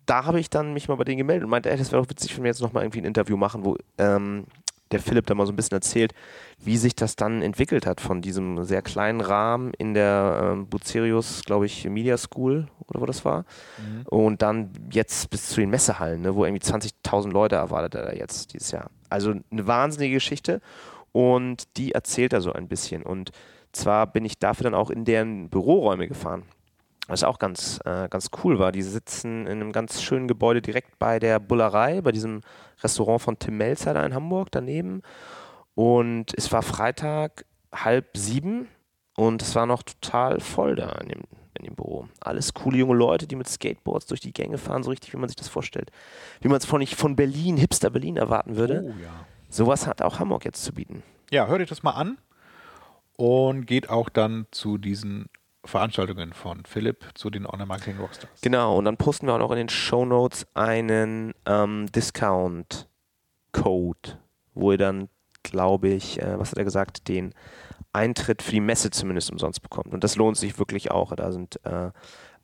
da 0.05 0.25
habe 0.25 0.39
ich 0.39 0.49
dann 0.49 0.73
mich 0.73 0.88
mal 0.88 0.95
bei 0.95 1.03
denen 1.03 1.17
gemeldet 1.17 1.45
und 1.45 1.49
meinte, 1.49 1.71
ey, 1.71 1.77
das 1.77 1.91
wäre 1.91 2.01
doch 2.01 2.09
witzig, 2.09 2.35
wenn 2.35 2.43
wir 2.43 2.49
jetzt 2.49 2.61
nochmal 2.61 2.83
irgendwie 2.83 3.01
ein 3.01 3.05
Interview 3.05 3.38
machen, 3.38 3.65
wo 3.65 3.75
ähm, 3.97 4.45
der 4.91 4.99
Philipp 4.99 5.25
da 5.25 5.33
mal 5.33 5.47
so 5.47 5.51
ein 5.51 5.55
bisschen 5.55 5.75
erzählt, 5.75 6.13
wie 6.59 6.77
sich 6.77 6.95
das 6.95 7.15
dann 7.15 7.41
entwickelt 7.41 7.85
hat 7.85 8.01
von 8.01 8.21
diesem 8.21 8.63
sehr 8.63 8.81
kleinen 8.81 9.19
Rahmen 9.19 9.73
in 9.73 9.93
der 9.93 10.51
ähm, 10.53 10.67
Bucerius, 10.67 11.43
glaube 11.43 11.65
ich, 11.65 11.85
Media 11.85 12.17
School 12.17 12.67
oder 12.88 13.01
wo 13.01 13.05
das 13.05 13.25
war. 13.25 13.45
Mhm. 13.77 14.05
Und 14.05 14.41
dann 14.41 14.69
jetzt 14.91 15.29
bis 15.31 15.49
zu 15.49 15.59
den 15.59 15.71
Messehallen, 15.71 16.21
ne, 16.21 16.35
wo 16.35 16.45
irgendwie 16.45 16.63
20.000 16.63 17.31
Leute 17.31 17.55
erwartet 17.55 17.95
er 17.95 18.05
da 18.05 18.13
jetzt 18.13 18.53
dieses 18.53 18.71
Jahr. 18.71 18.91
Also 19.09 19.33
eine 19.51 19.67
wahnsinnige 19.67 20.15
Geschichte 20.15 20.61
und 21.11 21.77
die 21.77 21.93
erzählt 21.93 22.33
er 22.33 22.41
so 22.41 22.53
ein 22.53 22.67
bisschen. 22.67 23.01
Und 23.01 23.31
zwar 23.75 24.07
bin 24.07 24.25
ich 24.25 24.39
dafür 24.39 24.65
dann 24.65 24.75
auch 24.75 24.89
in 24.89 25.05
deren 25.05 25.49
Büroräume 25.49 26.07
gefahren. 26.07 26.43
Was 27.07 27.23
auch 27.23 27.38
ganz, 27.38 27.79
äh, 27.85 28.09
ganz 28.09 28.31
cool 28.43 28.57
war. 28.57 28.71
Die 28.71 28.81
sitzen 28.81 29.45
in 29.45 29.61
einem 29.61 29.71
ganz 29.71 30.01
schönen 30.01 30.27
Gebäude 30.27 30.61
direkt 30.61 30.97
bei 30.97 31.19
der 31.19 31.39
Bullerei, 31.39 32.01
bei 32.01 32.11
diesem 32.11 32.41
Restaurant 32.81 33.21
von 33.21 33.38
Tim 33.38 33.57
Melzer 33.57 33.93
da 33.93 34.03
in 34.03 34.15
Hamburg 34.15 34.49
daneben. 34.51 35.03
Und 35.75 36.33
es 36.35 36.51
war 36.51 36.63
Freitag 36.63 37.45
halb 37.71 38.17
sieben 38.17 38.67
und 39.15 39.41
es 39.43 39.53
war 39.53 39.67
noch 39.67 39.83
total 39.83 40.39
voll 40.39 40.75
da 40.75 40.93
in 41.01 41.09
dem, 41.09 41.21
in 41.59 41.65
dem 41.65 41.75
Büro. 41.75 42.07
Alles 42.21 42.53
coole 42.55 42.77
junge 42.77 42.95
Leute, 42.95 43.27
die 43.27 43.35
mit 43.35 43.47
Skateboards 43.47 44.07
durch 44.07 44.21
die 44.21 44.33
Gänge 44.33 44.57
fahren, 44.57 44.81
so 44.81 44.89
richtig, 44.89 45.13
wie 45.13 45.17
man 45.17 45.29
sich 45.29 45.35
das 45.35 45.47
vorstellt. 45.47 45.91
Wie 46.41 46.47
man 46.47 46.57
es 46.57 46.65
von, 46.65 46.85
von 46.88 47.15
Berlin, 47.15 47.57
Hipster 47.57 47.91
Berlin 47.91 48.17
erwarten 48.17 48.55
würde. 48.55 48.83
Oh 48.83 49.01
ja. 49.01 49.25
Sowas 49.49 49.85
hat 49.85 50.01
auch 50.01 50.19
Hamburg 50.19 50.43
jetzt 50.43 50.63
zu 50.63 50.73
bieten. 50.73 51.03
Ja, 51.29 51.45
hört 51.47 51.61
euch 51.61 51.69
das 51.69 51.83
mal 51.83 51.91
an 51.91 52.17
und 53.17 53.65
geht 53.65 53.89
auch 53.89 54.10
dann 54.10 54.45
zu 54.51 54.78
diesen 54.78 55.25
Veranstaltungen 55.63 56.34
von 56.34 56.65
Philipp 56.65 57.06
zu 57.15 57.30
den 57.30 57.45
Online-Marketing 57.45 57.97
Rockstars. 57.97 58.41
Genau, 58.41 58.78
und 58.78 58.86
dann 58.86 58.97
posten 58.97 59.28
wir 59.28 59.34
auch 59.34 59.39
noch 59.39 59.51
in 59.51 59.58
den 59.58 59.69
Show 59.69 60.06
Notes 60.06 60.45
einen 60.54 61.34
ähm, 61.45 61.91
Discount-Code, 61.91 64.19
wo 64.54 64.71
ihr 64.71 64.78
dann, 64.78 65.10
glaube 65.43 65.89
ich, 65.89 66.21
äh, 66.21 66.39
was 66.39 66.51
hat 66.51 66.60
er 66.60 66.65
gesagt, 66.65 67.08
den 67.08 67.34
Eintritt 67.93 68.43
für 68.43 68.51
die 68.51 68.60
Messe 68.60 68.91
zumindest 68.91 69.32
umsonst 69.32 69.62
bekommt. 69.62 69.93
Und 69.93 70.04
das 70.04 70.17
lohnt 70.17 70.38
sich 70.38 70.60
wirklich 70.60 70.91
auch. 70.91 71.15
Da 71.15 71.32
sind 71.32 71.60
äh, 71.65 71.91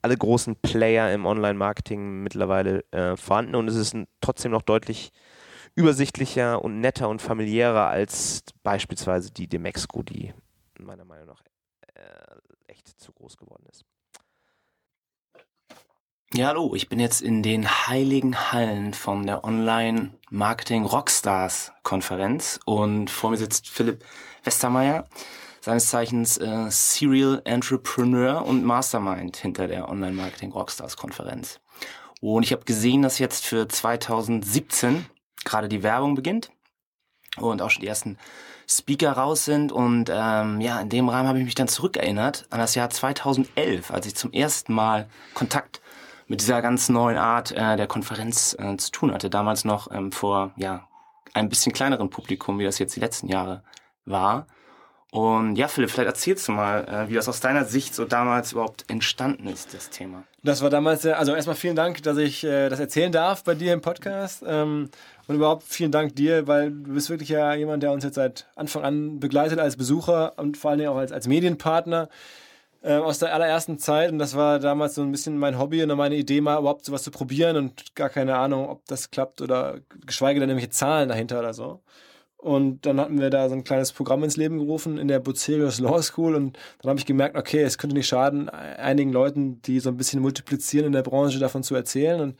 alle 0.01 0.17
großen 0.17 0.55
Player 0.55 1.13
im 1.13 1.25
Online-Marketing 1.25 2.23
mittlerweile 2.23 2.83
äh, 2.91 3.15
vorhanden 3.17 3.55
und 3.55 3.67
es 3.67 3.75
ist 3.75 3.95
trotzdem 4.19 4.51
noch 4.51 4.63
deutlich 4.63 5.11
übersichtlicher 5.75 6.63
und 6.63 6.79
netter 6.79 7.07
und 7.07 7.21
familiärer 7.21 7.87
als 7.87 8.43
beispielsweise 8.63 9.31
die 9.31 9.47
Demexco, 9.47 10.03
die 10.03 10.33
meiner 10.85 11.05
Meinung 11.05 11.27
nach 11.27 11.41
äh, 11.95 12.71
echt 12.71 12.87
zu 12.99 13.11
groß 13.11 13.37
geworden 13.37 13.65
ist. 13.69 13.85
Ja, 16.33 16.47
hallo, 16.47 16.75
ich 16.75 16.87
bin 16.87 16.99
jetzt 16.99 17.21
in 17.21 17.43
den 17.43 17.67
heiligen 17.67 18.53
Hallen 18.53 18.93
von 18.93 19.25
der 19.25 19.43
Online 19.43 20.17
Marketing 20.29 20.85
Rockstars 20.85 21.73
Konferenz 21.83 22.57
und 22.63 23.09
vor 23.09 23.31
mir 23.31 23.37
sitzt 23.37 23.67
Philipp 23.67 24.05
Westermeier, 24.45 25.09
seines 25.59 25.89
Zeichens 25.89 26.37
äh, 26.37 26.67
Serial 26.69 27.41
Entrepreneur 27.43 28.45
und 28.45 28.63
Mastermind 28.63 29.35
hinter 29.35 29.67
der 29.67 29.89
Online 29.89 30.13
Marketing 30.13 30.53
Rockstars 30.53 30.95
Konferenz. 30.95 31.59
Und 32.21 32.43
ich 32.43 32.53
habe 32.53 32.63
gesehen, 32.63 33.01
dass 33.01 33.19
jetzt 33.19 33.45
für 33.45 33.67
2017 33.67 35.05
gerade 35.43 35.67
die 35.67 35.83
Werbung 35.83 36.15
beginnt 36.15 36.51
und 37.37 37.61
auch 37.61 37.71
schon 37.71 37.81
die 37.81 37.87
ersten 37.87 38.17
Speaker 38.77 39.11
raus 39.13 39.45
sind. 39.45 39.71
Und 39.71 40.09
ähm, 40.13 40.61
ja, 40.61 40.79
in 40.79 40.89
dem 40.89 41.09
Rahmen 41.09 41.27
habe 41.27 41.39
ich 41.39 41.45
mich 41.45 41.55
dann 41.55 41.67
zurückerinnert 41.67 42.45
an 42.49 42.59
das 42.59 42.75
Jahr 42.75 42.89
2011, 42.89 43.91
als 43.91 44.05
ich 44.05 44.15
zum 44.15 44.31
ersten 44.31 44.73
Mal 44.73 45.07
Kontakt 45.33 45.81
mit 46.27 46.41
dieser 46.41 46.61
ganz 46.61 46.87
neuen 46.89 47.17
Art 47.17 47.51
äh, 47.51 47.75
der 47.75 47.87
Konferenz 47.87 48.55
äh, 48.57 48.77
zu 48.77 48.91
tun 48.91 49.13
hatte. 49.13 49.29
Damals 49.29 49.65
noch 49.65 49.91
ähm, 49.91 50.11
vor 50.11 50.51
ja 50.55 50.87
ein 51.33 51.49
bisschen 51.49 51.73
kleineren 51.73 52.09
Publikum, 52.09 52.59
wie 52.59 52.63
das 52.63 52.79
jetzt 52.79 52.95
die 52.95 53.01
letzten 53.01 53.27
Jahre 53.27 53.63
war. 54.05 54.47
Und 55.11 55.57
ja, 55.57 55.67
Philipp, 55.67 55.91
vielleicht 55.91 56.07
erzählst 56.07 56.47
du 56.47 56.53
mal, 56.53 56.87
äh, 56.87 57.09
wie 57.09 57.15
das 57.15 57.27
aus 57.27 57.41
deiner 57.41 57.65
Sicht 57.65 57.93
so 57.93 58.05
damals 58.05 58.53
überhaupt 58.53 58.85
entstanden 58.89 59.47
ist, 59.47 59.73
das 59.73 59.89
Thema. 59.89 60.23
Das 60.41 60.61
war 60.61 60.69
damals, 60.69 61.05
also 61.05 61.35
erstmal 61.35 61.57
vielen 61.57 61.75
Dank, 61.75 62.01
dass 62.03 62.17
ich 62.17 62.45
äh, 62.45 62.69
das 62.69 62.79
erzählen 62.79 63.11
darf 63.11 63.43
bei 63.43 63.53
dir 63.53 63.73
im 63.73 63.81
Podcast. 63.81 64.41
Ähm, 64.47 64.89
und 65.27 65.35
überhaupt 65.35 65.63
vielen 65.63 65.91
Dank 65.91 66.15
dir, 66.15 66.47
weil 66.47 66.71
du 66.71 66.93
bist 66.93 67.09
wirklich 67.09 67.27
ja 67.27 67.53
jemand, 67.55 67.83
der 67.83 67.91
uns 67.91 68.05
jetzt 68.05 68.15
seit 68.15 68.47
Anfang 68.55 68.83
an 68.83 69.19
begleitet 69.19 69.59
als 69.59 69.75
Besucher 69.75 70.33
und 70.37 70.55
vor 70.55 70.71
allen 70.71 70.79
Dingen 70.79 70.91
auch 70.91 70.97
als, 70.97 71.11
als 71.11 71.27
Medienpartner 71.27 72.07
äh, 72.81 72.95
aus 72.95 73.19
der 73.19 73.33
allerersten 73.33 73.77
Zeit. 73.79 74.13
Und 74.13 74.19
das 74.19 74.37
war 74.37 74.59
damals 74.59 74.95
so 74.95 75.01
ein 75.01 75.11
bisschen 75.11 75.37
mein 75.37 75.59
Hobby 75.59 75.83
und 75.83 75.93
meine 75.97 76.15
Idee, 76.15 76.39
mal 76.39 76.57
überhaupt 76.57 76.85
sowas 76.85 77.03
zu 77.03 77.11
probieren 77.11 77.57
und 77.57 77.95
gar 77.95 78.09
keine 78.09 78.37
Ahnung, 78.37 78.69
ob 78.69 78.85
das 78.85 79.11
klappt 79.11 79.41
oder 79.41 79.79
geschweige 80.05 80.39
denn 80.39 80.49
irgendwelche 80.49 80.71
Zahlen 80.71 81.09
dahinter 81.09 81.39
oder 81.39 81.53
so. 81.53 81.81
Und 82.41 82.87
dann 82.87 82.99
hatten 82.99 83.19
wir 83.19 83.29
da 83.29 83.47
so 83.49 83.55
ein 83.55 83.63
kleines 83.63 83.91
Programm 83.91 84.23
ins 84.23 84.35
Leben 84.35 84.57
gerufen 84.57 84.97
in 84.97 85.07
der 85.07 85.19
Bucerius 85.19 85.79
Law 85.79 86.01
School. 86.01 86.33
Und 86.33 86.57
dann 86.81 86.89
habe 86.89 86.99
ich 86.99 87.05
gemerkt, 87.05 87.37
okay, 87.37 87.61
es 87.61 87.77
könnte 87.77 87.95
nicht 87.95 88.07
schaden, 88.07 88.49
einigen 88.49 89.13
Leuten, 89.13 89.61
die 89.61 89.79
so 89.79 89.89
ein 89.89 89.97
bisschen 89.97 90.21
multiplizieren 90.21 90.87
in 90.87 90.91
der 90.91 91.03
Branche, 91.03 91.37
davon 91.37 91.61
zu 91.61 91.75
erzählen. 91.75 92.19
Und 92.19 92.35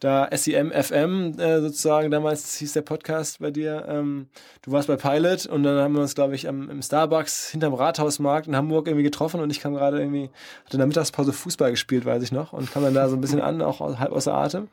da 0.00 0.28
SEM 0.34 0.72
FM 0.72 1.38
äh, 1.38 1.60
sozusagen, 1.60 2.10
damals 2.10 2.56
hieß 2.56 2.72
der 2.72 2.82
Podcast 2.82 3.38
bei 3.38 3.50
dir, 3.50 3.84
ähm, 3.88 4.26
du 4.62 4.72
warst 4.72 4.88
bei 4.88 4.96
Pilot 4.96 5.46
und 5.46 5.62
dann 5.62 5.78
haben 5.78 5.94
wir 5.94 6.00
uns, 6.00 6.16
glaube 6.16 6.34
ich, 6.34 6.48
am, 6.48 6.68
im 6.70 6.82
Starbucks 6.82 7.50
hinterm 7.50 7.74
Rathausmarkt 7.74 8.48
in 8.48 8.56
Hamburg 8.56 8.88
irgendwie 8.88 9.04
getroffen 9.04 9.40
und 9.40 9.50
ich 9.50 9.60
kam 9.60 9.74
gerade 9.74 10.00
irgendwie, 10.00 10.30
hatte 10.64 10.72
in 10.72 10.78
der 10.78 10.88
Mittagspause 10.88 11.32
Fußball 11.32 11.70
gespielt, 11.70 12.04
weiß 12.04 12.22
ich 12.24 12.32
noch, 12.32 12.52
und 12.52 12.72
kam 12.72 12.82
dann 12.82 12.94
da 12.94 13.08
so 13.08 13.14
ein 13.14 13.20
bisschen 13.20 13.40
an, 13.40 13.62
auch 13.62 13.78
halb 13.80 14.10
außer 14.10 14.34
Atem 14.34 14.68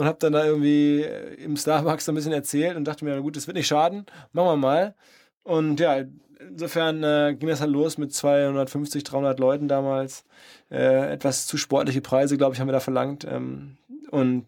und 0.00 0.06
habe 0.06 0.16
dann 0.18 0.32
da 0.32 0.46
irgendwie 0.46 1.02
im 1.44 1.58
Starbucks 1.58 2.06
so 2.06 2.12
ein 2.12 2.14
bisschen 2.14 2.32
erzählt 2.32 2.74
und 2.74 2.86
dachte 2.86 3.04
mir, 3.04 3.14
na 3.14 3.20
gut, 3.20 3.36
das 3.36 3.46
wird 3.46 3.58
nicht 3.58 3.66
schaden, 3.66 4.06
machen 4.32 4.46
wir 4.46 4.56
mal. 4.56 4.94
Und 5.42 5.78
ja, 5.78 6.04
insofern 6.38 7.04
äh, 7.04 7.36
ging 7.38 7.50
das 7.50 7.60
halt 7.60 7.70
los 7.70 7.98
mit 7.98 8.14
250, 8.14 9.04
300 9.04 9.38
Leuten 9.38 9.68
damals. 9.68 10.24
Äh, 10.70 11.12
etwas 11.12 11.46
zu 11.46 11.58
sportliche 11.58 12.00
Preise, 12.00 12.38
glaube 12.38 12.54
ich, 12.54 12.60
haben 12.60 12.68
wir 12.68 12.72
da 12.72 12.80
verlangt. 12.80 13.26
Ähm, 13.30 13.76
und 14.10 14.46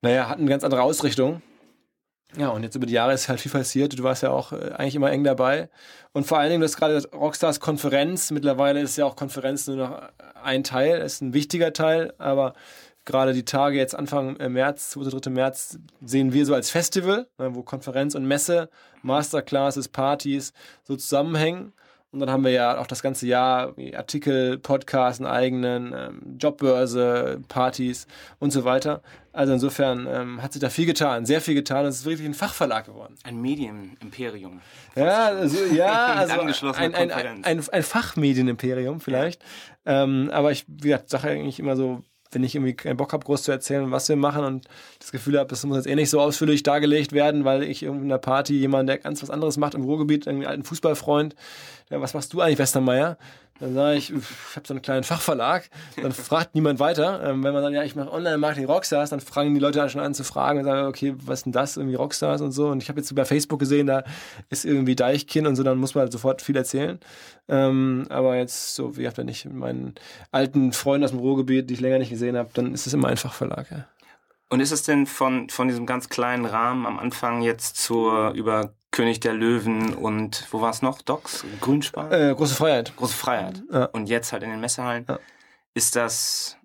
naja, 0.00 0.26
hatten 0.30 0.40
eine 0.40 0.50
ganz 0.50 0.64
andere 0.64 0.80
Ausrichtung. 0.80 1.42
Ja, 2.38 2.48
und 2.48 2.62
jetzt 2.62 2.74
über 2.74 2.86
die 2.86 2.94
Jahre 2.94 3.12
ist 3.12 3.28
halt 3.28 3.40
viel 3.40 3.52
passiert. 3.52 3.98
Du 3.98 4.04
warst 4.04 4.22
ja 4.22 4.30
auch 4.30 4.52
äh, 4.52 4.70
eigentlich 4.72 4.94
immer 4.94 5.10
eng 5.10 5.22
dabei. 5.22 5.68
Und 6.14 6.26
vor 6.26 6.38
allen 6.38 6.48
Dingen, 6.48 6.62
das 6.62 6.78
gerade 6.78 7.06
Rockstars 7.12 7.60
Konferenz. 7.60 8.30
Mittlerweile 8.30 8.80
ist 8.80 8.96
ja 8.96 9.04
auch 9.04 9.16
Konferenz 9.16 9.66
nur 9.66 9.76
noch 9.76 10.02
ein 10.42 10.64
Teil, 10.64 11.02
ist 11.02 11.20
ein 11.20 11.34
wichtiger 11.34 11.74
Teil, 11.74 12.14
aber 12.16 12.54
gerade 13.08 13.32
die 13.32 13.44
Tage 13.44 13.76
jetzt 13.76 13.96
Anfang 13.96 14.36
äh, 14.36 14.48
März, 14.48 14.90
2. 14.90 15.18
3. 15.18 15.30
März, 15.30 15.78
sehen 16.04 16.32
wir 16.32 16.46
so 16.46 16.54
als 16.54 16.70
Festival, 16.70 17.26
ne, 17.38 17.54
wo 17.54 17.62
Konferenz 17.62 18.14
und 18.14 18.26
Messe, 18.26 18.68
Masterclasses, 19.02 19.88
Partys 19.88 20.52
so 20.84 20.94
zusammenhängen. 20.94 21.72
Und 22.10 22.20
dann 22.20 22.30
haben 22.30 22.44
wir 22.44 22.52
ja 22.52 22.78
auch 22.78 22.86
das 22.86 23.02
ganze 23.02 23.26
Jahr 23.26 23.74
Artikel, 23.94 24.58
Podcasts, 24.58 25.20
einen 25.20 25.30
eigenen, 25.30 25.92
ähm, 25.94 26.38
Jobbörse, 26.38 27.40
Partys 27.48 28.06
und 28.38 28.50
so 28.50 28.64
weiter. 28.64 29.02
Also 29.32 29.52
insofern 29.52 30.06
ähm, 30.10 30.42
hat 30.42 30.54
sich 30.54 30.60
da 30.60 30.70
viel 30.70 30.86
getan, 30.86 31.26
sehr 31.26 31.42
viel 31.42 31.54
getan 31.54 31.84
und 31.84 31.90
es 31.90 32.00
ist 32.00 32.06
wirklich 32.06 32.26
ein 32.26 32.34
Fachverlag 32.34 32.86
geworden. 32.86 33.14
Ein 33.24 33.40
Medienimperium. 33.42 34.60
Ja, 34.96 35.26
also, 35.26 35.64
ja, 35.74 36.06
also 36.14 36.40
ein, 36.72 36.94
ein, 36.94 37.10
ein, 37.10 37.44
ein, 37.44 37.68
ein 37.68 37.82
Fachmedienimperium 37.82 39.00
vielleicht. 39.00 39.42
Ja. 39.84 40.04
Ähm, 40.04 40.30
aber 40.32 40.50
ich 40.50 40.66
sage 41.06 41.28
eigentlich 41.28 41.60
immer 41.60 41.76
so, 41.76 42.02
wenn 42.32 42.44
ich 42.44 42.54
irgendwie 42.54 42.74
keinen 42.74 42.96
Bock 42.96 43.12
habe, 43.12 43.24
groß 43.24 43.42
zu 43.42 43.52
erzählen, 43.52 43.90
was 43.90 44.08
wir 44.08 44.16
machen 44.16 44.44
und 44.44 44.66
das 44.98 45.12
Gefühl 45.12 45.38
habe, 45.38 45.48
das 45.48 45.64
muss 45.64 45.76
jetzt 45.76 45.86
eh 45.86 45.94
nicht 45.94 46.10
so 46.10 46.20
ausführlich 46.20 46.62
dargelegt 46.62 47.12
werden, 47.12 47.44
weil 47.44 47.62
ich 47.62 47.82
irgendwie 47.82 48.04
in 48.04 48.08
der 48.08 48.18
Party 48.18 48.58
jemand, 48.58 48.88
der 48.88 48.98
ganz 48.98 49.22
was 49.22 49.30
anderes 49.30 49.56
macht 49.56 49.74
im 49.74 49.84
Ruhrgebiet, 49.84 50.26
irgendwie 50.26 50.46
einen 50.46 50.52
alten 50.52 50.64
Fußballfreund, 50.64 51.34
ja, 51.90 52.00
was 52.00 52.14
machst 52.14 52.32
du 52.32 52.40
eigentlich, 52.40 52.58
Westermeier? 52.58 53.16
Dann 53.60 53.74
sage 53.74 53.96
ich, 53.96 54.10
ich 54.10 54.56
habe 54.56 54.66
so 54.66 54.74
einen 54.74 54.82
kleinen 54.82 55.02
Fachverlag. 55.02 55.68
Dann 56.00 56.12
fragt 56.12 56.54
niemand 56.54 56.78
weiter. 56.78 57.22
Ähm, 57.24 57.42
wenn 57.42 57.52
man 57.52 57.62
sagt, 57.62 57.74
ja, 57.74 57.82
ich 57.82 57.96
mache 57.96 58.12
Online-Marketing 58.12 58.66
Rockstars, 58.66 59.10
dann 59.10 59.20
fangen 59.20 59.54
die 59.54 59.60
Leute 59.60 59.88
schon 59.90 60.00
an 60.00 60.14
zu 60.14 60.22
fragen 60.22 60.60
und 60.60 60.64
sagen, 60.64 60.86
okay, 60.86 61.14
was 61.24 61.40
ist 61.40 61.46
denn 61.46 61.52
das, 61.52 61.76
irgendwie 61.76 61.96
Rockstars 61.96 62.40
und 62.40 62.52
so. 62.52 62.68
Und 62.68 62.82
ich 62.82 62.88
habe 62.88 63.00
jetzt 63.00 63.12
bei 63.14 63.24
Facebook 63.24 63.58
gesehen, 63.58 63.88
da 63.88 64.04
ist 64.48 64.64
irgendwie 64.64 64.94
Deichkind 64.94 65.48
und 65.48 65.56
so, 65.56 65.64
dann 65.64 65.78
muss 65.78 65.94
man 65.94 66.02
halt 66.02 66.12
sofort 66.12 66.40
viel 66.40 66.56
erzählen. 66.56 67.00
Ähm, 67.48 68.06
aber 68.10 68.36
jetzt 68.36 68.74
so, 68.74 68.96
wie 68.96 69.02
gesagt, 69.02 69.18
wenn 69.18 69.28
ich 69.28 69.44
mit 69.44 69.54
meinen 69.54 69.94
alten 70.30 70.72
Freunden 70.72 71.04
aus 71.04 71.10
dem 71.10 71.20
Ruhrgebiet, 71.20 71.68
die 71.68 71.74
ich 71.74 71.80
länger 71.80 71.98
nicht 71.98 72.10
gesehen 72.10 72.36
habe, 72.36 72.50
dann 72.54 72.72
ist 72.74 72.86
es 72.86 72.94
immer 72.94 73.08
ein 73.08 73.16
Fachverlag. 73.16 73.70
Ja. 73.70 73.86
Und 74.50 74.60
ist 74.60 74.72
es 74.72 74.82
denn 74.82 75.06
von, 75.06 75.50
von 75.50 75.68
diesem 75.68 75.84
ganz 75.84 76.08
kleinen 76.08 76.46
Rahmen 76.46 76.86
am 76.86 76.98
Anfang 76.98 77.42
jetzt 77.42 77.76
zur 77.76 78.30
über 78.30 78.72
König 78.90 79.20
der 79.20 79.34
Löwen 79.34 79.94
und 79.94 80.46
wo 80.50 80.60
war 80.60 80.70
es 80.70 80.82
noch? 80.82 81.02
Docs? 81.02 81.44
Grünspar? 81.60 82.10
Äh, 82.12 82.34
große 82.34 82.54
Freiheit. 82.54 82.94
Große 82.96 83.14
Freiheit. 83.14 83.62
Ja. 83.70 83.84
Und 83.86 84.08
jetzt 84.08 84.32
halt 84.32 84.42
in 84.42 84.50
den 84.50 84.60
Messehallen. 84.60 85.04
Ja. 85.08 85.18
Ist 85.74 85.96
das, 85.96 86.57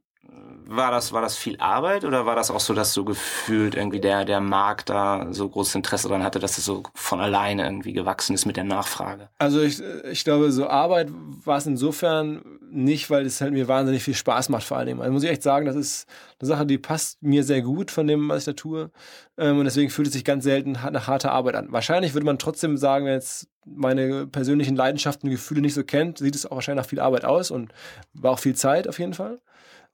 war 0.66 0.92
das, 0.92 1.12
war 1.14 1.22
das 1.22 1.38
viel 1.38 1.58
Arbeit 1.60 2.06
oder 2.06 2.26
war 2.26 2.36
das 2.36 2.52
auch 2.52 2.60
so, 2.60 2.74
dass 2.74 2.94
so 2.94 3.04
gefühlt 3.04 3.76
irgendwie 3.76 4.00
der, 4.00 4.26
der 4.26 4.40
Markt 4.40 4.90
da 4.90 5.28
so 5.32 5.48
großes 5.48 5.76
Interesse 5.76 6.08
daran 6.08 6.24
hatte, 6.24 6.40
dass 6.40 6.58
es 6.58 6.66
so 6.66 6.84
von 6.96 7.20
alleine 7.20 7.66
irgendwie 7.66 7.94
gewachsen 7.94 8.34
ist 8.34 8.46
mit 8.46 8.58
der 8.58 8.64
Nachfrage? 8.64 9.30
Also 9.38 9.62
ich, 9.62 9.82
ich 10.10 10.24
glaube, 10.24 10.52
so 10.52 10.68
Arbeit 10.68 11.10
war 11.12 11.58
es 11.58 11.66
insofern 11.66 12.44
nicht, 12.72 13.10
weil 13.10 13.26
es 13.26 13.42
halt 13.42 13.54
mir 13.54 13.68
wahnsinnig 13.68 14.04
viel 14.04 14.16
Spaß 14.16 14.50
macht 14.50 14.64
vor 14.64 14.84
Dingen. 14.84 15.00
Also 15.00 15.12
muss 15.12 15.24
ich 15.24 15.30
echt 15.30 15.44
sagen, 15.44 15.66
das 15.66 15.76
ist 15.76 16.08
eine 16.40 16.48
Sache, 16.48 16.66
die 16.66 16.78
passt 16.78 17.22
mir 17.22 17.44
sehr 17.44 17.62
gut 17.62 17.92
von 17.92 18.08
dem, 18.08 18.30
was 18.30 18.40
ich 18.40 18.46
da 18.46 18.54
tue. 18.54 18.92
Ähm, 19.38 19.60
und 19.60 19.66
deswegen 19.66 19.90
fühlt 19.90 20.08
es 20.08 20.14
sich 20.14 20.26
ganz 20.26 20.44
selten 20.44 20.72
nach 20.72 21.08
harter 21.08 21.32
Arbeit 21.32 21.56
an. 21.56 21.72
Wahrscheinlich 21.72 22.14
würde 22.14 22.26
man 22.26 22.40
trotzdem 22.40 22.78
sagen, 22.78 23.06
wenn 23.06 23.14
jetzt 23.14 23.48
meine 23.66 24.28
persönlichen 24.28 24.76
Leidenschaften 24.76 25.28
und 25.28 25.36
Gefühle 25.36 25.62
nicht 25.62 25.74
so 25.74 25.84
kennt, 25.84 26.18
sieht 26.18 26.36
es 26.36 26.46
auch 26.46 26.56
wahrscheinlich 26.56 26.84
nach 26.84 26.90
viel 26.90 27.00
Arbeit 27.00 27.26
aus 27.26 27.52
und 27.52 27.74
war 28.14 28.32
auch 28.32 28.40
viel 28.40 28.56
Zeit 28.56 28.88
auf 28.88 29.00
jeden 29.00 29.14
Fall. 29.14 29.40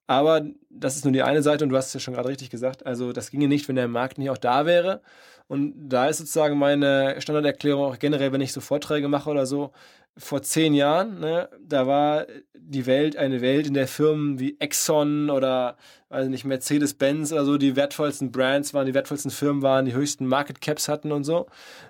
Aber 0.10 0.42
das 0.72 0.96
ist 0.96 1.06
nur 1.06 1.14
die 1.14 1.22
eine 1.22 1.44
Seite 1.44 1.64
und 1.64 1.70
du 1.70 1.78
hast 1.78 1.90
es 1.90 1.94
ja 1.94 2.00
schon 2.00 2.16
gerade 2.16 2.30
richtig 2.30 2.50
gesagt. 2.50 2.84
Also 2.84 3.14
das 3.14 3.30
ginge 3.30 3.48
nicht, 3.48 3.68
wenn 3.68 3.76
der 3.76 3.88
Markt 3.88 4.18
nicht 4.18 4.32
auch 4.32 4.40
da 4.40 4.66
wäre. 4.66 5.04
Und 5.48 5.76
da 5.88 6.08
ist 6.08 6.18
sozusagen 6.18 6.58
meine 6.58 7.22
Standarderklärung 7.22 7.86
auch 7.86 8.00
generell, 8.00 8.32
wenn 8.32 8.42
ich 8.42 8.52
so 8.52 8.60
Vorträge 8.60 9.08
mache 9.08 9.30
oder 9.30 9.46
so, 9.46 9.72
vor 10.18 10.42
zehn 10.42 10.74
Jahren, 10.74 11.20
ne, 11.20 11.48
da 11.62 11.86
war 11.86 12.26
die 12.56 12.88
Welt 12.88 13.18
eine 13.18 13.42
Welt, 13.42 13.68
in 13.68 13.76
der 13.76 13.88
Firmen 13.88 14.40
wie 14.40 14.60
Exxon 14.60 15.30
oder 15.30 15.78
weiß 16.10 16.28
nicht, 16.28 16.44
Mercedes-Benz 16.44 17.32
oder 17.32 17.46
so 17.46 17.60
die 17.60 17.76
wertvollsten 17.76 18.32
Brands 18.32 18.74
waren, 18.74 18.88
die 18.88 18.96
wertvollsten 18.96 19.30
Firmen 19.30 19.62
waren, 19.62 19.86
die 19.86 19.94
höchsten 19.94 20.26
Market 20.26 20.60
Caps 20.60 20.88
hatten 20.88 21.12
und 21.12 21.24
so. 21.24 21.46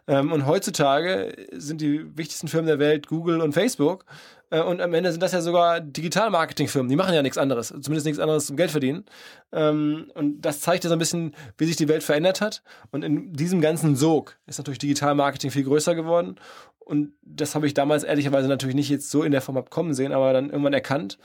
Ähm, 0.08 0.34
und 0.34 0.46
heutzutage 0.46 1.34
sind 1.54 1.80
die 1.80 2.18
wichtigsten 2.18 2.50
Firmen 2.50 2.68
der 2.68 2.80
Welt 2.80 3.08
Google 3.08 3.40
und 3.40 3.54
Facebook. 3.54 4.06
Äh, 4.50 4.62
und 4.62 4.82
am 4.82 4.94
Ende 4.94 5.12
sind 5.12 5.22
das 5.22 5.32
ja 5.32 5.42
sogar 5.42 5.80
Digital-Marketing-Firmen. 5.80 6.90
Die 6.90 6.96
machen 6.96 7.14
ja 7.14 7.22
nichts 7.22 7.38
anderes, 7.38 7.68
zumindest 7.68 8.06
nichts 8.06 8.20
anderes 8.20 8.48
zum 8.48 8.58
Geld 8.58 8.72
verdienen. 8.72 9.06
Ähm, 9.52 10.12
und 10.16 10.42
das 10.42 10.62
zeigt 10.62 10.84
ja 10.84 10.90
so 10.90 10.96
ein 10.96 11.00
bisschen, 11.00 11.36
wie 11.58 11.66
sich 11.66 11.76
die 11.76 11.88
Welt 11.88 12.04
verändert 12.04 12.42
hat. 12.42 12.64
Und 12.92 13.04
in 13.04 13.34
diesem 13.34 13.62
ganzen 13.62 13.96
Sog 13.96 14.38
ist 14.48 14.58
natürlich 14.58 14.80
Digital-Marketing 14.80 15.52
viel 15.52 15.64
größer 15.64 15.96
geworden. 15.96 16.36
Und 16.80 17.14
das 17.22 17.54
habe 17.54 17.68
ich 17.68 17.76
damals 17.76 18.04
ehrlicherweise 18.04 18.48
natürlich 18.48 18.76
nicht 18.76 18.90
jetzt 18.90 19.12
so 19.12 19.24
in 19.24 19.32
der 19.32 19.42
Form 19.42 19.58
abkommen 19.58 19.94
sehen, 19.94 20.12
aber 20.12 20.34
dann 20.34 20.50
irgendwann 20.50 20.74
erkannt 20.74 21.20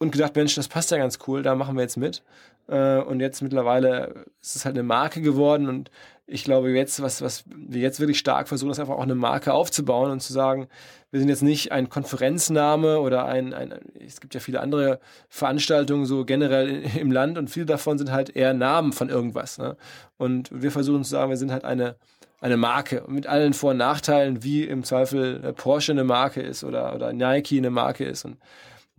und 0.00 0.10
gedacht, 0.10 0.34
Mensch, 0.34 0.54
das 0.54 0.66
passt 0.66 0.90
ja 0.90 0.96
ganz 0.96 1.18
cool, 1.26 1.42
da 1.42 1.54
machen 1.54 1.76
wir 1.76 1.82
jetzt 1.82 1.96
mit. 1.96 2.22
Äh, 2.68 2.98
und 2.98 3.20
jetzt 3.20 3.42
mittlerweile 3.42 4.24
ist 4.40 4.56
es 4.56 4.64
halt 4.64 4.74
eine 4.74 4.82
Marke 4.82 5.20
geworden 5.20 5.68
und 5.68 5.90
ich 6.26 6.44
glaube 6.44 6.70
jetzt, 6.70 7.02
was, 7.02 7.22
was 7.22 7.44
wir 7.46 7.80
jetzt 7.80 7.98
wirklich 7.98 8.18
stark 8.18 8.48
versuchen, 8.48 8.70
ist 8.70 8.78
einfach 8.78 8.94
auch 8.94 9.02
eine 9.02 9.16
Marke 9.16 9.52
aufzubauen 9.52 10.12
und 10.12 10.20
zu 10.20 10.32
sagen, 10.32 10.68
wir 11.10 11.18
sind 11.18 11.28
jetzt 11.28 11.42
nicht 11.42 11.72
ein 11.72 11.88
Konferenzname 11.88 13.00
oder 13.00 13.26
ein, 13.26 13.52
ein 13.52 13.74
es 13.98 14.20
gibt 14.20 14.34
ja 14.34 14.40
viele 14.40 14.60
andere 14.60 15.00
Veranstaltungen 15.28 16.06
so 16.06 16.24
generell 16.24 16.84
im 16.96 17.10
Land 17.10 17.36
und 17.36 17.50
viele 17.50 17.66
davon 17.66 17.98
sind 17.98 18.12
halt 18.12 18.34
eher 18.36 18.54
Namen 18.54 18.92
von 18.92 19.08
irgendwas. 19.08 19.58
Ne? 19.58 19.76
Und 20.18 20.50
wir 20.52 20.70
versuchen 20.70 21.02
zu 21.02 21.10
sagen, 21.10 21.30
wir 21.30 21.36
sind 21.36 21.50
halt 21.50 21.64
eine, 21.64 21.96
eine 22.40 22.56
Marke 22.56 23.02
mit 23.08 23.26
allen 23.26 23.52
Vor- 23.52 23.72
und 23.72 23.78
Nachteilen, 23.78 24.44
wie 24.44 24.62
im 24.62 24.84
Zweifel 24.84 25.52
Porsche 25.54 25.92
eine 25.92 26.04
Marke 26.04 26.40
ist 26.40 26.62
oder, 26.62 26.94
oder 26.94 27.12
Nike 27.12 27.58
eine 27.58 27.70
Marke 27.70 28.04
ist. 28.04 28.24
Und 28.24 28.36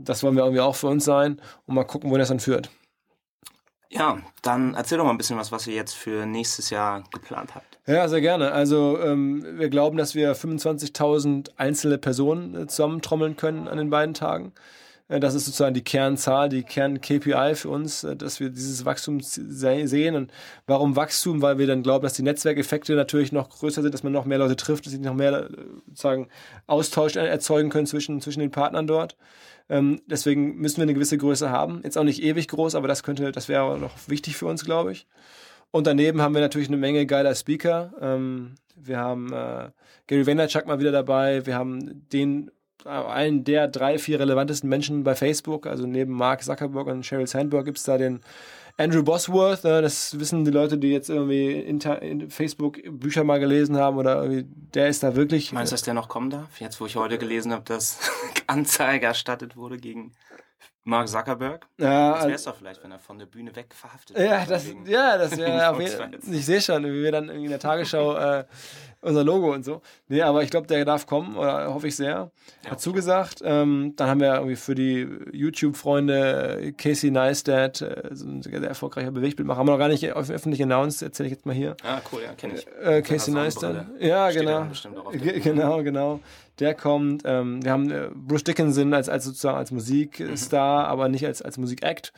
das 0.04 0.24
wollen 0.24 0.36
wir 0.36 0.44
irgendwie 0.44 0.62
auch 0.62 0.76
für 0.76 0.88
uns 0.88 1.06
sein 1.06 1.42
und 1.66 1.76
mal 1.76 1.84
gucken, 1.84 2.12
wo 2.12 2.18
das 2.18 2.30
dann 2.30 2.40
führt. 2.40 2.70
Ja, 3.90 4.20
dann 4.42 4.74
erzähl 4.74 4.98
doch 4.98 5.04
mal 5.04 5.12
ein 5.12 5.18
bisschen 5.18 5.38
was, 5.38 5.52
was 5.52 5.68
ihr 5.68 5.76
jetzt 5.76 5.96
für 5.96 6.26
nächstes 6.26 6.70
Jahr 6.70 7.04
geplant 7.12 7.56
habt. 7.56 7.78
Ja, 7.86 8.08
sehr 8.08 8.22
gerne. 8.22 8.52
Also 8.54 8.98
ähm, 9.00 9.46
wir 9.58 9.70
glauben, 9.70 9.98
dass 9.98 10.16
wir 10.16 10.34
25.000 10.34 11.52
einzelne 11.58 11.98
Personen 11.98 12.56
äh, 12.56 12.68
zusammentrommeln 12.68 13.36
können 13.36 13.68
an 13.68 13.78
den 13.78 13.90
beiden 13.90 14.14
Tagen. 14.14 14.54
Äh, 15.10 15.20
das 15.20 15.34
ist 15.34 15.46
sozusagen 15.46 15.74
die 15.74 15.84
Kernzahl, 15.84 16.48
die 16.48 16.64
Kern-KPI 16.64 17.56
für 17.56 17.70
uns, 17.70 18.06
äh, 18.06 18.16
dass 18.16 18.40
wir 18.40 18.50
dieses 18.50 18.86
Wachstum 18.86 19.20
se 19.20 19.88
sehen. 19.88 20.16
Und 20.16 20.32
warum 20.68 20.96
Wachstum? 20.96 21.42
Weil 21.42 21.58
wir 21.58 21.68
dann 21.68 21.84
glauben, 21.84 22.04
dass 22.04 22.14
die 22.14 22.24
Netzwerkeffekte 22.24 22.96
natürlich 22.96 23.34
noch 23.34 23.50
größer 23.50 23.82
sind, 23.82 23.94
dass 23.94 24.04
man 24.04 24.14
noch 24.14 24.26
mehr 24.26 24.38
Leute 24.38 24.56
trifft, 24.56 24.86
dass 24.86 24.94
sie 24.94 25.00
noch 25.00 25.16
mehr 25.16 25.50
sozusagen 25.88 26.30
Austausch 26.66 27.18
erzeugen 27.18 27.70
können 27.70 27.88
zwischen, 27.88 28.22
zwischen 28.22 28.40
den 28.40 28.52
Partnern 28.52 28.88
dort. 28.88 29.18
Ähm, 29.72 30.02
deswegen 30.06 30.58
müssen 30.58 30.78
wir 30.78 30.84
eine 30.84 30.94
gewisse 30.94 31.18
Größe 31.18 31.50
haben. 31.50 31.80
Jetzt 31.86 31.98
auch 31.98 32.04
nicht 32.04 32.22
ewig 32.22 32.50
groß, 32.50 32.76
aber 32.76 32.90
das 32.90 33.04
könnte, 33.04 33.32
das 33.32 33.48
wäre 33.48 33.80
noch 33.80 33.94
wichtig 34.08 34.36
für 34.36 34.46
uns, 34.46 34.66
glaube 34.66 34.92
ich. 34.92 35.08
Und 35.72 35.88
daneben 35.88 36.22
haben 36.22 36.36
wir 36.36 36.42
natürlich 36.42 36.68
eine 36.68 36.76
Menge 36.76 37.06
geiler 37.06 37.34
Speaker. 37.34 37.94
Ähm, 38.02 38.56
wir 38.76 38.98
haben 38.98 39.32
äh, 39.32 39.70
Gary 40.08 40.28
Vaynerchuk 40.28 40.68
mal 40.68 40.80
wieder 40.80 40.92
dabei. 40.92 41.46
Wir 41.46 41.56
haben 41.56 42.06
den 42.10 42.52
äh, 42.84 42.90
einen 42.90 43.46
der 43.46 43.70
drei, 43.70 43.98
vier 43.98 44.20
relevantesten 44.20 44.70
Menschen 44.70 45.06
bei 45.06 45.16
Facebook. 45.16 45.66
Also 45.66 45.88
neben 45.88 46.12
Mark 46.12 46.44
Zuckerberg 46.44 46.88
und 46.88 47.06
Sheryl 47.06 47.28
Sandberg 47.28 47.64
gibt 47.64 47.78
es 47.78 47.86
da 47.86 47.98
den 47.98 48.20
Andrew 48.78 49.04
Bosworth, 49.04 49.64
ne, 49.64 49.82
das 49.82 50.18
wissen 50.20 50.46
die 50.46 50.52
Leute, 50.52 50.78
die 50.78 50.92
jetzt 50.92 51.10
irgendwie 51.10 51.52
in 51.52 52.30
Facebook 52.30 52.80
Bücher 52.90 53.24
mal 53.24 53.40
gelesen 53.40 53.78
haben 53.78 53.98
oder 53.98 54.24
irgendwie, 54.24 54.46
der 54.74 54.88
ist 54.88 55.04
da 55.04 55.16
wirklich. 55.16 55.52
Meinst 55.52 55.72
du, 55.72 55.76
dass 55.76 55.84
der 55.84 55.94
noch 55.94 56.10
kommen 56.10 56.30
darf? 56.30 56.60
Jetzt, 56.60 56.82
wo 56.82 56.86
ich 56.86 56.96
heute 56.96 57.18
gelesen 57.18 57.52
habe, 57.52 57.64
dass 57.66 58.00
Anzeige 58.52 59.06
erstattet 59.06 59.56
wurde 59.56 59.78
gegen 59.78 60.14
Mark 60.84 61.08
Zuckerberg? 61.08 61.68
Ja, 61.78 62.14
das 62.14 62.24
wäre 62.24 62.36
es 62.36 62.44
doch 62.44 62.56
vielleicht, 62.56 62.84
wenn 62.84 62.92
er 62.92 63.00
von 63.00 63.20
der 63.20 63.28
Bühne 63.28 63.56
weg 63.56 63.74
verhaftet 63.74 64.18
ja, 64.18 64.40
wird. 64.40 64.50
das, 64.50 64.68
ja, 64.86 65.18
das 65.18 65.38
wäre 65.38 65.70
auf 65.70 65.80
jeden 65.80 66.34
Ich 66.34 66.46
sehe 66.46 66.62
schon, 66.62 66.84
wie 66.84 67.04
wir 67.04 67.12
dann 67.12 67.30
in 67.30 67.50
der 67.50 67.60
Tagesschau 67.60 68.16
äh, 68.16 68.46
unser 69.02 69.24
Logo 69.24 69.54
und 69.54 69.66
so. 69.66 69.82
Nee, 70.08 70.22
aber 70.22 70.44
ich 70.44 70.50
glaube, 70.50 70.68
der 70.68 70.86
darf 70.86 71.08
kommen, 71.08 71.36
oder 71.36 71.74
hoffe 71.74 71.88
ich 71.88 71.96
sehr. 71.96 72.32
Hat 72.70 72.80
zugesagt. 72.80 73.42
Ähm, 73.44 73.94
dann 73.96 74.10
haben 74.10 74.20
wir 74.20 74.34
irgendwie 74.36 74.56
für 74.56 74.76
die 74.76 75.08
YouTube-Freunde 75.32 76.74
Casey 76.78 77.12
Neistat, 77.12 77.82
äh, 77.82 78.10
so 78.12 78.28
ein 78.28 78.42
sehr 78.42 78.62
erfolgreicher 78.62 79.12
Bewegtbildmacher, 79.12 79.60
haben 79.60 79.68
wir 79.68 79.74
noch 79.74 79.80
gar 79.80 79.88
nicht 79.88 80.06
öffentlich 80.12 80.62
announced, 80.62 81.02
erzähle 81.02 81.28
ich 81.28 81.34
jetzt 81.34 81.46
mal 81.46 81.56
hier. 81.56 81.76
Ah, 81.84 82.00
cool, 82.12 82.22
ja, 82.24 82.34
kenne 82.34 82.56
ich. 82.56 82.68
Äh, 82.82 83.02
Casey 83.02 83.34
Neistat. 83.34 83.88
Ja, 84.00 84.32
genau. 84.32 84.68
Genau, 85.12 85.84
genau. 85.84 86.20
Der 86.60 86.76
kommt. 86.76 87.24
Ähm, 87.26 87.64
wir 87.64 87.72
haben 87.72 87.90
äh, 87.90 88.10
Bruce 88.14 88.44
Dickinson 88.44 88.94
als, 88.94 89.10
als 89.10 89.26
sozusagen 89.26 89.58
als 89.58 89.72
Musikstar, 89.72 90.86
mhm. 90.86 90.92
aber 90.92 91.10
nicht 91.10 91.26
als, 91.26 91.42
als 91.42 91.58
Musikact. 91.58 92.14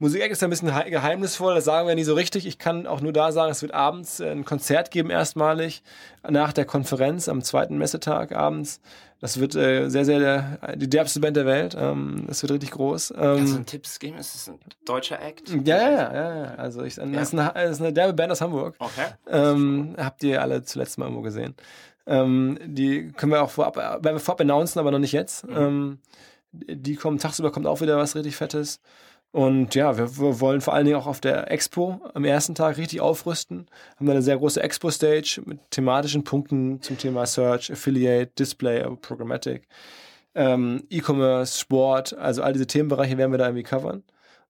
Musik 0.00 0.30
ist 0.30 0.42
ein 0.42 0.48
bisschen 0.48 0.68
geheimnisvoll, 0.68 1.54
das 1.54 1.66
sagen 1.66 1.86
wir 1.86 1.94
nie 1.94 2.04
so 2.04 2.14
richtig. 2.14 2.46
Ich 2.46 2.58
kann 2.58 2.86
auch 2.86 3.02
nur 3.02 3.12
da 3.12 3.32
sagen, 3.32 3.52
es 3.52 3.60
wird 3.60 3.74
abends 3.74 4.18
äh, 4.18 4.30
ein 4.30 4.46
Konzert 4.46 4.90
geben, 4.90 5.10
erstmalig 5.10 5.82
nach 6.26 6.54
der 6.54 6.64
Konferenz 6.64 7.28
am 7.28 7.42
zweiten 7.42 7.76
Messetag 7.76 8.32
abends. 8.32 8.80
Das 9.20 9.38
wird 9.38 9.54
äh, 9.54 9.90
sehr, 9.90 10.06
sehr 10.06 10.58
die 10.76 10.88
derbste 10.88 11.20
Band 11.20 11.36
der 11.36 11.44
Welt. 11.44 11.76
Ähm, 11.78 12.24
das 12.26 12.40
wird 12.42 12.52
richtig 12.52 12.70
groß. 12.70 13.10
Ähm, 13.10 13.18
Kannst 13.18 13.52
du 13.52 13.56
einen 13.56 13.66
Tipps 13.66 13.98
geben? 13.98 14.16
Ist 14.16 14.34
das 14.34 14.48
ein 14.48 14.58
deutscher 14.86 15.20
Act? 15.20 15.50
Ja, 15.50 15.76
ja, 15.76 15.90
ja. 15.90 16.44
ja. 16.44 16.54
Also 16.54 16.82
ich, 16.82 16.94
das, 16.94 17.06
ja. 17.10 17.20
Ist 17.20 17.34
eine, 17.34 17.52
das 17.52 17.70
ist 17.72 17.82
eine 17.82 17.92
derbe 17.92 18.14
Band 18.14 18.32
aus 18.32 18.40
Hamburg. 18.40 18.76
Okay. 18.78 19.06
Ähm, 19.28 19.94
habt 19.98 20.22
ihr 20.22 20.40
alle 20.40 20.62
zuletzt 20.62 20.96
mal 20.96 21.04
irgendwo 21.04 21.20
gesehen. 21.20 21.54
Ähm, 22.06 22.58
die 22.64 23.12
können 23.12 23.32
wir 23.32 23.42
auch 23.42 23.50
vorab, 23.50 23.76
werden 23.76 24.02
wir 24.02 24.20
vorab 24.20 24.40
announcen, 24.40 24.78
aber 24.78 24.90
noch 24.90 24.98
nicht 24.98 25.12
jetzt. 25.12 25.46
Mhm. 25.46 25.56
Ähm, 25.56 25.98
die 26.52 26.96
kommen, 26.96 27.18
tagsüber 27.18 27.52
kommt 27.52 27.66
auch 27.66 27.82
wieder 27.82 27.98
was 27.98 28.16
richtig 28.16 28.36
Fettes. 28.36 28.80
Und 29.32 29.76
ja, 29.76 29.96
wir, 29.96 30.18
wir, 30.18 30.40
wollen 30.40 30.60
vor 30.60 30.74
allen 30.74 30.86
Dingen 30.86 30.96
auch 30.98 31.06
auf 31.06 31.20
der 31.20 31.50
Expo 31.52 32.00
am 32.14 32.24
ersten 32.24 32.56
Tag 32.56 32.78
richtig 32.78 33.00
aufrüsten. 33.00 33.66
Haben 33.96 34.06
da 34.06 34.12
eine 34.12 34.22
sehr 34.22 34.36
große 34.36 34.60
Expo-Stage 34.60 35.42
mit 35.44 35.60
thematischen 35.70 36.24
Punkten 36.24 36.82
zum 36.82 36.98
Thema 36.98 37.26
Search, 37.26 37.70
Affiliate, 37.70 38.32
Display, 38.36 38.84
Programmatic, 39.00 39.68
ähm, 40.34 40.84
E-Commerce, 40.90 41.60
Sport, 41.60 42.12
also 42.14 42.42
all 42.42 42.52
diese 42.52 42.66
Themenbereiche 42.66 43.18
werden 43.18 43.30
wir 43.30 43.38
da 43.38 43.46
irgendwie 43.46 43.62
covern. 43.62 44.02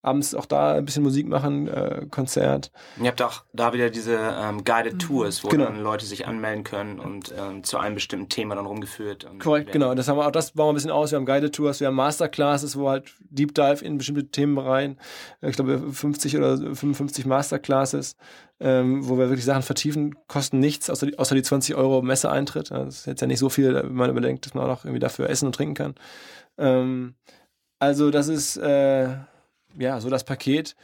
Abends 0.03 0.35
auch 0.35 0.47
da 0.47 0.75
ein 0.75 0.85
bisschen 0.85 1.03
Musik 1.03 1.29
machen, 1.29 1.69
äh, 1.69 2.07
Konzert. 2.11 2.71
Und 2.97 3.05
ihr 3.05 3.11
habt 3.11 3.21
auch 3.21 3.45
da 3.53 3.73
wieder 3.75 3.91
diese 3.91 4.17
ähm, 4.17 4.65
Guided 4.65 4.99
Tours, 4.99 5.45
wo 5.45 5.49
Genau. 5.49 5.65
dann 5.65 5.83
Leute 5.83 6.07
sich 6.07 6.27
anmelden 6.27 6.65
können 6.65 6.99
und 6.99 7.35
ähm, 7.37 7.63
zu 7.65 7.77
einem 7.79 7.97
bestimmten 7.97 8.29
Thema 8.31 8.55
dann 8.55 8.65
rumgeführt. 8.67 9.25
Und 9.25 9.41
Korrekt, 9.41 9.73
genau. 9.73 9.95
Das 9.95 10.09
haben 10.09 10.17
wir 10.17 10.27
auch, 10.27 10.31
das 10.31 10.53
bauen 10.53 10.69
wir 10.69 10.73
ein 10.73 10.75
bisschen 10.77 10.91
aus. 10.91 11.11
Wir 11.11 11.17
haben 11.17 11.27
Guided 11.27 11.55
Tours, 11.55 11.81
wir 11.81 11.89
haben 11.89 11.95
Masterclasses, 11.97 12.79
wo 12.79 12.89
halt 12.89 13.13
Deep 13.29 13.55
Dive 13.55 13.85
in 13.85 13.99
bestimmte 13.99 14.27
Themen 14.29 14.57
rein. 14.59 14.99
Ich 15.43 15.57
glaube 15.57 15.93
50 15.93 16.37
oder 16.39 16.57
55 16.57 17.27
Masterclasses, 17.27 18.17
ähm, 18.59 19.07
wo 19.07 19.19
wir 19.19 19.29
wirklich 19.29 19.45
Sachen 19.45 19.63
vertiefen, 19.63 20.15
kosten 20.29 20.61
nichts, 20.61 20.89
außer 20.89 21.07
die, 21.07 21.19
außer 21.19 21.35
die 21.35 21.43
20 21.43 21.75
Euro 21.75 22.01
Messeeintritt. 22.01 22.71
Das 22.71 23.01
ist 23.01 23.07
jetzt 23.07 23.21
ja 23.21 23.27
nicht 23.27 23.39
so 23.39 23.51
viel, 23.51 23.75
wenn 23.75 23.95
man 23.95 24.09
überdenkt, 24.11 24.47
dass 24.47 24.55
man 24.55 24.65
auch 24.65 24.69
noch 24.69 24.85
irgendwie 24.87 25.01
dafür 25.01 25.29
essen 25.29 25.47
und 25.47 25.55
trinken 25.55 25.75
kann. 25.75 25.95
Ähm, 26.57 27.15
also 27.79 28.11
das 28.11 28.29
ist 28.29 28.57
äh, 28.59 29.09
ja 29.79 30.01
so 30.01 30.11
das 30.11 30.25
Paket. 30.25 30.77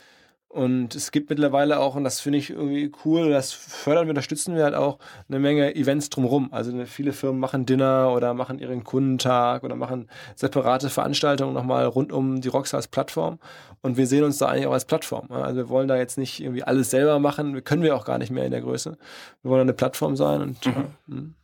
Und 0.48 0.94
es 0.94 1.10
gibt 1.10 1.28
mittlerweile 1.28 1.80
auch, 1.80 1.96
und 1.96 2.04
das 2.04 2.20
finde 2.20 2.38
ich 2.38 2.50
irgendwie 2.50 2.90
cool, 3.04 3.28
das 3.28 3.52
fördern 3.52 4.06
wir, 4.06 4.10
unterstützen 4.10 4.54
wir 4.54 4.64
halt 4.64 4.74
auch 4.74 4.98
eine 5.28 5.38
Menge 5.38 5.74
Events 5.74 6.08
drumherum. 6.08 6.50
Also 6.50 6.86
viele 6.86 7.12
Firmen 7.12 7.40
machen 7.40 7.66
Dinner 7.66 8.10
oder 8.14 8.32
machen 8.32 8.58
ihren 8.58 8.82
Kundentag 8.82 9.64
oder 9.64 9.76
machen 9.76 10.08
separate 10.34 10.88
Veranstaltungen 10.88 11.52
nochmal 11.52 11.84
rund 11.84 12.10
um 12.10 12.40
die 12.40 12.48
Rockstars 12.48 12.88
Plattform. 12.88 13.38
Und 13.82 13.98
wir 13.98 14.06
sehen 14.06 14.24
uns 14.24 14.38
da 14.38 14.46
eigentlich 14.46 14.66
auch 14.66 14.72
als 14.72 14.86
Plattform. 14.86 15.30
Also 15.30 15.56
wir 15.56 15.68
wollen 15.68 15.88
da 15.88 15.96
jetzt 15.96 16.16
nicht 16.16 16.40
irgendwie 16.40 16.62
alles 16.62 16.90
selber 16.90 17.18
machen, 17.18 17.52
wir 17.52 17.62
können 17.62 17.82
wir 17.82 17.94
auch 17.94 18.06
gar 18.06 18.16
nicht 18.16 18.30
mehr 18.30 18.44
in 18.44 18.52
der 18.52 18.62
Größe. 18.62 18.96
Wir 19.42 19.50
wollen 19.50 19.62
eine 19.62 19.74
Plattform 19.74 20.16
sein 20.16 20.40
und 20.40 20.64
ja, 20.64 20.84
hm. 21.08 21.34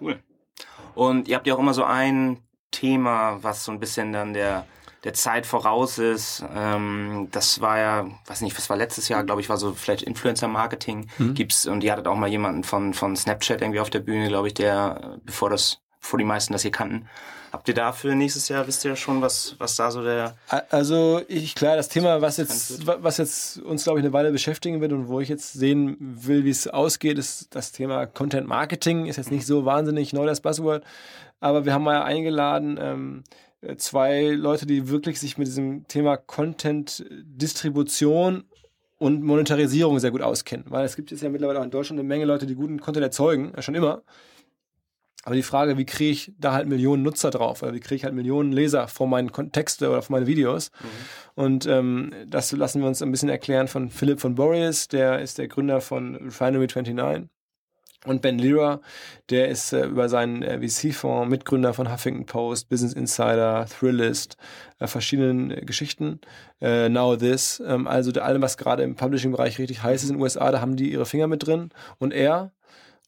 Cool. 0.00 0.18
Und 0.96 1.28
ihr 1.28 1.36
habt 1.36 1.46
ja 1.46 1.54
auch 1.54 1.58
immer 1.58 1.74
so 1.74 1.84
ein 1.84 2.38
Thema, 2.70 3.38
was 3.42 3.64
so 3.64 3.72
ein 3.72 3.78
bisschen 3.78 4.12
dann 4.12 4.32
der, 4.32 4.66
der 5.06 5.14
Zeit 5.14 5.46
voraus 5.46 5.96
ist. 5.98 6.44
Ähm, 6.54 7.28
das 7.30 7.60
war 7.60 7.78
ja, 7.78 8.06
weiß 8.26 8.42
nicht, 8.42 8.56
was 8.58 8.68
war 8.68 8.76
letztes 8.76 9.08
Jahr, 9.08 9.24
glaube 9.24 9.40
ich, 9.40 9.48
war 9.48 9.56
so 9.56 9.72
vielleicht 9.72 10.02
Influencer-Marketing. 10.02 11.06
Gibt's, 11.34 11.64
und 11.66 11.82
ihr 11.84 11.92
hattet 11.92 12.06
auch 12.08 12.16
mal 12.16 12.28
jemanden 12.28 12.64
von, 12.64 12.92
von 12.92 13.16
Snapchat 13.16 13.62
irgendwie 13.62 13.80
auf 13.80 13.88
der 13.90 14.00
Bühne, 14.00 14.28
glaube 14.28 14.48
ich, 14.48 14.54
der, 14.54 15.18
bevor 15.24 15.48
das, 15.48 15.78
bevor 16.00 16.18
die 16.18 16.24
meisten 16.24 16.52
das 16.52 16.62
hier 16.62 16.70
kannten. 16.72 17.06
Habt 17.52 17.68
ihr 17.68 17.74
dafür 17.74 18.14
nächstes 18.16 18.48
Jahr, 18.48 18.66
wisst 18.66 18.84
ihr 18.84 18.90
ja 18.90 18.96
schon, 18.96 19.22
was, 19.22 19.54
was 19.58 19.76
da 19.76 19.90
so 19.90 20.02
der, 20.02 20.36
Also 20.70 21.22
ich 21.28 21.54
klar, 21.54 21.76
das 21.76 21.88
Thema, 21.88 22.20
was 22.20 22.36
jetzt, 22.36 22.86
wa- 22.86 22.98
was 23.00 23.16
jetzt 23.16 23.58
uns 23.62 23.84
glaube 23.84 24.00
ich 24.00 24.04
eine 24.04 24.12
Weile 24.12 24.32
beschäftigen 24.32 24.80
wird 24.80 24.92
und 24.92 25.08
wo 25.08 25.20
ich 25.20 25.28
jetzt 25.28 25.52
sehen 25.54 25.96
will, 26.00 26.44
wie 26.44 26.50
es 26.50 26.66
ausgeht, 26.68 27.16
ist 27.16 27.54
das 27.54 27.70
Thema 27.72 28.04
Content 28.06 28.46
Marketing. 28.48 29.06
Ist 29.06 29.16
jetzt 29.16 29.30
nicht 29.30 29.46
so 29.46 29.64
wahnsinnig 29.64 30.12
neu 30.12 30.26
das 30.26 30.40
Buzzword, 30.42 30.84
aber 31.40 31.64
wir 31.64 31.72
haben 31.72 31.84
mal 31.84 32.02
eingeladen 32.02 32.78
ähm, 32.82 33.24
zwei 33.76 34.30
Leute, 34.30 34.66
die 34.66 34.88
wirklich 34.88 35.18
sich 35.20 35.38
mit 35.38 35.46
diesem 35.46 35.86
Thema 35.88 36.16
Content 36.16 37.04
Distribution 37.10 38.44
und 38.98 39.22
Monetarisierung 39.22 39.98
sehr 39.98 40.10
gut 40.10 40.22
auskennen, 40.22 40.66
weil 40.68 40.84
es 40.84 40.96
gibt 40.96 41.10
jetzt 41.10 41.22
ja 41.22 41.28
mittlerweile 41.28 41.60
auch 41.60 41.64
in 41.64 41.70
Deutschland 41.70 42.00
eine 42.00 42.08
Menge 42.08 42.24
Leute, 42.24 42.46
die 42.46 42.54
guten 42.54 42.80
Content 42.80 43.04
erzeugen, 43.04 43.52
ja, 43.54 43.62
schon 43.62 43.74
immer. 43.74 44.02
Aber 45.24 45.34
die 45.34 45.42
Frage, 45.42 45.76
wie 45.76 45.84
kriege 45.84 46.12
ich 46.12 46.32
da 46.38 46.52
halt 46.52 46.68
Millionen 46.68 47.02
Nutzer 47.02 47.30
drauf? 47.30 47.64
Oder 47.64 47.74
wie 47.74 47.80
kriege 47.80 47.96
ich 47.96 48.04
halt 48.04 48.14
Millionen 48.14 48.52
Leser 48.52 48.86
vor 48.86 49.08
meinen 49.08 49.32
Texte 49.50 49.90
oder 49.90 50.00
vor 50.00 50.14
meine 50.14 50.28
Videos? 50.28 50.70
Und 51.34 51.66
ähm, 51.66 52.12
das 52.28 52.52
lassen 52.52 52.80
wir 52.80 52.86
uns 52.86 53.02
ein 53.02 53.10
bisschen 53.10 53.28
erklären 53.28 53.66
von 53.66 53.90
Philipp 53.90 54.20
von 54.20 54.36
Boreas, 54.36 54.86
der 54.86 55.18
ist 55.18 55.38
der 55.38 55.48
Gründer 55.48 55.80
von 55.80 56.14
Refinery 56.14 56.68
29. 56.68 57.28
Und 58.06 58.22
Ben 58.22 58.38
Lira, 58.38 58.80
der 59.30 59.48
ist 59.48 59.72
äh, 59.72 59.86
über 59.86 60.08
seinen 60.08 60.42
äh, 60.42 60.60
VC-Fonds 60.60 61.28
Mitgründer 61.28 61.74
von 61.74 61.92
Huffington 61.92 62.24
Post, 62.24 62.68
Business 62.68 62.92
Insider, 62.92 63.66
Thrillist, 63.66 64.36
äh, 64.78 64.86
verschiedenen 64.86 65.50
äh, 65.50 65.62
Geschichten. 65.62 66.20
Äh, 66.60 66.88
Now 66.88 67.16
This, 67.16 67.60
ähm, 67.66 67.86
also 67.88 68.12
da 68.12 68.22
allem, 68.22 68.42
was 68.42 68.56
gerade 68.56 68.84
im 68.84 68.94
Publishing-Bereich 68.94 69.58
richtig 69.58 69.82
heiß 69.82 70.04
ist 70.04 70.10
in 70.10 70.16
den 70.16 70.22
USA, 70.22 70.52
da 70.52 70.60
haben 70.60 70.76
die 70.76 70.92
ihre 70.92 71.04
Finger 71.04 71.26
mit 71.26 71.46
drin. 71.46 71.70
Und 71.98 72.14
er 72.14 72.52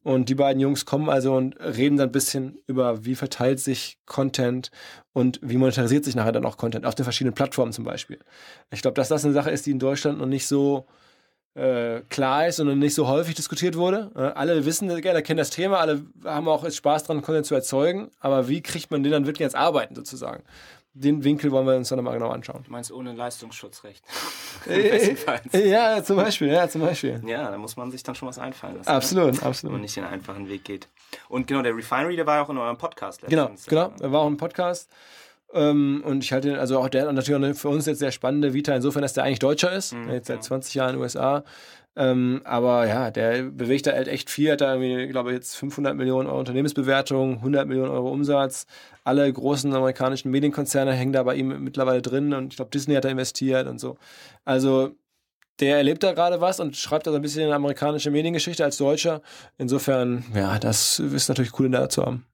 und 0.03 0.29
die 0.29 0.35
beiden 0.35 0.61
Jungs 0.61 0.85
kommen 0.85 1.09
also 1.09 1.35
und 1.35 1.57
reden 1.61 1.97
dann 1.97 2.09
ein 2.09 2.13
bisschen 2.13 2.59
über, 2.67 3.05
wie 3.05 3.15
verteilt 3.15 3.61
sich 3.61 3.99
Content 4.07 4.71
und 5.13 5.39
wie 5.43 5.57
monetarisiert 5.57 6.05
sich 6.05 6.15
nachher 6.17 6.33
dann 6.33 6.47
auch 6.47 6.57
Content 6.57 6.87
auf 6.87 6.95
den 6.95 7.05
verschiedenen 7.05 7.35
Plattformen 7.35 7.73
zum 7.73 7.85
Beispiel. 7.85 8.19
Ich 8.71 8.83
glaube, 8.83 8.95
dass 8.95 9.09
das 9.09 9.25
eine 9.25 9.35
Sache 9.35 9.51
ist, 9.51 9.67
die 9.67 9.71
in 9.71 9.79
Deutschland 9.79 10.19
noch 10.19 10.27
nicht 10.27 10.47
so 10.47 10.87
äh, 11.55 12.01
klar 12.09 12.47
ist 12.47 12.61
und 12.61 12.79
nicht 12.79 12.95
so 12.95 13.09
häufig 13.09 13.35
diskutiert 13.35 13.77
wurde. 13.77 14.11
Äh, 14.15 14.21
alle 14.39 14.65
wissen, 14.65 14.89
gerne 15.01 15.23
kennen 15.23 15.39
das 15.39 15.51
Thema, 15.51 15.79
alle 15.79 16.03
haben 16.25 16.49
auch 16.49 16.69
Spaß 16.71 17.05
dran, 17.05 17.23
Content 17.23 17.47
zu 17.47 17.55
erzeugen, 17.55 18.11
aber 18.21 18.49
wie 18.49 18.61
kriegt 18.63 18.91
man 18.91 19.03
den 19.03 19.13
dann 19.13 19.27
wirklich 19.27 19.43
ans 19.45 19.55
Arbeiten 19.55 19.95
sozusagen? 19.95 20.43
Den 20.95 21.23
Winkel 21.23 21.53
wollen 21.53 21.67
wir 21.67 21.77
uns 21.77 21.91
dann 21.91 22.03
mal 22.03 22.13
genau 22.15 22.31
anschauen. 22.31 22.63
du 22.65 22.73
meinst 22.73 22.91
ohne 22.91 23.13
Leistungsschutzrecht? 23.13 24.03
Ja, 25.53 26.03
zum 26.03 26.17
Beispiel, 26.17 26.49
ja, 26.49 26.69
zum 26.69 26.81
Beispiel. 26.81 27.23
Ja, 27.27 27.51
da 27.51 27.59
muss 27.59 27.77
man 27.77 27.91
sich 27.91 28.03
dann 28.03 28.15
schon 28.15 28.29
was 28.29 28.39
einfallen 28.39 28.77
lassen. 28.77 28.89
Absolut, 28.89 29.27
Wenn 29.27 29.35
man 29.37 29.45
absolut. 29.45 29.81
nicht 29.81 29.97
den 29.97 30.05
einfachen 30.05 30.49
Weg 30.49 30.65
geht. 30.65 30.89
Und 31.29 31.47
genau, 31.47 31.63
der 31.63 31.77
Refinery, 31.77 32.17
der 32.17 32.27
war 32.27 32.37
ja 32.37 32.43
auch 32.43 32.51
in 32.51 32.59
eurem 32.59 32.77
Podcast 32.77 33.23
Genau, 33.27 33.43
letztens. 33.45 33.67
genau. 33.67 33.93
Er 34.01 34.13
war 34.13 34.21
auch 34.23 34.27
im 34.27 34.37
Podcast. 34.37 34.89
Ähm, 35.55 36.03
und 36.05 36.23
ich 36.23 36.33
halte 36.33 36.49
ihn, 36.51 36.57
also 36.57 36.79
auch 36.79 36.89
der 36.89 37.07
hat 37.07 37.15
natürlich 37.15 37.39
auch 37.39 37.45
eine 37.45 37.55
für 37.55 37.69
uns 37.69 37.87
jetzt 37.87 38.01
sehr 38.01 38.13
spannende 38.13 38.53
Vita, 38.53 38.75
insofern, 38.75 39.03
dass 39.03 39.15
der 39.15 39.25
eigentlich 39.25 39.39
Deutscher 39.39 39.73
ist. 39.73 39.95
jetzt 40.11 40.27
seit 40.29 40.45
20 40.45 40.75
Jahren 40.75 40.91
in 40.91 40.97
den 40.97 41.03
USA. 41.03 41.45
Ähm, 41.97 42.43
aber 42.45 42.87
ja, 42.87 43.11
der 43.11 43.43
bewegt 43.43 43.87
da 43.87 43.93
halt 43.93 44.07
echt 44.07 44.31
viel, 44.31 44.53
hat 44.53 44.61
da 44.61 44.75
irgendwie, 44.75 45.05
ich 45.05 45.11
glaube 45.11 45.33
jetzt 45.33 45.57
500 45.57 45.97
Millionen 45.97 46.29
Euro 46.29 46.39
Unternehmensbewertung, 46.39 47.39
100 47.39 47.67
Millionen 47.67 47.91
Euro 47.91 48.13
Umsatz. 48.13 48.67
Alle 49.03 49.33
großen 49.33 49.75
amerikanischen 49.75 50.31
Medienkonzerne 50.31 50.93
hängen 50.93 51.13
da 51.13 51.25
bei 51.25 51.35
ihm 51.35 51.65
mittlerweile 51.65 52.01
drin 52.01 52.33
und 52.35 52.53
ich 52.53 52.57
glaube 52.57 52.71
Disney 52.71 52.95
hat 52.95 53.05
da 53.05 53.09
investiert 53.09 53.67
und 53.67 53.81
so. 53.81 53.97
Also 54.45 54.93
der 55.59 55.79
erlebt 55.79 56.05
da 56.05 56.13
gerade 56.13 56.41
was 56.41 56.61
und 56.61 56.77
schreibt 56.77 57.09
da 57.09 57.11
so 57.11 57.17
ein 57.17 57.23
bisschen 57.23 57.45
eine 57.45 57.57
amerikanische 57.57 58.13
Mediengeschichte 58.13 58.63
als 58.63 58.77
Deutscher. 58.77 59.21
Insofern, 59.57 60.25
ja, 60.35 60.61
das 60.61 61.01
ist 61.01 61.29
natürlich 61.29 61.59
cool, 61.59 61.67
ihn 61.67 61.73
da 61.73 61.89
zu 61.89 62.05
haben. 62.05 62.25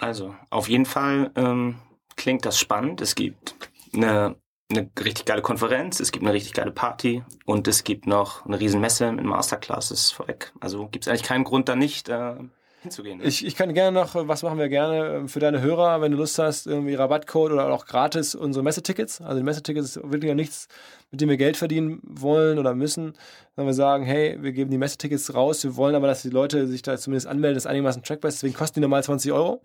Also, 0.00 0.34
auf 0.50 0.68
jeden 0.68 0.86
Fall 0.86 1.30
ähm, 1.36 1.76
klingt 2.16 2.44
das 2.44 2.58
spannend. 2.58 3.00
Es 3.00 3.14
gibt 3.14 3.54
eine, 3.94 4.36
eine 4.70 4.90
richtig 4.98 5.24
geile 5.26 5.42
Konferenz, 5.42 6.00
es 6.00 6.12
gibt 6.12 6.24
eine 6.24 6.34
richtig 6.34 6.52
geile 6.52 6.72
Party 6.72 7.22
und 7.44 7.68
es 7.68 7.84
gibt 7.84 8.06
noch 8.06 8.44
eine 8.46 8.58
riesen 8.58 8.80
Messe 8.80 9.12
mit 9.12 9.24
Masterclasses 9.24 10.10
vorweg. 10.10 10.52
Also 10.60 10.88
gibt 10.88 11.04
es 11.04 11.08
eigentlich 11.08 11.22
keinen 11.22 11.44
Grund, 11.44 11.68
da 11.68 11.76
nicht 11.76 12.08
äh, 12.08 12.36
hinzugehen. 12.84 13.20
Ich, 13.24 13.44
ich 13.44 13.56
kann 13.56 13.74
gerne 13.74 13.98
noch, 14.00 14.14
was 14.14 14.42
machen 14.44 14.58
wir 14.58 14.68
gerne 14.68 15.16
ähm, 15.16 15.28
für 15.28 15.40
deine 15.40 15.60
Hörer, 15.60 16.00
wenn 16.00 16.12
du 16.12 16.18
Lust 16.18 16.38
hast, 16.38 16.66
irgendwie 16.68 16.94
Rabattcode 16.94 17.50
oder 17.52 17.68
auch 17.72 17.86
gratis 17.86 18.34
unsere 18.36 18.62
Messetickets. 18.62 19.20
Also 19.20 19.38
die 19.38 19.42
Messetickets 19.42 19.96
ist 19.96 20.02
wirklich 20.04 20.28
ja 20.28 20.34
nichts, 20.36 20.68
mit 21.10 21.20
dem 21.20 21.28
wir 21.28 21.36
Geld 21.36 21.56
verdienen 21.56 22.00
wollen 22.02 22.58
oder 22.58 22.74
müssen. 22.74 23.14
Wenn 23.56 23.66
wir 23.66 23.74
sagen, 23.74 24.04
hey, 24.04 24.36
wir 24.40 24.52
geben 24.52 24.70
die 24.70 24.78
Messetickets 24.78 25.34
raus, 25.34 25.62
wir 25.64 25.76
wollen 25.76 25.94
aber, 25.94 26.06
dass 26.06 26.22
die 26.22 26.30
Leute 26.30 26.66
sich 26.66 26.82
da 26.82 26.96
zumindest 26.96 27.26
anmelden, 27.26 27.54
das 27.54 27.64
ist 27.64 27.70
einigermaßen 27.70 28.02
trackbar 28.02 28.28
ist, 28.28 28.36
deswegen 28.42 28.54
kosten 28.54 28.74
die 28.76 28.80
normal 28.82 29.02
20 29.04 29.32
Euro. 29.32 29.62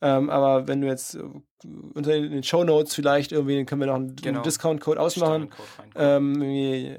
Ähm, 0.00 0.30
aber 0.30 0.68
wenn 0.68 0.80
du 0.80 0.86
jetzt 0.88 1.14
äh, 1.16 1.22
unter 1.94 2.12
den 2.12 2.42
Show 2.42 2.64
Notes 2.64 2.94
vielleicht 2.94 3.32
irgendwie, 3.32 3.56
dann 3.56 3.66
können 3.66 3.80
wir 3.80 3.86
noch 3.88 3.94
einen, 3.96 4.16
Genau. 4.16 4.42
Discount-Code 4.42 5.00
ausmachen. 5.00 5.50
Code. 5.50 5.90
Ähm, 5.96 6.40
äh, 6.42 6.96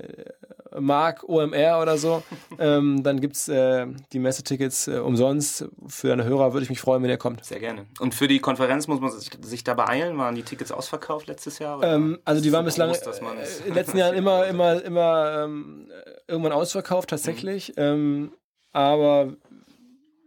Mark 0.79 1.23
OMR 1.27 1.81
oder 1.81 1.97
so, 1.97 2.23
ähm, 2.59 3.03
dann 3.03 3.19
gibt's 3.19 3.47
äh, 3.47 3.87
die 4.11 4.19
Messetickets 4.19 4.87
äh, 4.87 4.97
umsonst. 4.97 5.65
Für 5.87 6.09
deine 6.09 6.23
Hörer 6.23 6.53
würde 6.53 6.63
ich 6.63 6.69
mich 6.69 6.79
freuen, 6.79 7.03
wenn 7.03 7.09
ihr 7.09 7.17
kommt. 7.17 7.43
Sehr 7.45 7.59
gerne. 7.59 7.85
Und 7.99 8.13
für 8.15 8.27
die 8.27 8.39
Konferenz 8.39 8.87
muss 8.87 8.99
man 8.99 9.11
sich, 9.11 9.31
sich 9.41 9.63
da 9.63 9.73
beeilen? 9.73 10.17
Waren 10.17 10.35
die 10.35 10.43
Tickets 10.43 10.71
ausverkauft 10.71 11.27
letztes 11.27 11.59
Jahr? 11.59 11.81
Ähm, 11.83 12.19
also 12.25 12.41
die 12.41 12.51
waren 12.51 12.65
bislang 12.65 12.91
groß, 12.91 13.01
äh, 13.01 13.59
in 13.59 13.65
den 13.65 13.73
letzten 13.75 13.97
Jahren 13.97 14.15
immer, 14.15 14.47
immer, 14.47 14.83
immer 14.83 15.43
ähm, 15.43 15.91
irgendwann 16.27 16.53
ausverkauft 16.53 17.09
tatsächlich. 17.09 17.73
Ähm, 17.77 18.31
aber 18.71 19.33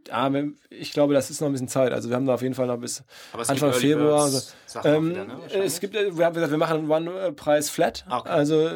ja, 0.09 0.31
ich 0.71 0.93
glaube, 0.93 1.15
das 1.15 1.31
ist 1.31 1.41
noch 1.41 1.49
ein 1.49 1.53
bisschen 1.53 1.69
Zeit. 1.69 1.93
Also 1.93 2.09
wir 2.09 2.17
haben 2.17 2.27
da 2.27 2.35
auf 2.35 2.43
jeden 2.43 2.55
Fall 2.55 2.67
noch 2.67 2.79
bis 2.79 3.03
Anfang 3.33 3.73
Februar. 3.73 4.25
Also, 4.25 4.41
ähm, 4.85 5.11
wieder, 5.11 5.25
ne? 5.25 5.39
Es 5.53 5.81
gibt, 5.81 5.95
wir 5.95 6.25
haben 6.25 6.35
gesagt, 6.35 6.53
wir 6.53 6.59
machen 6.59 6.89
One-Preis 6.89 7.71
flat. 7.71 8.05
Ah, 8.09 8.19
okay. 8.19 8.29
Also 8.29 8.71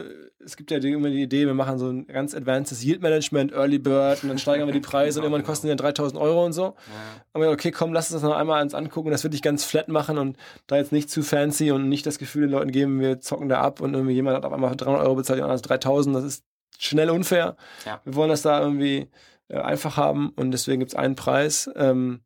es 0.44 0.56
gibt 0.56 0.70
ja 0.70 0.78
die, 0.78 0.92
immer 0.92 1.10
die 1.10 1.22
Idee, 1.22 1.46
wir 1.46 1.54
machen 1.54 1.78
so 1.78 1.88
ein 1.88 2.06
ganz 2.06 2.34
advancedes 2.34 2.82
Yield 2.82 3.02
Management, 3.02 3.52
Early 3.52 3.78
Bird 3.78 4.22
und 4.22 4.30
dann 4.30 4.38
steigern 4.38 4.66
wir 4.66 4.72
die 4.72 4.80
Preise 4.80 5.20
und 5.20 5.24
irgendwann 5.24 5.44
kosten 5.44 5.66
die 5.66 5.70
dann 5.70 5.78
3000 5.78 6.20
Euro 6.20 6.44
und 6.44 6.52
so. 6.52 6.74
Aber 7.32 7.50
okay, 7.50 7.70
komm, 7.70 7.92
lass 7.92 8.10
uns 8.10 8.22
das 8.22 8.28
noch 8.28 8.36
einmal 8.36 8.62
uns 8.62 8.74
angucken 8.74 9.10
das 9.10 9.24
wirklich 9.24 9.42
ganz 9.42 9.64
flat 9.64 9.88
machen 9.88 10.18
und 10.18 10.36
da 10.66 10.76
jetzt 10.76 10.92
nicht 10.92 11.10
zu 11.10 11.22
fancy 11.22 11.70
und 11.70 11.88
nicht 11.88 12.06
das 12.06 12.18
Gefühl 12.18 12.42
den 12.42 12.50
Leuten 12.50 12.72
geben, 12.72 13.00
wir 13.00 13.20
zocken 13.20 13.48
da 13.48 13.60
ab 13.60 13.80
und 13.80 13.94
irgendwie 13.94 14.14
jemand 14.14 14.36
hat 14.36 14.44
auf 14.44 14.52
einmal 14.52 14.74
300 14.74 15.02
Euro 15.02 15.16
bezahlt, 15.16 15.38
jemand 15.38 15.58
hat 15.58 15.68
3000, 15.68 16.16
das 16.16 16.24
ist 16.24 16.44
schnell 16.78 17.10
unfair. 17.10 17.56
Ja. 17.84 18.00
Wir 18.04 18.14
wollen 18.14 18.30
das 18.30 18.42
da 18.42 18.60
irgendwie 18.60 19.08
äh, 19.48 19.58
einfach 19.58 19.96
haben 19.96 20.30
und 20.30 20.52
deswegen 20.52 20.80
gibt 20.80 20.92
es 20.92 20.98
einen 20.98 21.16
Preis. 21.16 21.70
Ähm, 21.76 22.20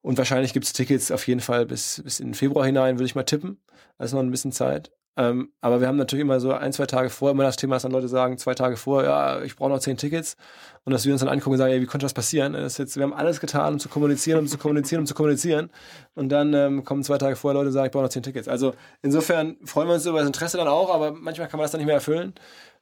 und 0.00 0.16
wahrscheinlich 0.16 0.52
gibt 0.52 0.64
es 0.64 0.72
Tickets 0.72 1.10
auf 1.10 1.26
jeden 1.26 1.40
Fall 1.40 1.66
bis, 1.66 2.00
bis 2.02 2.20
in 2.20 2.28
den 2.28 2.34
Februar 2.34 2.64
hinein, 2.64 2.96
würde 2.96 3.06
ich 3.06 3.14
mal 3.14 3.24
tippen. 3.24 3.60
Also 3.98 4.16
noch 4.16 4.22
ein 4.22 4.30
bisschen 4.30 4.52
Zeit. 4.52 4.92
Ähm, 5.18 5.52
aber 5.60 5.80
wir 5.80 5.88
haben 5.88 5.96
natürlich 5.96 6.22
immer 6.22 6.38
so 6.38 6.52
ein, 6.52 6.72
zwei 6.72 6.86
Tage 6.86 7.10
vorher 7.10 7.32
immer 7.34 7.42
das 7.42 7.56
Thema, 7.56 7.74
dass 7.74 7.82
dann 7.82 7.90
Leute 7.90 8.06
sagen, 8.06 8.38
zwei 8.38 8.54
Tage 8.54 8.76
vorher, 8.76 9.10
ja, 9.10 9.42
ich 9.42 9.56
brauche 9.56 9.70
noch 9.70 9.80
zehn 9.80 9.96
Tickets. 9.96 10.36
Und 10.84 10.92
dass 10.92 11.04
wir 11.04 11.12
uns 11.12 11.20
dann 11.20 11.28
angucken 11.28 11.54
und 11.54 11.58
sagen, 11.58 11.72
ey, 11.72 11.80
wie 11.80 11.86
konnte 11.86 12.04
das 12.04 12.14
passieren? 12.14 12.52
Das 12.52 12.74
ist 12.74 12.78
jetzt, 12.78 12.96
wir 12.96 13.02
haben 13.02 13.12
alles 13.12 13.40
getan, 13.40 13.74
um 13.74 13.78
zu 13.80 13.88
kommunizieren, 13.88 14.38
um 14.38 14.46
zu 14.46 14.58
kommunizieren, 14.58 15.00
um 15.00 15.06
zu 15.06 15.14
kommunizieren. 15.14 15.70
Und 16.14 16.28
dann 16.28 16.54
ähm, 16.54 16.84
kommen 16.84 17.02
zwei 17.02 17.18
Tage 17.18 17.34
vorher 17.34 17.54
Leute 17.54 17.66
und 17.66 17.72
sagen, 17.72 17.86
ich 17.86 17.92
brauche 17.92 18.04
noch 18.04 18.10
zehn 18.10 18.22
Tickets. 18.22 18.46
Also 18.46 18.74
insofern 19.02 19.56
freuen 19.64 19.88
wir 19.88 19.94
uns 19.94 20.06
über 20.06 20.20
das 20.20 20.28
Interesse 20.28 20.56
dann 20.56 20.68
auch, 20.68 20.94
aber 20.94 21.10
manchmal 21.10 21.48
kann 21.48 21.58
man 21.58 21.64
das 21.64 21.72
dann 21.72 21.80
nicht 21.80 21.86
mehr 21.86 21.96
erfüllen. 21.96 22.32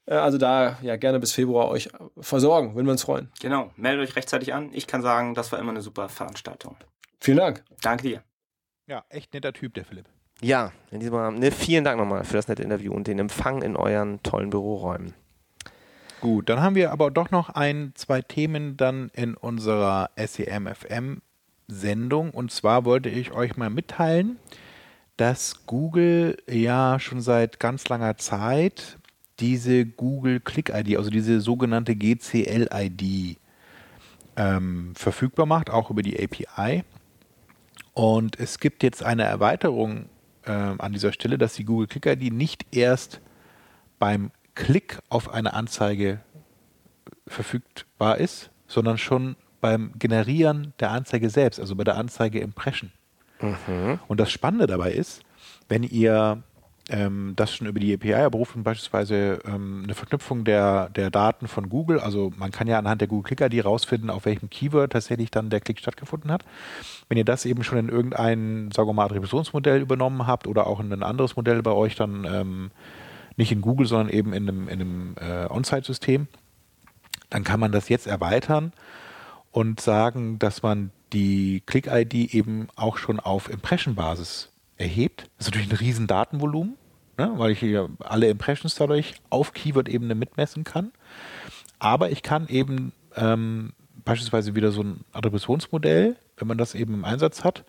Äh, 0.05 0.17
also 0.17 0.37
da 0.37 0.79
ja 0.83 0.97
gerne 0.97 1.19
bis 1.19 1.33
Februar 1.33 1.69
euch 1.69 1.89
versorgen, 2.21 2.75
würden 2.75 2.87
wir 2.87 2.93
uns 2.93 3.03
freuen. 3.03 3.31
Genau, 3.41 3.71
meldet 3.77 4.07
euch 4.07 4.15
rechtzeitig 4.15 4.53
an. 4.53 4.71
Ich 4.75 4.87
kann 4.87 5.01
sagen, 5.01 5.35
das 5.35 5.53
war 5.53 5.59
immer 5.59 5.71
eine 5.71 5.81
super 5.81 6.11
Veranstaltung. 6.11 6.77
Vielen 7.19 7.39
Dank. 7.39 7.65
Danke 7.81 8.03
dir. 8.03 8.23
Ja, 8.87 9.05
echt 9.09 9.33
netter 9.33 9.55
Typ, 9.55 9.73
der 9.73 9.87
Philipp. 9.87 10.07
Ja, 10.43 10.73
in 10.91 11.01
diesem 11.01 11.15
Rahmen. 11.15 11.39
Ne, 11.39 11.51
vielen 11.51 11.85
Dank 11.85 11.99
nochmal 11.99 12.25
für 12.25 12.35
das 12.35 12.49
nette 12.49 12.63
Interview 12.63 12.93
und 12.93 13.07
den 13.07 13.19
Empfang 13.19 13.63
in 13.63 13.77
euren 13.77 14.23
tollen 14.23 14.51
Büroräumen. 14.51 15.15
Gut, 16.21 16.49
dann 16.49 16.61
haben 16.61 16.75
wir 16.75 16.93
aber 16.93 17.11
doch 17.11 17.31
noch 17.31 17.51
ein, 17.51 17.93
zwei 17.95 18.23
Themen 18.23 18.77
dann 18.77 19.11
in 19.15 19.35
unserer 19.35 20.11
SEMFM 20.17 21.21
Sendung. 21.69 22.31
Und 22.31 22.51
zwar 22.51 22.85
wollte 22.85 23.09
ich 23.09 23.33
euch 23.33 23.57
mal 23.57 23.71
mitteilen, 23.71 24.39
dass 25.17 25.67
Google 25.67 26.37
ja 26.49 26.99
schon 27.01 27.21
seit 27.21 27.59
ganz 27.59 27.89
langer 27.89 28.17
Zeit 28.19 28.99
diese 29.41 29.85
Google 29.87 30.41
Click 30.41 30.71
ID, 30.71 30.97
also 30.97 31.11
diese 31.11 31.41
sogenannte 31.41 31.95
GCL 31.95 32.69
ID, 32.73 33.39
ähm, 34.37 34.93
verfügbar 34.95 35.47
macht, 35.47 35.71
auch 35.71 35.91
über 35.91 36.03
die 36.03 36.23
API. 36.23 36.85
Und 37.95 38.39
es 38.39 38.59
gibt 38.59 38.83
jetzt 38.83 39.03
eine 39.03 39.25
Erweiterung 39.25 40.07
äh, 40.47 40.51
an 40.51 40.93
dieser 40.93 41.13
Stelle, 41.13 41.39
dass 41.39 41.55
die 41.55 41.65
Google 41.65 41.87
Click 41.87 42.07
ID 42.07 42.33
nicht 42.33 42.67
erst 42.75 43.21
beim 43.99 44.31
Klick 44.55 44.99
auf 45.09 45.33
eine 45.33 45.53
Anzeige 45.53 46.21
verfügbar 47.27 48.19
ist, 48.19 48.51
sondern 48.67 48.99
schon 48.99 49.37
beim 49.61 49.93
Generieren 49.99 50.73
der 50.81 50.91
Anzeige 50.91 51.31
selbst, 51.31 51.61
also 51.61 51.77
bei 51.77 51.85
der 51.85 51.97
Anzeige 51.97 52.41
Impression. 52.41 52.93
Und 54.09 54.21
das 54.21 54.31
Spannende 54.31 54.67
dabei 54.67 54.93
ist, 54.93 55.23
wenn 55.69 55.83
ihr 55.83 56.43
ähm, 56.89 57.33
das 57.35 57.53
schon 57.53 57.67
über 57.67 57.81
die 57.81 57.93
API 57.95 58.11
erberufen, 58.11 58.63
beispielsweise 58.63 59.41
ähm, 59.45 59.83
eine 59.85 59.95
Verknüpfung 59.95 60.45
der, 60.45 60.89
der 60.91 61.11
Daten 61.11 61.49
von 61.49 61.69
Google, 61.69 61.99
also 61.99 62.33
man 62.37 62.53
kann 62.53 62.69
ja 62.69 62.79
anhand 62.79 63.01
der 63.01 63.09
Google 63.09 63.35
Click 63.35 63.53
ID 63.53 63.65
rausfinden, 63.65 64.09
auf 64.09 64.25
welchem 64.25 64.51
Keyword 64.51 64.93
tatsächlich 64.93 65.31
dann 65.31 65.51
der 65.51 65.61
Klick 65.61 65.81
stattgefunden 65.81 66.31
hat. 66.31 66.45
Wenn 67.09 67.19
ihr 67.19 67.25
das 67.25 67.45
eben 67.45 67.65
schon 67.65 67.79
in 67.79 67.89
irgendein, 67.89 68.71
sagen 68.73 68.89
wir 68.89 68.93
mal, 68.93 69.07
Attributionsmodell 69.07 69.81
übernommen 69.81 70.27
habt 70.27 70.47
oder 70.47 70.67
auch 70.67 70.79
in 70.79 70.93
ein 70.93 71.03
anderes 71.03 71.35
Modell 71.37 71.63
bei 71.63 71.73
euch 71.73 71.97
dann 71.97 72.25
ähm, 72.25 72.71
nicht 73.37 73.51
in 73.51 73.61
Google, 73.61 73.87
sondern 73.87 74.09
eben 74.09 74.33
in 74.33 74.49
einem, 74.49 74.69
in 74.69 74.81
einem 74.81 75.15
äh, 75.21 75.47
On-Site-System, 75.51 76.29
dann 77.31 77.43
kann 77.43 77.59
man 77.59 77.73
das 77.73 77.89
jetzt 77.89 78.07
erweitern 78.07 78.73
und 79.51 79.81
sagen, 79.81 80.39
dass 80.39 80.63
man 80.63 80.91
die 81.13 81.63
Click-ID 81.67 82.15
eben 82.35 82.69
auch 82.77 82.97
schon 82.97 83.19
auf 83.19 83.51
Impression-Basis 83.51 84.51
erhebt. 84.77 85.29
Das 85.39 85.47
ist 85.47 85.53
natürlich 85.53 85.73
ein 85.73 85.77
riesen 85.77 86.07
Datenvolumen, 86.07 86.77
ne, 87.19 87.33
weil 87.37 87.51
ich 87.51 87.61
hier 87.61 87.89
alle 88.01 88.29
Impressions 88.29 88.75
dadurch 88.75 89.15
auf 89.31 89.53
Keyword-Ebene 89.53 90.15
mitmessen 90.15 90.65
kann. 90.65 90.93
Aber 91.79 92.11
ich 92.11 92.23
kann 92.23 92.49
eben 92.49 92.93
ähm, 93.17 93.73
beispielsweise 94.05 94.55
wieder 94.55 94.71
so 94.73 94.83
ein 94.83 95.01
Attributionsmodell, 95.13 96.17
wenn 96.37 96.49
man 96.49 96.59
das 96.59 96.75
eben 96.75 96.95
im 96.95 97.05
Einsatz 97.05 97.45
hat 97.45 97.65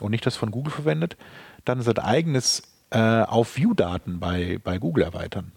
und 0.00 0.10
nicht 0.10 0.26
das 0.26 0.36
von 0.36 0.50
Google 0.50 0.72
verwendet, 0.72 1.16
dann 1.64 1.82
sein 1.82 1.98
eigenes 1.98 2.62
äh, 2.90 3.22
auf 3.22 3.56
View-Daten 3.56 4.20
bei, 4.20 4.58
bei 4.62 4.78
Google 4.78 5.04
erweitern. 5.04 5.52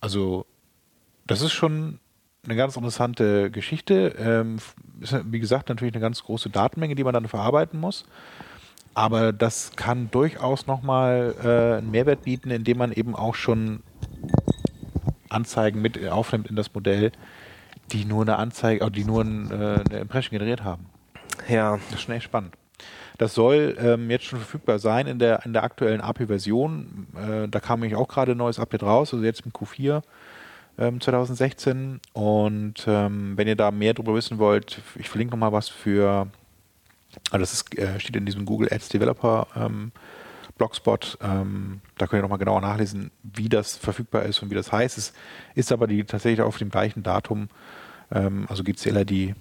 Also 0.00 0.46
das 1.26 1.40
ist 1.40 1.52
schon 1.52 1.98
eine 2.44 2.56
ganz 2.56 2.76
interessante 2.76 3.50
Geschichte. 3.50 4.14
Ähm, 4.18 4.58
ist, 5.00 5.16
wie 5.30 5.40
gesagt, 5.40 5.68
natürlich 5.68 5.94
eine 5.94 6.00
ganz 6.00 6.22
große 6.22 6.50
Datenmenge, 6.50 6.94
die 6.94 7.04
man 7.04 7.14
dann 7.14 7.28
verarbeiten 7.28 7.80
muss. 7.80 8.04
Aber 8.94 9.32
das 9.32 9.72
kann 9.76 10.10
durchaus 10.10 10.66
nochmal 10.66 11.34
äh, 11.42 11.78
einen 11.78 11.90
Mehrwert 11.90 12.22
bieten, 12.22 12.50
indem 12.50 12.78
man 12.78 12.92
eben 12.92 13.14
auch 13.14 13.34
schon 13.34 13.82
Anzeigen 15.28 15.82
mit 15.82 16.08
aufnimmt 16.08 16.48
in 16.48 16.56
das 16.56 16.72
Modell, 16.72 17.10
die 17.92 18.04
nur 18.04 18.22
eine 18.22 18.36
Anzeige, 18.36 18.88
die 18.90 19.04
nur 19.04 19.22
ein, 19.22 19.50
äh, 19.50 19.80
eine 19.88 19.98
Impression 20.00 20.38
generiert 20.38 20.62
haben. 20.62 20.86
Ja, 21.48 21.76
Das 21.76 21.94
ist 21.94 22.02
schon 22.02 22.14
echt 22.14 22.24
spannend. 22.24 22.54
Das 23.18 23.34
soll 23.34 23.76
ähm, 23.78 24.10
jetzt 24.10 24.24
schon 24.24 24.40
verfügbar 24.40 24.78
sein 24.78 25.06
in 25.06 25.18
der, 25.18 25.44
in 25.44 25.52
der 25.52 25.62
aktuellen 25.62 26.00
API-Version. 26.00 27.06
Äh, 27.16 27.48
da 27.48 27.60
kam 27.60 27.80
nämlich 27.80 27.96
auch 27.96 28.08
gerade 28.08 28.32
ein 28.32 28.38
neues 28.38 28.58
Update 28.58 28.82
raus, 28.82 29.12
also 29.12 29.24
jetzt 29.24 29.42
im 29.44 29.52
Q4 29.52 30.02
ähm, 30.78 31.00
2016. 31.00 32.00
Und 32.12 32.84
ähm, 32.88 33.36
wenn 33.36 33.46
ihr 33.46 33.56
da 33.56 33.70
mehr 33.70 33.94
darüber 33.94 34.14
wissen 34.14 34.38
wollt, 34.38 34.80
ich 34.96 35.08
verlinke 35.08 35.32
nochmal 35.32 35.52
was 35.52 35.68
für, 35.68 36.26
also 37.30 37.38
das 37.38 37.52
ist, 37.52 37.78
äh, 37.78 37.98
steht 38.00 38.16
in 38.16 38.26
diesem 38.26 38.44
Google 38.44 38.72
Ads 38.72 38.88
Developer 38.88 39.46
ähm, 39.56 39.92
Blogspot. 40.56 41.18
Ähm, 41.22 41.80
da 41.98 42.06
könnt 42.06 42.20
ihr 42.20 42.22
nochmal 42.22 42.38
genauer 42.38 42.60
nachlesen, 42.60 43.10
wie 43.22 43.48
das 43.48 43.76
verfügbar 43.76 44.22
ist 44.22 44.42
und 44.42 44.50
wie 44.50 44.54
das 44.54 44.72
heißt. 44.72 44.98
Es 44.98 45.12
ist 45.54 45.72
aber 45.72 45.86
die 45.86 46.04
tatsächlich 46.04 46.40
auf 46.40 46.58
dem 46.58 46.70
gleichen 46.70 47.02
Datum, 47.02 47.48
ähm, 48.12 48.46
also 48.48 48.62
GCLID 48.62 49.34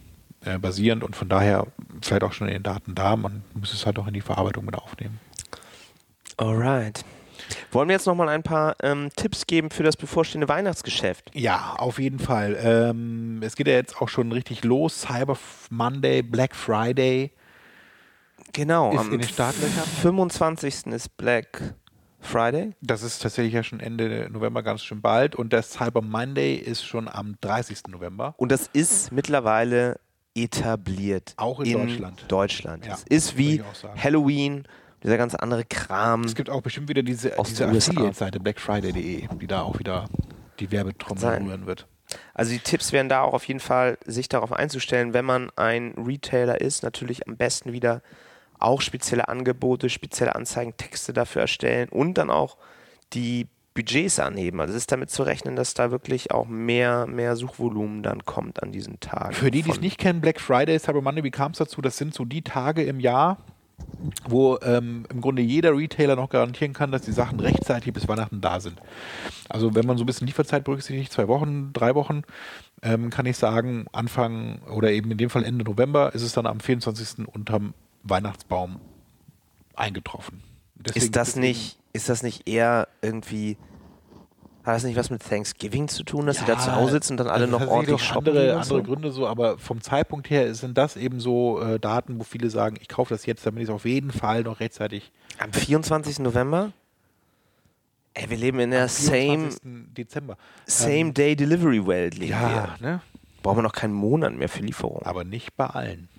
äh, 0.45 0.57
basierend 0.59 1.03
und 1.03 1.15
von 1.15 1.29
daher 1.29 1.67
vielleicht 2.01 2.23
auch 2.23 2.33
schon 2.33 2.47
in 2.47 2.53
den 2.53 2.63
Daten 2.63 2.95
da. 2.95 3.15
Man 3.15 3.43
muss 3.53 3.73
es 3.73 3.85
halt 3.85 3.99
auch 3.99 4.07
in 4.07 4.13
die 4.13 4.21
Verarbeitung 4.21 4.65
mit 4.65 4.75
aufnehmen. 4.75 5.19
alright. 6.37 7.03
Wollen 7.71 7.89
wir 7.89 7.93
jetzt 7.93 8.05
nochmal 8.05 8.29
ein 8.29 8.43
paar 8.43 8.75
ähm, 8.81 9.09
Tipps 9.15 9.45
geben 9.47 9.69
für 9.69 9.83
das 9.83 9.97
bevorstehende 9.97 10.47
Weihnachtsgeschäft? 10.47 11.31
Ja, 11.33 11.75
auf 11.77 11.99
jeden 11.99 12.19
Fall. 12.19 12.57
Ähm, 12.61 13.41
es 13.41 13.55
geht 13.55 13.67
ja 13.67 13.73
jetzt 13.73 14.01
auch 14.01 14.07
schon 14.07 14.31
richtig 14.31 14.63
los. 14.63 15.01
Cyber 15.01 15.37
Monday, 15.69 16.21
Black 16.21 16.55
Friday. 16.55 17.31
Genau, 18.53 18.91
Ist 18.91 18.99
am 18.99 19.13
in 19.13 19.19
den 19.19 19.27
Startlöchern? 19.27 19.83
25. 20.01 20.87
ist 20.87 21.17
Black 21.17 21.75
Friday. 22.19 22.73
Das 22.81 23.01
ist 23.01 23.21
tatsächlich 23.21 23.53
ja 23.53 23.63
schon 23.63 23.79
Ende 23.79 24.29
November 24.31 24.63
ganz 24.63 24.83
schön 24.83 25.01
bald. 25.01 25.35
Und 25.35 25.51
der 25.51 25.63
Cyber 25.63 26.01
Monday 26.01 26.55
ist 26.55 26.85
schon 26.85 27.07
am 27.07 27.35
30. 27.41 27.87
November. 27.89 28.35
Und 28.37 28.51
das 28.51 28.69
ist 28.71 29.11
mittlerweile 29.11 29.99
etabliert. 30.35 31.33
Auch 31.37 31.59
in 31.59 31.73
Deutschland. 31.73 32.25
Deutschland. 32.27 32.85
Ja, 32.85 32.93
es 32.93 33.03
ist 33.03 33.37
wie. 33.37 33.61
Halloween, 33.97 34.67
dieser 35.03 35.17
ganze 35.17 35.41
andere 35.41 35.65
Kram. 35.65 36.23
Es 36.23 36.35
gibt 36.35 36.49
auch 36.49 36.61
bestimmt 36.61 36.89
wieder 36.89 37.03
diese, 37.03 37.37
Aus 37.37 37.49
diese. 37.49 37.67
Affiliate-Seite 37.67 38.39
blackfriday.de, 38.39 39.27
die 39.35 39.47
da 39.47 39.61
auch 39.63 39.79
wieder 39.79 40.05
die 40.59 40.71
Werbetrommel 40.71 41.43
rühren 41.43 41.65
wird. 41.65 41.87
Also 42.33 42.51
die 42.51 42.59
Tipps 42.59 42.91
wären 42.91 43.09
da 43.09 43.21
auch 43.21 43.33
auf 43.33 43.45
jeden 43.45 43.59
Fall, 43.59 43.97
sich 44.05 44.29
darauf 44.29 44.53
einzustellen, 44.53 45.13
wenn 45.13 45.25
man 45.25 45.49
ein 45.55 45.95
Retailer 45.97 46.61
ist, 46.61 46.83
natürlich 46.83 47.27
am 47.27 47.37
besten 47.37 47.73
wieder 47.73 48.01
auch 48.63 48.81
spezielle 48.81 49.27
Angebote, 49.27 49.89
spezielle 49.89 50.35
Anzeigen, 50.35 50.77
Texte 50.77 51.13
dafür 51.13 51.43
erstellen 51.43 51.89
und 51.89 52.15
dann 52.15 52.29
auch 52.29 52.57
die 53.13 53.47
Budgets 53.73 54.19
anheben. 54.19 54.59
Also 54.59 54.73
es 54.73 54.81
ist 54.81 54.91
damit 54.91 55.09
zu 55.09 55.23
rechnen, 55.23 55.55
dass 55.55 55.73
da 55.73 55.91
wirklich 55.91 56.31
auch 56.31 56.45
mehr, 56.47 57.07
mehr 57.07 57.35
Suchvolumen 57.35 58.03
dann 58.03 58.23
kommt 58.25 58.61
an 58.61 58.71
diesen 58.71 58.99
Tagen. 58.99 59.33
Für 59.33 59.51
die, 59.51 59.63
die 59.63 59.71
es 59.71 59.81
nicht 59.81 59.97
kennen, 59.97 60.21
Black 60.21 60.39
Friday, 60.39 60.77
Cyber 60.79 61.01
Monday, 61.01 61.23
wie 61.23 61.31
kam 61.31 61.51
es 61.51 61.57
dazu? 61.57 61.81
Das 61.81 61.97
sind 61.97 62.13
so 62.13 62.25
die 62.25 62.43
Tage 62.43 62.83
im 62.83 62.99
Jahr, 62.99 63.37
wo 64.27 64.59
ähm, 64.61 65.05
im 65.09 65.21
Grunde 65.21 65.41
jeder 65.41 65.75
Retailer 65.75 66.15
noch 66.15 66.29
garantieren 66.29 66.73
kann, 66.73 66.91
dass 66.91 67.01
die 67.01 67.11
Sachen 67.11 67.39
rechtzeitig 67.39 67.93
bis 67.93 68.07
Weihnachten 68.07 68.41
da 68.41 68.59
sind. 68.59 68.79
Also 69.49 69.73
wenn 69.73 69.87
man 69.87 69.97
so 69.97 70.03
ein 70.03 70.07
bisschen 70.07 70.27
Lieferzeit 70.27 70.63
berücksichtigt, 70.63 71.11
zwei 71.11 71.27
Wochen, 71.27 71.73
drei 71.73 71.95
Wochen, 71.95 72.21
ähm, 72.83 73.09
kann 73.09 73.25
ich 73.25 73.37
sagen, 73.37 73.87
Anfang 73.91 74.61
oder 74.63 74.91
eben 74.91 75.09
in 75.09 75.17
dem 75.17 75.31
Fall 75.31 75.43
Ende 75.43 75.65
November 75.65 76.13
ist 76.13 76.21
es 76.21 76.33
dann 76.33 76.45
am 76.45 76.59
24. 76.59 77.27
unterm 77.27 77.73
Weihnachtsbaum 78.03 78.79
eingetroffen. 79.75 80.43
Deswegen- 80.75 81.05
Ist 81.05 81.15
das 81.15 81.35
nicht, 81.35 81.79
ist 81.93 82.09
das 82.09 82.23
nicht 82.23 82.47
eher 82.47 82.87
irgendwie, 83.01 83.57
hat 84.63 84.75
das 84.75 84.83
nicht 84.83 84.95
was 84.97 85.09
mit 85.09 85.23
Thanksgiving 85.27 85.87
zu 85.87 86.03
tun, 86.03 86.25
dass 86.25 86.37
sie 86.39 86.45
da 86.45 86.53
Ja, 86.53 86.59
zu 86.59 86.75
Hause 86.75 86.93
sitzen 86.93 87.13
und 87.13 87.17
dann 87.17 87.27
alle 87.27 87.45
also 87.45 87.59
noch 87.59 87.67
ordentlich 87.67 88.01
shoppen 88.03 88.29
andere, 88.29 88.51
andere 88.53 88.63
so? 88.65 88.83
Gründe 88.83 89.11
so, 89.11 89.27
aber 89.27 89.57
vom 89.57 89.81
Zeitpunkt 89.81 90.29
her 90.29 90.53
sind 90.55 90.77
das 90.77 90.95
eben 90.97 91.19
so 91.19 91.61
äh, 91.61 91.79
Daten, 91.79 92.19
wo 92.19 92.23
viele 92.23 92.49
sagen, 92.49 92.77
ich 92.79 92.87
kaufe 92.89 93.13
das 93.13 93.25
jetzt, 93.25 93.45
damit 93.45 93.63
ich 93.63 93.69
es 93.69 93.73
auf 93.75 93.85
jeden 93.85 94.11
Fall 94.11 94.43
noch 94.43 94.59
rechtzeitig 94.59 95.11
Am 95.39 95.51
24. 95.53 96.19
November? 96.19 96.71
Ey, 98.15 98.29
wir 98.29 98.37
leben 98.37 98.59
in 98.59 98.69
der 98.71 98.83
am 98.83 98.87
same, 98.89 99.49
24. 99.51 99.61
Dezember. 99.97 100.37
same 100.67 101.13
Day 101.13 101.35
Delivery 101.35 101.87
Welt 101.87 102.15
leben 102.15 102.31
Ja, 102.31 102.75
wir. 102.79 102.87
ne? 102.87 103.01
Brauchen 103.41 103.57
wir 103.57 103.63
noch 103.63 103.73
keinen 103.73 103.93
Monat 103.93 104.33
mehr 104.33 104.47
für 104.49 104.61
Lieferung. 104.61 105.01
aber 105.03 105.23
nicht 105.23 105.55
bei 105.57 105.65
allen. 105.67 106.09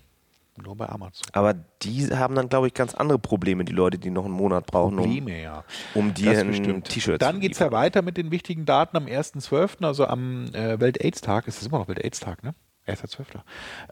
Nur 0.63 0.77
bei 0.77 0.89
Amazon. 0.89 1.27
Aber 1.33 1.55
die 1.83 2.07
haben 2.07 2.37
dann, 2.37 2.49
glaube 2.49 2.69
ich, 2.69 2.75
ganz 2.75 2.95
andere 2.95 3.19
Probleme, 3.19 3.65
die 3.65 3.73
Leute, 3.73 3.99
die 3.99 4.11
noch 4.11 4.25
einen 4.25 4.35
Monat 4.35 4.67
brauchen, 4.67 4.99
um, 4.99 5.05
Probleme, 5.05 5.43
ja. 5.43 5.65
um 5.95 6.15
dir 6.15 6.39
ein. 6.39 6.85
T-Shirt 6.85 7.21
Dann 7.21 7.41
geht 7.41 7.53
es 7.53 7.59
ja 7.59 7.73
weiter 7.73 8.03
mit 8.03 8.17
den 8.17 8.31
wichtigen 8.31 8.65
Daten 8.65 8.97
am 8.97 9.07
1.12., 9.07 9.85
also 9.85 10.07
am 10.07 10.47
äh, 10.55 10.79
Welt-Aids-Tag. 10.79 11.49
Ist 11.49 11.61
das 11.61 11.67
immer 11.67 11.79
noch 11.79 11.89
Welt-Aids-Tag, 11.89 12.45
ne? 12.45 12.55
1.12. 12.87 13.25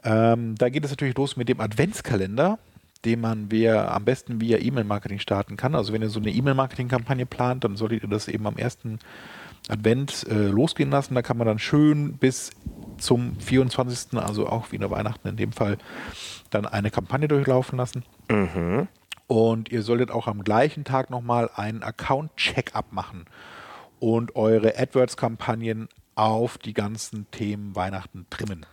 Ähm, 0.03 0.55
da 0.55 0.69
geht 0.69 0.85
es 0.85 0.91
natürlich 0.91 1.17
los 1.17 1.35
mit 1.35 1.49
dem 1.49 1.59
Adventskalender. 1.59 2.59
den 3.03 3.19
man 3.19 3.51
via, 3.51 3.93
am 3.93 4.05
besten 4.05 4.39
via 4.39 4.59
E-Mail-Marketing 4.59 5.19
starten 5.19 5.57
kann. 5.57 5.75
Also 5.75 5.91
wenn 5.91 6.01
ihr 6.01 6.09
so 6.09 6.21
eine 6.21 6.31
E-Mail-Marketing-Kampagne 6.31 7.25
plant, 7.25 7.65
dann 7.65 7.75
solltet 7.75 8.03
ihr 8.03 8.09
das 8.09 8.29
eben 8.29 8.47
am 8.47 8.55
ersten 8.55 8.99
Advent 9.69 10.25
äh, 10.29 10.47
losgehen 10.47 10.91
lassen. 10.91 11.15
Da 11.15 11.21
kann 11.21 11.37
man 11.37 11.47
dann 11.47 11.59
schön 11.59 12.17
bis 12.17 12.51
zum 12.97 13.39
24., 13.39 14.17
also 14.19 14.47
auch 14.47 14.71
wieder 14.71 14.89
Weihnachten 14.91 15.27
in 15.27 15.37
dem 15.37 15.51
Fall, 15.51 15.77
dann 16.49 16.65
eine 16.65 16.91
Kampagne 16.91 17.27
durchlaufen 17.27 17.77
lassen. 17.77 18.03
Und 19.27 19.71
ihr 19.71 19.81
solltet 19.81 20.11
auch 20.11 20.27
am 20.27 20.43
gleichen 20.43 20.83
Tag 20.83 21.09
nochmal 21.09 21.49
einen 21.55 21.83
Account-Check-up 21.83 22.91
machen 22.91 23.25
und 23.99 24.35
eure 24.35 24.77
AdWords-Kampagnen 24.77 25.89
auf 26.15 26.57
die 26.57 26.73
ganzen 26.73 27.29
Themen 27.31 27.75
Weihnachten 27.75 28.27
trimmen. 28.29 28.65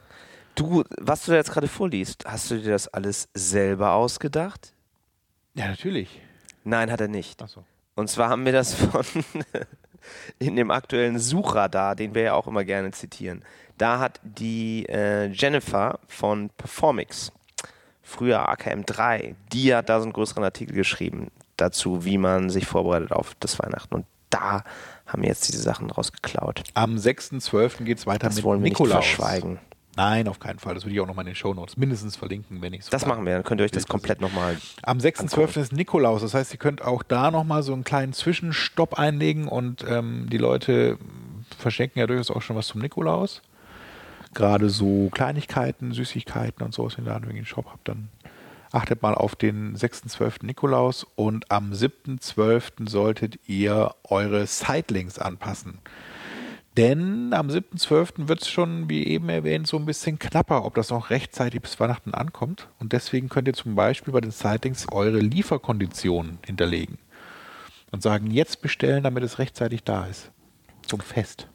Du, 0.54 0.84
was 0.98 1.24
du 1.24 1.30
da 1.30 1.38
jetzt 1.38 1.52
gerade 1.52 1.68
vorliest, 1.68 2.24
hast 2.26 2.50
du 2.50 2.60
dir 2.60 2.72
das 2.72 2.88
alles 2.88 3.28
selber 3.32 3.92
ausgedacht? 3.92 4.74
Ja, 5.54 5.68
natürlich. 5.68 6.20
Nein, 6.64 6.90
hat 6.90 7.00
er 7.00 7.08
nicht. 7.08 7.40
Achso. 7.42 7.64
Und 7.94 8.08
zwar 8.08 8.28
haben 8.28 8.44
wir 8.44 8.52
das 8.52 8.74
von 8.74 9.04
in 10.38 10.56
dem 10.56 10.70
aktuellen 10.70 11.18
Suchradar, 11.18 11.94
den 11.96 12.14
wir 12.14 12.22
ja 12.22 12.34
auch 12.34 12.46
immer 12.46 12.64
gerne 12.64 12.90
zitieren. 12.92 13.42
Da 13.78 13.98
hat 13.98 14.20
die 14.22 14.86
äh, 14.88 15.26
Jennifer 15.28 15.98
von 16.06 16.50
Performix, 16.56 17.32
früher 18.02 18.48
AKM3, 18.50 19.34
die 19.52 19.74
hat 19.74 19.88
da 19.88 19.98
so 20.00 20.04
einen 20.04 20.12
größeren 20.12 20.44
Artikel 20.44 20.74
geschrieben 20.74 21.28
dazu, 21.56 22.04
wie 22.04 22.18
man 22.18 22.50
sich 22.50 22.66
vorbereitet 22.66 23.12
auf 23.12 23.34
das 23.40 23.58
Weihnachten. 23.58 23.94
Und 23.94 24.06
da 24.30 24.64
haben 25.06 25.22
wir 25.22 25.28
jetzt 25.28 25.48
diese 25.48 25.60
Sachen 25.62 25.90
rausgeklaut. 25.90 26.62
Am 26.74 26.96
6.12. 26.96 27.84
geht 27.84 27.98
es 27.98 28.06
weiter 28.06 28.26
Das 28.28 28.36
mit 28.36 28.44
wollen 28.44 28.62
wir 28.62 28.70
Nikolaus. 28.70 28.98
nicht 28.98 29.14
verschweigen. 29.16 29.58
Nein, 29.96 30.28
auf 30.28 30.38
keinen 30.38 30.58
Fall. 30.58 30.74
Das 30.74 30.84
würde 30.84 30.94
ich 30.94 31.00
auch 31.00 31.06
nochmal 31.06 31.24
in 31.24 31.32
den 31.32 31.36
Shownotes 31.36 31.76
mindestens 31.76 32.16
verlinken, 32.16 32.62
wenn 32.62 32.72
ich 32.72 32.80
es 32.80 32.90
Das 32.90 33.06
machen 33.06 33.26
wir, 33.26 33.34
dann 33.34 33.44
könnt 33.44 33.60
ihr 33.60 33.64
euch 33.64 33.70
das 33.70 33.86
komplett 33.86 34.20
nochmal. 34.20 34.56
Am 34.82 34.98
6.12. 34.98 35.60
ist 35.60 35.72
Nikolaus. 35.72 36.22
Das 36.22 36.34
heißt, 36.34 36.52
ihr 36.52 36.58
könnt 36.58 36.82
auch 36.82 37.02
da 37.02 37.30
nochmal 37.30 37.62
so 37.62 37.72
einen 37.72 37.84
kleinen 37.84 38.12
Zwischenstopp 38.12 38.98
einlegen 38.98 39.48
und 39.48 39.84
ähm, 39.88 40.28
die 40.30 40.38
Leute 40.38 40.98
verschenken 41.58 41.98
ja 41.98 42.06
durchaus 42.06 42.30
auch 42.30 42.42
schon 42.42 42.56
was 42.56 42.68
zum 42.68 42.80
Nikolaus. 42.80 43.42
Gerade 44.32 44.70
so 44.70 45.08
Kleinigkeiten, 45.10 45.92
Süßigkeiten 45.92 46.64
und 46.64 46.72
so, 46.72 46.84
was 46.84 46.96
ihr 46.96 47.04
da 47.04 47.16
im 47.16 47.44
Shop 47.44 47.66
habt, 47.66 47.88
dann 47.88 48.08
achtet 48.72 49.02
mal 49.02 49.14
auf 49.14 49.34
den 49.34 49.76
6.12. 49.76 50.46
Nikolaus 50.46 51.04
und 51.16 51.50
am 51.50 51.72
7.12. 51.72 52.88
solltet 52.88 53.40
ihr 53.48 53.94
eure 54.04 54.46
Sitelinks 54.46 55.18
anpassen. 55.18 55.78
Denn 56.80 57.34
am 57.34 57.48
7.12. 57.48 58.26
wird 58.28 58.40
es 58.40 58.48
schon, 58.48 58.88
wie 58.88 59.06
eben 59.06 59.28
erwähnt, 59.28 59.66
so 59.66 59.76
ein 59.76 59.84
bisschen 59.84 60.18
knapper, 60.18 60.64
ob 60.64 60.74
das 60.76 60.88
noch 60.88 61.10
rechtzeitig 61.10 61.60
bis 61.60 61.78
Weihnachten 61.78 62.14
ankommt. 62.14 62.68
Und 62.78 62.94
deswegen 62.94 63.28
könnt 63.28 63.48
ihr 63.48 63.52
zum 63.52 63.74
Beispiel 63.74 64.14
bei 64.14 64.22
den 64.22 64.30
Sitelinks 64.30 64.86
eure 64.90 65.18
Lieferkonditionen 65.18 66.38
hinterlegen. 66.46 66.96
Und 67.90 68.02
sagen, 68.02 68.30
jetzt 68.30 68.62
bestellen, 68.62 69.04
damit 69.04 69.22
es 69.24 69.38
rechtzeitig 69.38 69.84
da 69.84 70.06
ist. 70.06 70.30
Zum 70.86 71.00
Fest. 71.00 71.48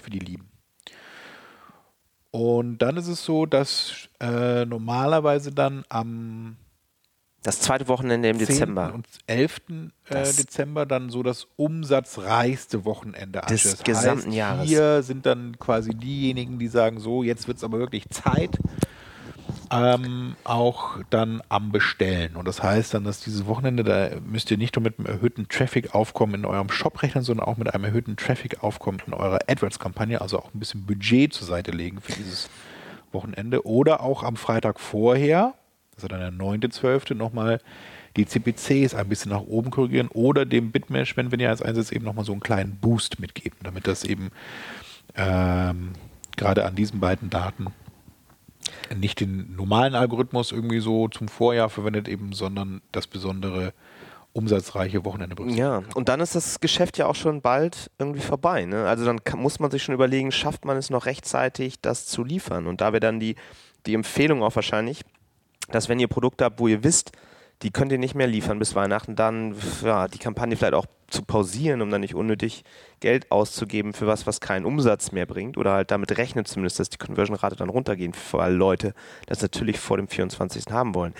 Für 0.00 0.08
die 0.08 0.20
Lieben. 0.20 0.48
Und 2.30 2.78
dann 2.78 2.96
ist 2.96 3.08
es 3.08 3.22
so, 3.22 3.44
dass 3.44 4.08
äh, 4.20 4.64
normalerweise 4.64 5.52
dann 5.52 5.84
am 5.90 6.56
Das 7.42 7.60
zweite 7.60 7.88
Wochenende 7.88 8.28
im 8.28 8.38
10. 8.38 8.46
Dezember. 8.46 8.92
und 8.92 9.06
11. 9.26 9.60
Äh, 9.70 9.88
Das- 10.10 10.36
Dezember 10.36 10.84
dann 10.84 11.08
so 11.08 11.22
das 11.22 11.46
umsatzreichste 11.56 12.84
Wochenende 12.84 13.40
Des. 13.48 13.62
Das 13.62 13.82
gesamten 13.82 14.26
heißt, 14.26 14.36
Jahres. 14.36 14.68
Hier 14.68 15.02
sind 15.02 15.24
dann 15.24 15.58
quasi 15.58 15.90
diejenigen, 15.94 16.58
die 16.58 16.68
sagen, 16.68 17.00
so, 17.00 17.22
jetzt 17.22 17.48
wird 17.48 17.56
es 17.56 17.64
aber 17.64 17.78
wirklich 17.78 18.08
Zeit, 18.10 18.58
ähm, 19.72 20.34
auch 20.44 20.98
dann 21.10 21.42
am 21.48 21.72
Bestellen. 21.72 22.36
Und 22.36 22.46
das 22.46 22.62
heißt 22.62 22.92
dann, 22.94 23.04
dass 23.04 23.20
dieses 23.20 23.46
Wochenende, 23.46 23.84
da 23.84 24.10
müsst 24.26 24.50
ihr 24.50 24.58
nicht 24.58 24.74
nur 24.76 24.82
mit 24.82 24.98
einem 24.98 25.06
erhöhten 25.06 25.48
Traffic-Aufkommen 25.48 26.34
in 26.34 26.44
eurem 26.44 26.70
Shop 26.70 27.02
rechnen, 27.02 27.22
sondern 27.24 27.46
auch 27.46 27.56
mit 27.56 27.72
einem 27.72 27.84
erhöhten 27.84 28.16
Traffic-Aufkommen 28.16 29.00
in 29.06 29.14
eurer 29.14 29.38
AdWords-Kampagne, 29.48 30.20
also 30.20 30.38
auch 30.40 30.52
ein 30.52 30.58
bisschen 30.58 30.84
Budget 30.86 31.32
zur 31.32 31.46
Seite 31.46 31.70
legen 31.70 32.00
für 32.00 32.12
dieses 32.12 32.50
Wochenende. 33.12 33.64
Oder 33.64 34.02
auch 34.02 34.24
am 34.24 34.36
Freitag 34.36 34.80
vorher, 34.80 35.54
also 36.04 36.08
dann 36.08 36.20
der 36.20 36.32
9.12. 36.32 37.14
nochmal 37.14 37.60
die 38.16 38.26
CPCs 38.26 38.94
ein 38.94 39.08
bisschen 39.08 39.30
nach 39.30 39.42
oben 39.42 39.70
korrigieren 39.70 40.08
oder 40.08 40.44
dem 40.44 40.72
Bitmanagement, 40.72 41.30
wenn 41.30 41.40
ihr 41.40 41.48
als 41.48 41.62
einsetzt, 41.62 41.92
eben 41.92 42.04
nochmal 42.04 42.24
so 42.24 42.32
einen 42.32 42.40
kleinen 42.40 42.76
Boost 42.76 43.20
mitgeben, 43.20 43.58
damit 43.62 43.86
das 43.86 44.04
eben 44.04 44.30
ähm, 45.16 45.92
gerade 46.36 46.64
an 46.64 46.74
diesen 46.74 47.00
beiden 47.00 47.30
Daten 47.30 47.66
nicht 48.94 49.20
den 49.20 49.54
normalen 49.54 49.94
Algorithmus 49.94 50.52
irgendwie 50.52 50.80
so 50.80 51.08
zum 51.08 51.28
Vorjahr 51.28 51.70
verwendet 51.70 52.08
eben, 52.08 52.32
sondern 52.32 52.82
das 52.92 53.06
besondere 53.06 53.72
umsatzreiche 54.32 55.04
Wochenende 55.04 55.34
berücksichtigt. 55.34 55.66
Ja, 55.66 55.82
und 55.94 56.08
dann 56.08 56.20
ist 56.20 56.34
das 56.34 56.60
Geschäft 56.60 56.98
ja 56.98 57.06
auch 57.06 57.14
schon 57.14 57.40
bald 57.40 57.90
irgendwie 57.98 58.20
vorbei. 58.20 58.64
Ne? 58.64 58.86
Also 58.86 59.04
dann 59.04 59.24
kann, 59.24 59.40
muss 59.40 59.58
man 59.58 59.70
sich 59.70 59.82
schon 59.82 59.94
überlegen, 59.94 60.30
schafft 60.30 60.64
man 60.64 60.76
es 60.76 60.90
noch 60.90 61.06
rechtzeitig, 61.06 61.80
das 61.80 62.06
zu 62.06 62.22
liefern? 62.22 62.66
Und 62.66 62.80
da 62.80 62.92
wäre 62.92 63.00
dann 63.00 63.18
die, 63.18 63.34
die 63.86 63.94
Empfehlung 63.94 64.42
auch 64.42 64.54
wahrscheinlich, 64.54 65.02
dass 65.72 65.88
wenn 65.88 66.00
ihr 66.00 66.08
Produkte 66.08 66.44
habt, 66.44 66.58
wo 66.58 66.68
ihr 66.68 66.84
wisst, 66.84 67.12
die 67.62 67.70
könnt 67.70 67.92
ihr 67.92 67.98
nicht 67.98 68.14
mehr 68.14 68.26
liefern 68.26 68.58
bis 68.58 68.74
Weihnachten, 68.74 69.16
dann 69.16 69.54
ja, 69.84 70.08
die 70.08 70.18
Kampagne 70.18 70.56
vielleicht 70.56 70.74
auch 70.74 70.86
zu 71.08 71.22
pausieren, 71.22 71.82
um 71.82 71.90
dann 71.90 72.00
nicht 72.00 72.14
unnötig 72.14 72.64
Geld 73.00 73.30
auszugeben 73.30 73.92
für 73.92 74.06
was, 74.06 74.26
was 74.26 74.40
keinen 74.40 74.64
Umsatz 74.64 75.12
mehr 75.12 75.26
bringt 75.26 75.58
oder 75.58 75.72
halt 75.72 75.90
damit 75.90 76.16
rechnet 76.16 76.48
zumindest, 76.48 76.78
dass 76.78 76.88
die 76.88 76.98
Conversion-Rate 76.98 77.56
dann 77.56 77.68
runtergehen, 77.68 78.14
alle 78.32 78.54
Leute 78.54 78.94
das 79.26 79.42
natürlich 79.42 79.78
vor 79.78 79.96
dem 79.96 80.08
24. 80.08 80.66
haben 80.70 80.94
wollen. 80.94 81.14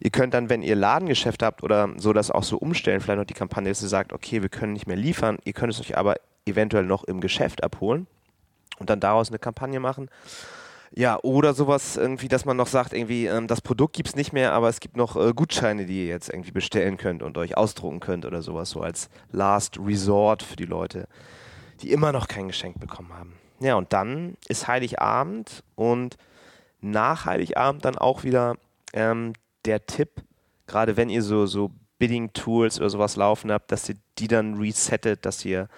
Ihr 0.00 0.10
könnt 0.10 0.34
dann, 0.34 0.50
wenn 0.50 0.62
ihr 0.62 0.76
Ladengeschäft 0.76 1.42
habt 1.42 1.62
oder 1.62 1.90
so 1.96 2.12
das 2.12 2.30
auch 2.30 2.42
so 2.42 2.58
umstellen, 2.58 3.00
vielleicht 3.00 3.18
noch 3.18 3.24
die 3.24 3.34
Kampagne, 3.34 3.70
dass 3.70 3.82
ihr 3.82 3.88
sagt, 3.88 4.12
okay, 4.12 4.42
wir 4.42 4.48
können 4.48 4.72
nicht 4.72 4.86
mehr 4.86 4.96
liefern, 4.96 5.38
ihr 5.44 5.52
könnt 5.52 5.72
es 5.72 5.80
euch 5.80 5.96
aber 5.96 6.16
eventuell 6.44 6.84
noch 6.84 7.04
im 7.04 7.20
Geschäft 7.20 7.62
abholen 7.64 8.06
und 8.78 8.90
dann 8.90 9.00
daraus 9.00 9.28
eine 9.28 9.38
Kampagne 9.38 9.80
machen. 9.80 10.10
Ja, 10.92 11.18
oder 11.22 11.52
sowas 11.54 11.96
irgendwie, 11.96 12.28
dass 12.28 12.44
man 12.44 12.56
noch 12.56 12.68
sagt, 12.68 12.92
irgendwie, 12.92 13.26
ähm, 13.26 13.46
das 13.46 13.60
Produkt 13.60 13.94
gibt 13.94 14.08
es 14.08 14.16
nicht 14.16 14.32
mehr, 14.32 14.52
aber 14.52 14.68
es 14.68 14.80
gibt 14.80 14.96
noch 14.96 15.16
äh, 15.16 15.32
Gutscheine, 15.34 15.86
die 15.86 16.02
ihr 16.02 16.06
jetzt 16.06 16.28
irgendwie 16.28 16.52
bestellen 16.52 16.96
könnt 16.96 17.22
und 17.22 17.36
euch 17.38 17.56
ausdrucken 17.56 18.00
könnt 18.00 18.24
oder 18.24 18.42
sowas, 18.42 18.70
so 18.70 18.80
als 18.80 19.08
Last 19.32 19.78
Resort 19.78 20.42
für 20.42 20.56
die 20.56 20.64
Leute, 20.64 21.08
die 21.82 21.92
immer 21.92 22.12
noch 22.12 22.28
kein 22.28 22.48
Geschenk 22.48 22.78
bekommen 22.78 23.12
haben. 23.12 23.34
Ja, 23.60 23.74
und 23.74 23.92
dann 23.92 24.36
ist 24.48 24.68
Heiligabend 24.68 25.64
und 25.74 26.16
nach 26.80 27.24
Heiligabend 27.24 27.84
dann 27.84 27.98
auch 27.98 28.22
wieder 28.22 28.56
ähm, 28.92 29.32
der 29.64 29.86
Tipp, 29.86 30.22
gerade 30.66 30.96
wenn 30.96 31.08
ihr 31.08 31.22
so, 31.22 31.46
so 31.46 31.70
Bidding-Tools 31.98 32.78
oder 32.78 32.90
sowas 32.90 33.16
laufen 33.16 33.50
habt, 33.50 33.72
dass 33.72 33.88
ihr 33.88 33.96
die 34.18 34.28
dann 34.28 34.54
resettet, 34.54 35.24
dass 35.24 35.44
ihr 35.44 35.68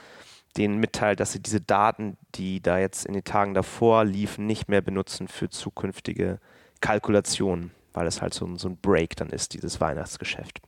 denen 0.59 0.79
mitteilt, 0.79 1.21
dass 1.21 1.33
sie 1.33 1.41
diese 1.41 1.61
Daten, 1.61 2.17
die 2.35 2.61
da 2.61 2.79
jetzt 2.79 3.07
in 3.07 3.15
den 3.15 3.25
Tagen 3.25 3.55
davor 3.55 4.05
liefen, 4.05 4.47
nicht 4.47 4.69
mehr 4.69 4.81
benutzen 4.83 5.29
für 5.29 5.49
zukünftige 5.49 6.39
Kalkulationen, 6.81 7.71
weil 7.93 8.07
es 8.07 8.21
halt 8.23 8.35
so, 8.35 8.45
ein- 8.47 8.57
so 8.59 8.69
ein 8.69 8.77
Break 8.77 9.17
dann 9.17 9.31
ist, 9.31 9.55
dieses 9.55 9.81
Weihnachtsgeschäft. 9.81 10.61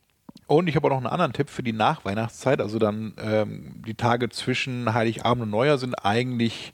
Und 0.46 0.68
ich 0.68 0.76
habe 0.76 0.86
auch 0.86 0.90
noch 0.90 0.96
einen 0.98 1.06
anderen 1.06 1.32
Tipp 1.32 1.48
für 1.48 1.62
die 1.62 1.72
Nachweihnachtszeit. 1.72 2.60
Also 2.60 2.78
dann 2.78 3.14
ähm, 3.22 3.82
die 3.86 3.94
Tage 3.94 4.28
zwischen 4.30 4.92
Heiligabend 4.94 5.44
und 5.44 5.50
Neujahr 5.50 5.78
sind 5.78 5.94
eigentlich 6.04 6.72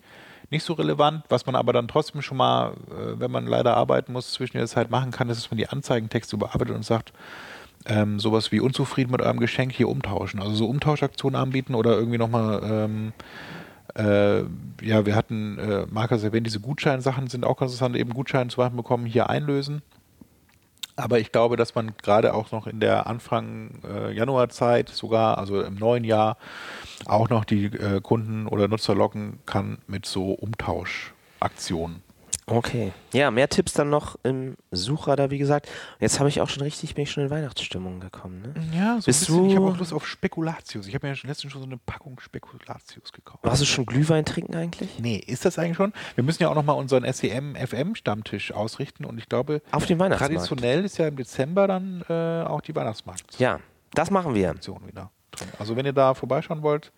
nicht 0.51 0.65
so 0.65 0.73
relevant. 0.75 1.25
Was 1.29 1.45
man 1.45 1.57
aber 1.57 1.73
dann 1.73 1.89
trotzdem 1.89 2.23
schon 2.23 2.39
mal, 2.39 2.73
äh, 2.91 3.19
wenn 3.21 3.31
man 3.31 3.47
leider 3.47 3.77
arbeiten 3.77 4.13
muss, 4.13 4.33
zwischen 4.33 4.57
der 4.57 4.67
Zeit 4.67 4.91
machen 4.91 5.11
kann, 5.11 5.29
ist, 5.29 5.43
dass 5.43 5.51
man 5.51 5.59
die 5.59 5.69
Anzeigentexte 5.69 6.37
überarbeitet 6.37 6.75
und 6.75 6.85
sagt, 6.85 7.13
ähm, 7.87 8.19
sowas 8.19 8.53
wie 8.53 8.61
unzufrieden 8.61 9.13
mit 9.13 9.23
eurem 9.23 9.41
Geschenk 9.41 9.73
hier 9.73 9.89
umtauschen. 9.89 10.41
Also 10.41 10.55
so 10.55 10.67
Umtauschaktionen 10.67 11.41
anbieten 11.41 11.75
oder 11.75 11.97
irgendwie 11.97 12.19
nochmal, 12.19 12.61
ähm, 12.65 13.13
äh, 13.95 14.41
ja, 14.85 15.07
wir 15.07 15.15
hatten, 15.15 15.59
äh, 15.59 15.87
Markus 15.91 16.23
erwähnt, 16.23 16.47
diese 16.47 16.61
Gutscheinsachen 16.61 17.29
sind 17.29 17.45
auch 17.45 17.57
ganz 17.57 17.73
interessant, 17.73 17.97
eben 17.97 18.13
Gutscheine 18.13 18.51
zu 18.51 18.61
machen 18.61 18.77
bekommen, 18.77 19.07
hier 19.07 19.31
einlösen. 19.31 19.83
Aber 20.97 21.21
ich 21.21 21.31
glaube, 21.31 21.57
dass 21.57 21.75
man 21.75 21.93
gerade 22.03 22.33
auch 22.33 22.53
noch 22.53 22.67
in 22.67 22.81
der 22.81 23.07
Anfang 23.07 23.83
äh, 23.85 24.13
Januarzeit, 24.13 24.89
sogar, 24.89 25.37
also 25.37 25.61
im 25.61 25.75
neuen 25.75 26.05
Jahr, 26.05 26.39
auch 27.05 27.29
noch 27.29 27.45
die 27.45 27.67
äh, 27.67 28.01
Kunden 28.01 28.47
oder 28.47 28.67
Nutzer 28.67 28.95
locken 28.95 29.39
kann 29.45 29.79
mit 29.87 30.07
so 30.07 30.33
Umtauschaktionen. 30.33 32.06
Okay. 32.49 32.93
Ja, 33.13 33.33
mehr 33.33 33.49
Tipps 33.49 33.73
dann 33.73 33.91
noch 33.91 34.15
im 34.23 34.57
Suchradar, 34.71 35.31
wie 35.33 35.39
gesagt. 35.39 35.69
Jetzt 35.99 36.21
habe 36.21 36.29
ich 36.29 36.41
auch 36.41 36.49
schon 36.49 36.63
richtig, 36.63 36.95
bin 36.95 37.03
ich 37.03 37.11
schon 37.11 37.25
in 37.25 37.31
Weihnachtsstimmung 37.31 37.99
gekommen. 37.99 38.43
Ne? 38.43 38.55
Ja, 38.73 38.97
so 39.01 39.07
Bist 39.07 39.21
bisschen. 39.27 39.47
Ich 39.51 39.57
habe 39.57 39.67
du- 39.67 39.73
auch 39.73 39.77
Lust 39.79 39.93
auf 39.93 40.07
Spekulatius. 40.07 40.87
Ich 40.87 40.95
habe 40.95 41.07
mir 41.07 41.11
ja 41.13 41.17
schon 41.17 41.29
letztens 41.29 41.53
schon 41.53 41.61
so 41.63 41.67
eine 41.67 41.77
Packung 41.79 42.21
Spekulatius 42.21 43.11
gekauft. 43.13 43.41
Hast 43.45 43.63
du 43.63 43.67
schon 43.67 43.85
Glühwein 43.85 44.25
trinken 44.25 44.55
eigentlich? 44.55 44.97
Nee, 45.01 45.17
ist 45.17 45.45
das 45.45 45.59
eigentlich 45.59 45.77
schon? 45.77 45.93
Wir 46.15 46.23
müssen 46.23 46.41
ja 46.41 46.49
auch 46.49 46.55
nochmal 46.55 46.77
unseren 46.77 47.03
SEM-FM-Stammtisch 47.13 48.53
ausrichten 48.53 49.05
und 49.05 49.19
ich 49.19 49.29
glaube, 49.29 49.61
Auf 49.73 49.87
dem 49.87 49.99
Weihnachtsmarkt. 49.99 50.35
traditionell 50.35 50.85
ist 50.85 50.99
ja 50.99 51.09
im 51.09 51.17
Dezember 51.17 51.67
dann 51.67 52.05
äh, 52.09 52.45
auch 52.47 52.61
die 52.61 52.75
Weihnachtsmarkt. 52.77 53.39
Ja, 53.41 53.59
das 53.95 54.11
machen 54.11 54.35
wir. 54.37 54.55
Wieder. 54.87 55.11
Also 55.59 55.75
wenn 55.77 55.85
ihr 55.85 55.93
da 55.93 56.15
vorbeischauen 56.15 56.63
wollt, 56.63 56.93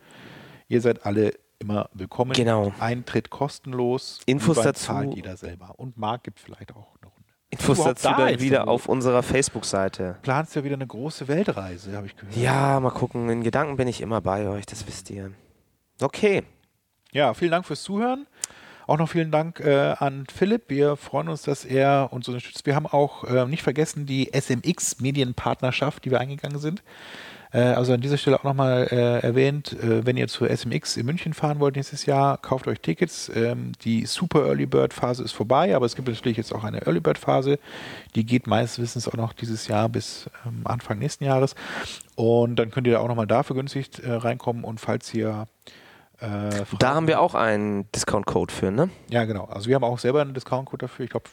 ihr 0.69 0.81
seid 0.83 1.07
alle 1.07 1.33
immer 1.59 1.89
willkommen. 1.93 2.33
Genau. 2.33 2.73
Eintritt 2.79 3.31
kostenlos. 3.31 4.21
Infos 4.27 4.57
dazu- 4.57 4.87
zahlt 4.87 5.15
jeder 5.15 5.37
selber. 5.37 5.75
Und 5.77 5.97
Marc 5.97 6.25
gibt 6.25 6.41
vielleicht 6.41 6.73
auch 6.73 6.95
eine 7.01 7.11
Runde. 7.11 7.29
Infos 7.51 7.83
dazu 7.83 8.09
da 8.09 8.17
dann 8.17 8.41
wieder 8.41 8.69
auf 8.69 8.89
unserer 8.89 9.23
Facebook-Seite. 9.23 10.17
Planst 10.23 10.55
ja 10.55 10.65
wieder 10.65 10.75
eine 10.75 10.87
große 10.87 11.29
Weltreise, 11.29 11.97
habe 11.97 12.07
ich 12.07 12.17
gehört. 12.17 12.37
Ja, 12.37 12.79
mal 12.81 12.91
gucken. 12.91 13.29
In 13.31 13.43
Gedanken 13.43 13.77
bin 13.77 13.89
ich 13.89 14.01
immer 14.01 14.21
bei 14.21 14.47
euch, 14.49 14.67
das 14.67 14.87
wisst 14.87 15.11
ihr. 15.11 15.33
Okay. 16.01 16.43
Ja, 17.13 17.33
vielen 17.35 17.51
Dank 17.51 17.65
fürs 17.67 17.83
Zuhören. 17.83 18.27
Auch 18.87 18.97
noch 18.99 19.09
vielen 19.11 19.31
Dank 19.31 19.61
äh, 19.61 19.95
an 19.99 20.25
Philipp. 20.35 20.65
Wir 20.69 20.97
freuen 20.97 21.29
uns, 21.29 21.43
dass 21.43 21.65
er 21.65 22.09
uns 22.11 22.27
unterstützt. 22.29 22.65
Wir 22.65 22.75
haben 22.75 22.87
auch 22.87 23.25
äh, 23.25 23.45
nicht 23.47 23.63
vergessen 23.63 24.07
die 24.07 24.31
SMX-Medienpartnerschaft, 24.33 26.05
die 26.05 26.11
wir 26.11 26.21
eingegangen 26.21 26.59
sind. 26.59 26.83
Äh, 27.53 27.61
also 27.61 27.93
an 27.93 28.01
dieser 28.01 28.17
Stelle 28.19 28.39
auch 28.39 28.45
nochmal 28.45 28.89
äh, 28.91 29.21
erwähnt, 29.21 29.73
äh, 29.73 30.05
wenn 30.05 30.17
ihr 30.17 30.29
zur 30.29 30.51
SMX 30.51 30.97
in 30.97 31.07
München 31.07 31.33
fahren 31.35 31.61
wollt 31.61 31.77
nächstes 31.77 32.07
Jahr, 32.07 32.39
kauft 32.39 32.67
euch 32.69 32.81
Tickets. 32.81 33.31
Ähm, 33.35 33.73
die 33.83 34.07
Super 34.07 34.47
Early 34.47 34.67
Bird 34.67 34.93
Phase 34.93 35.23
ist 35.23 35.33
vorbei, 35.33 35.75
aber 35.75 35.87
es 35.87 35.97
gibt 35.97 36.09
natürlich 36.09 36.37
jetzt 36.37 36.55
auch 36.55 36.65
eine 36.65 36.83
Early 36.87 37.01
Bird 37.01 37.19
Phase. 37.19 37.59
Die 38.15 38.25
geht 38.25 38.47
meines 38.47 38.79
Wissens 38.79 39.09
auch 39.09 39.15
noch 39.15 39.33
dieses 39.33 39.69
Jahr 39.69 39.89
bis 39.89 40.29
ähm, 40.47 40.63
Anfang 40.65 40.99
nächsten 40.99 41.25
Jahres. 41.25 41.55
Und 42.17 42.57
dann 42.57 42.71
könnt 42.71 42.87
ihr 42.87 42.95
da 42.95 43.01
auch 43.01 43.09
nochmal 43.09 43.27
da 43.27 43.43
vergünstigt 43.43 44.01
äh, 44.01 44.13
reinkommen. 44.13 44.65
Und 44.65 44.81
falls 44.81 45.13
ihr 45.15 45.47
äh, 46.21 46.51
Da 46.79 46.95
haben 46.95 47.07
wir 47.07 47.21
auch 47.21 47.35
einen 47.35 47.91
Discount-Code 47.93 48.53
für, 48.53 48.71
ne? 48.71 48.91
ja, 49.09 49.25
genau. 49.25 49.45
Also 49.45 49.69
wir 49.69 49.77
haben 49.77 49.85
auch 49.85 49.99
selber 49.99 50.21
einen 50.21 50.35
Discount-Code 50.35 50.87
dafür. 50.87 51.05
Ich 51.05 51.11
glaube 51.11 51.27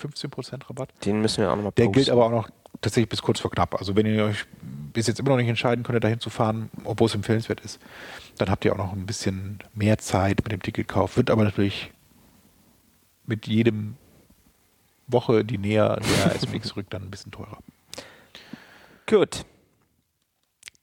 15% 0.00 0.68
Rabatt. 0.68 0.90
Den 1.04 1.20
müssen 1.20 1.42
wir 1.42 1.50
auch 1.50 1.56
nochmal 1.56 1.72
Der 1.76 1.84
posten. 1.84 1.92
gilt 1.92 2.10
aber 2.10 2.26
auch 2.26 2.30
noch 2.30 2.48
tatsächlich 2.80 3.08
bis 3.08 3.22
kurz 3.22 3.40
vor 3.40 3.50
knapp. 3.50 3.74
Also 3.76 3.96
wenn 3.96 4.06
ihr 4.06 4.24
euch 4.24 4.44
bis 4.92 5.06
jetzt 5.06 5.20
immer 5.20 5.30
noch 5.30 5.36
nicht 5.36 5.48
entscheiden 5.48 5.84
könnt, 5.84 6.02
dahin 6.02 6.20
zu 6.20 6.30
fahren, 6.30 6.70
obwohl 6.84 7.06
es 7.06 7.14
empfehlenswert 7.14 7.60
ist, 7.60 7.80
dann 8.36 8.50
habt 8.50 8.64
ihr 8.64 8.72
auch 8.72 8.78
noch 8.78 8.92
ein 8.92 9.06
bisschen 9.06 9.58
mehr 9.74 9.98
Zeit 9.98 10.42
mit 10.42 10.52
dem 10.52 10.62
Ticketkauf. 10.62 11.16
Wird 11.16 11.30
aber 11.30 11.44
natürlich 11.44 11.92
mit 13.26 13.46
jedem 13.46 13.96
Woche, 15.06 15.44
die 15.44 15.58
näher 15.58 16.00
der 16.00 16.34
SMX 16.40 16.76
rückt, 16.76 16.92
dann 16.94 17.04
ein 17.04 17.10
bisschen 17.10 17.32
teurer. 17.32 17.58
Gut. 19.06 19.44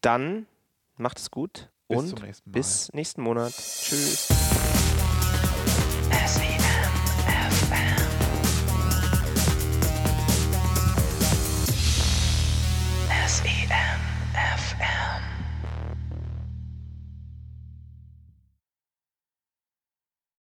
Dann 0.01 0.45
macht 0.97 1.19
es 1.19 1.31
gut 1.31 1.69
Bis 1.87 1.97
und 1.97 2.21
nächsten 2.21 2.51
bis 2.51 2.93
nächsten 2.93 3.21
Monat. 3.21 3.53
Tschüss. 3.53 4.27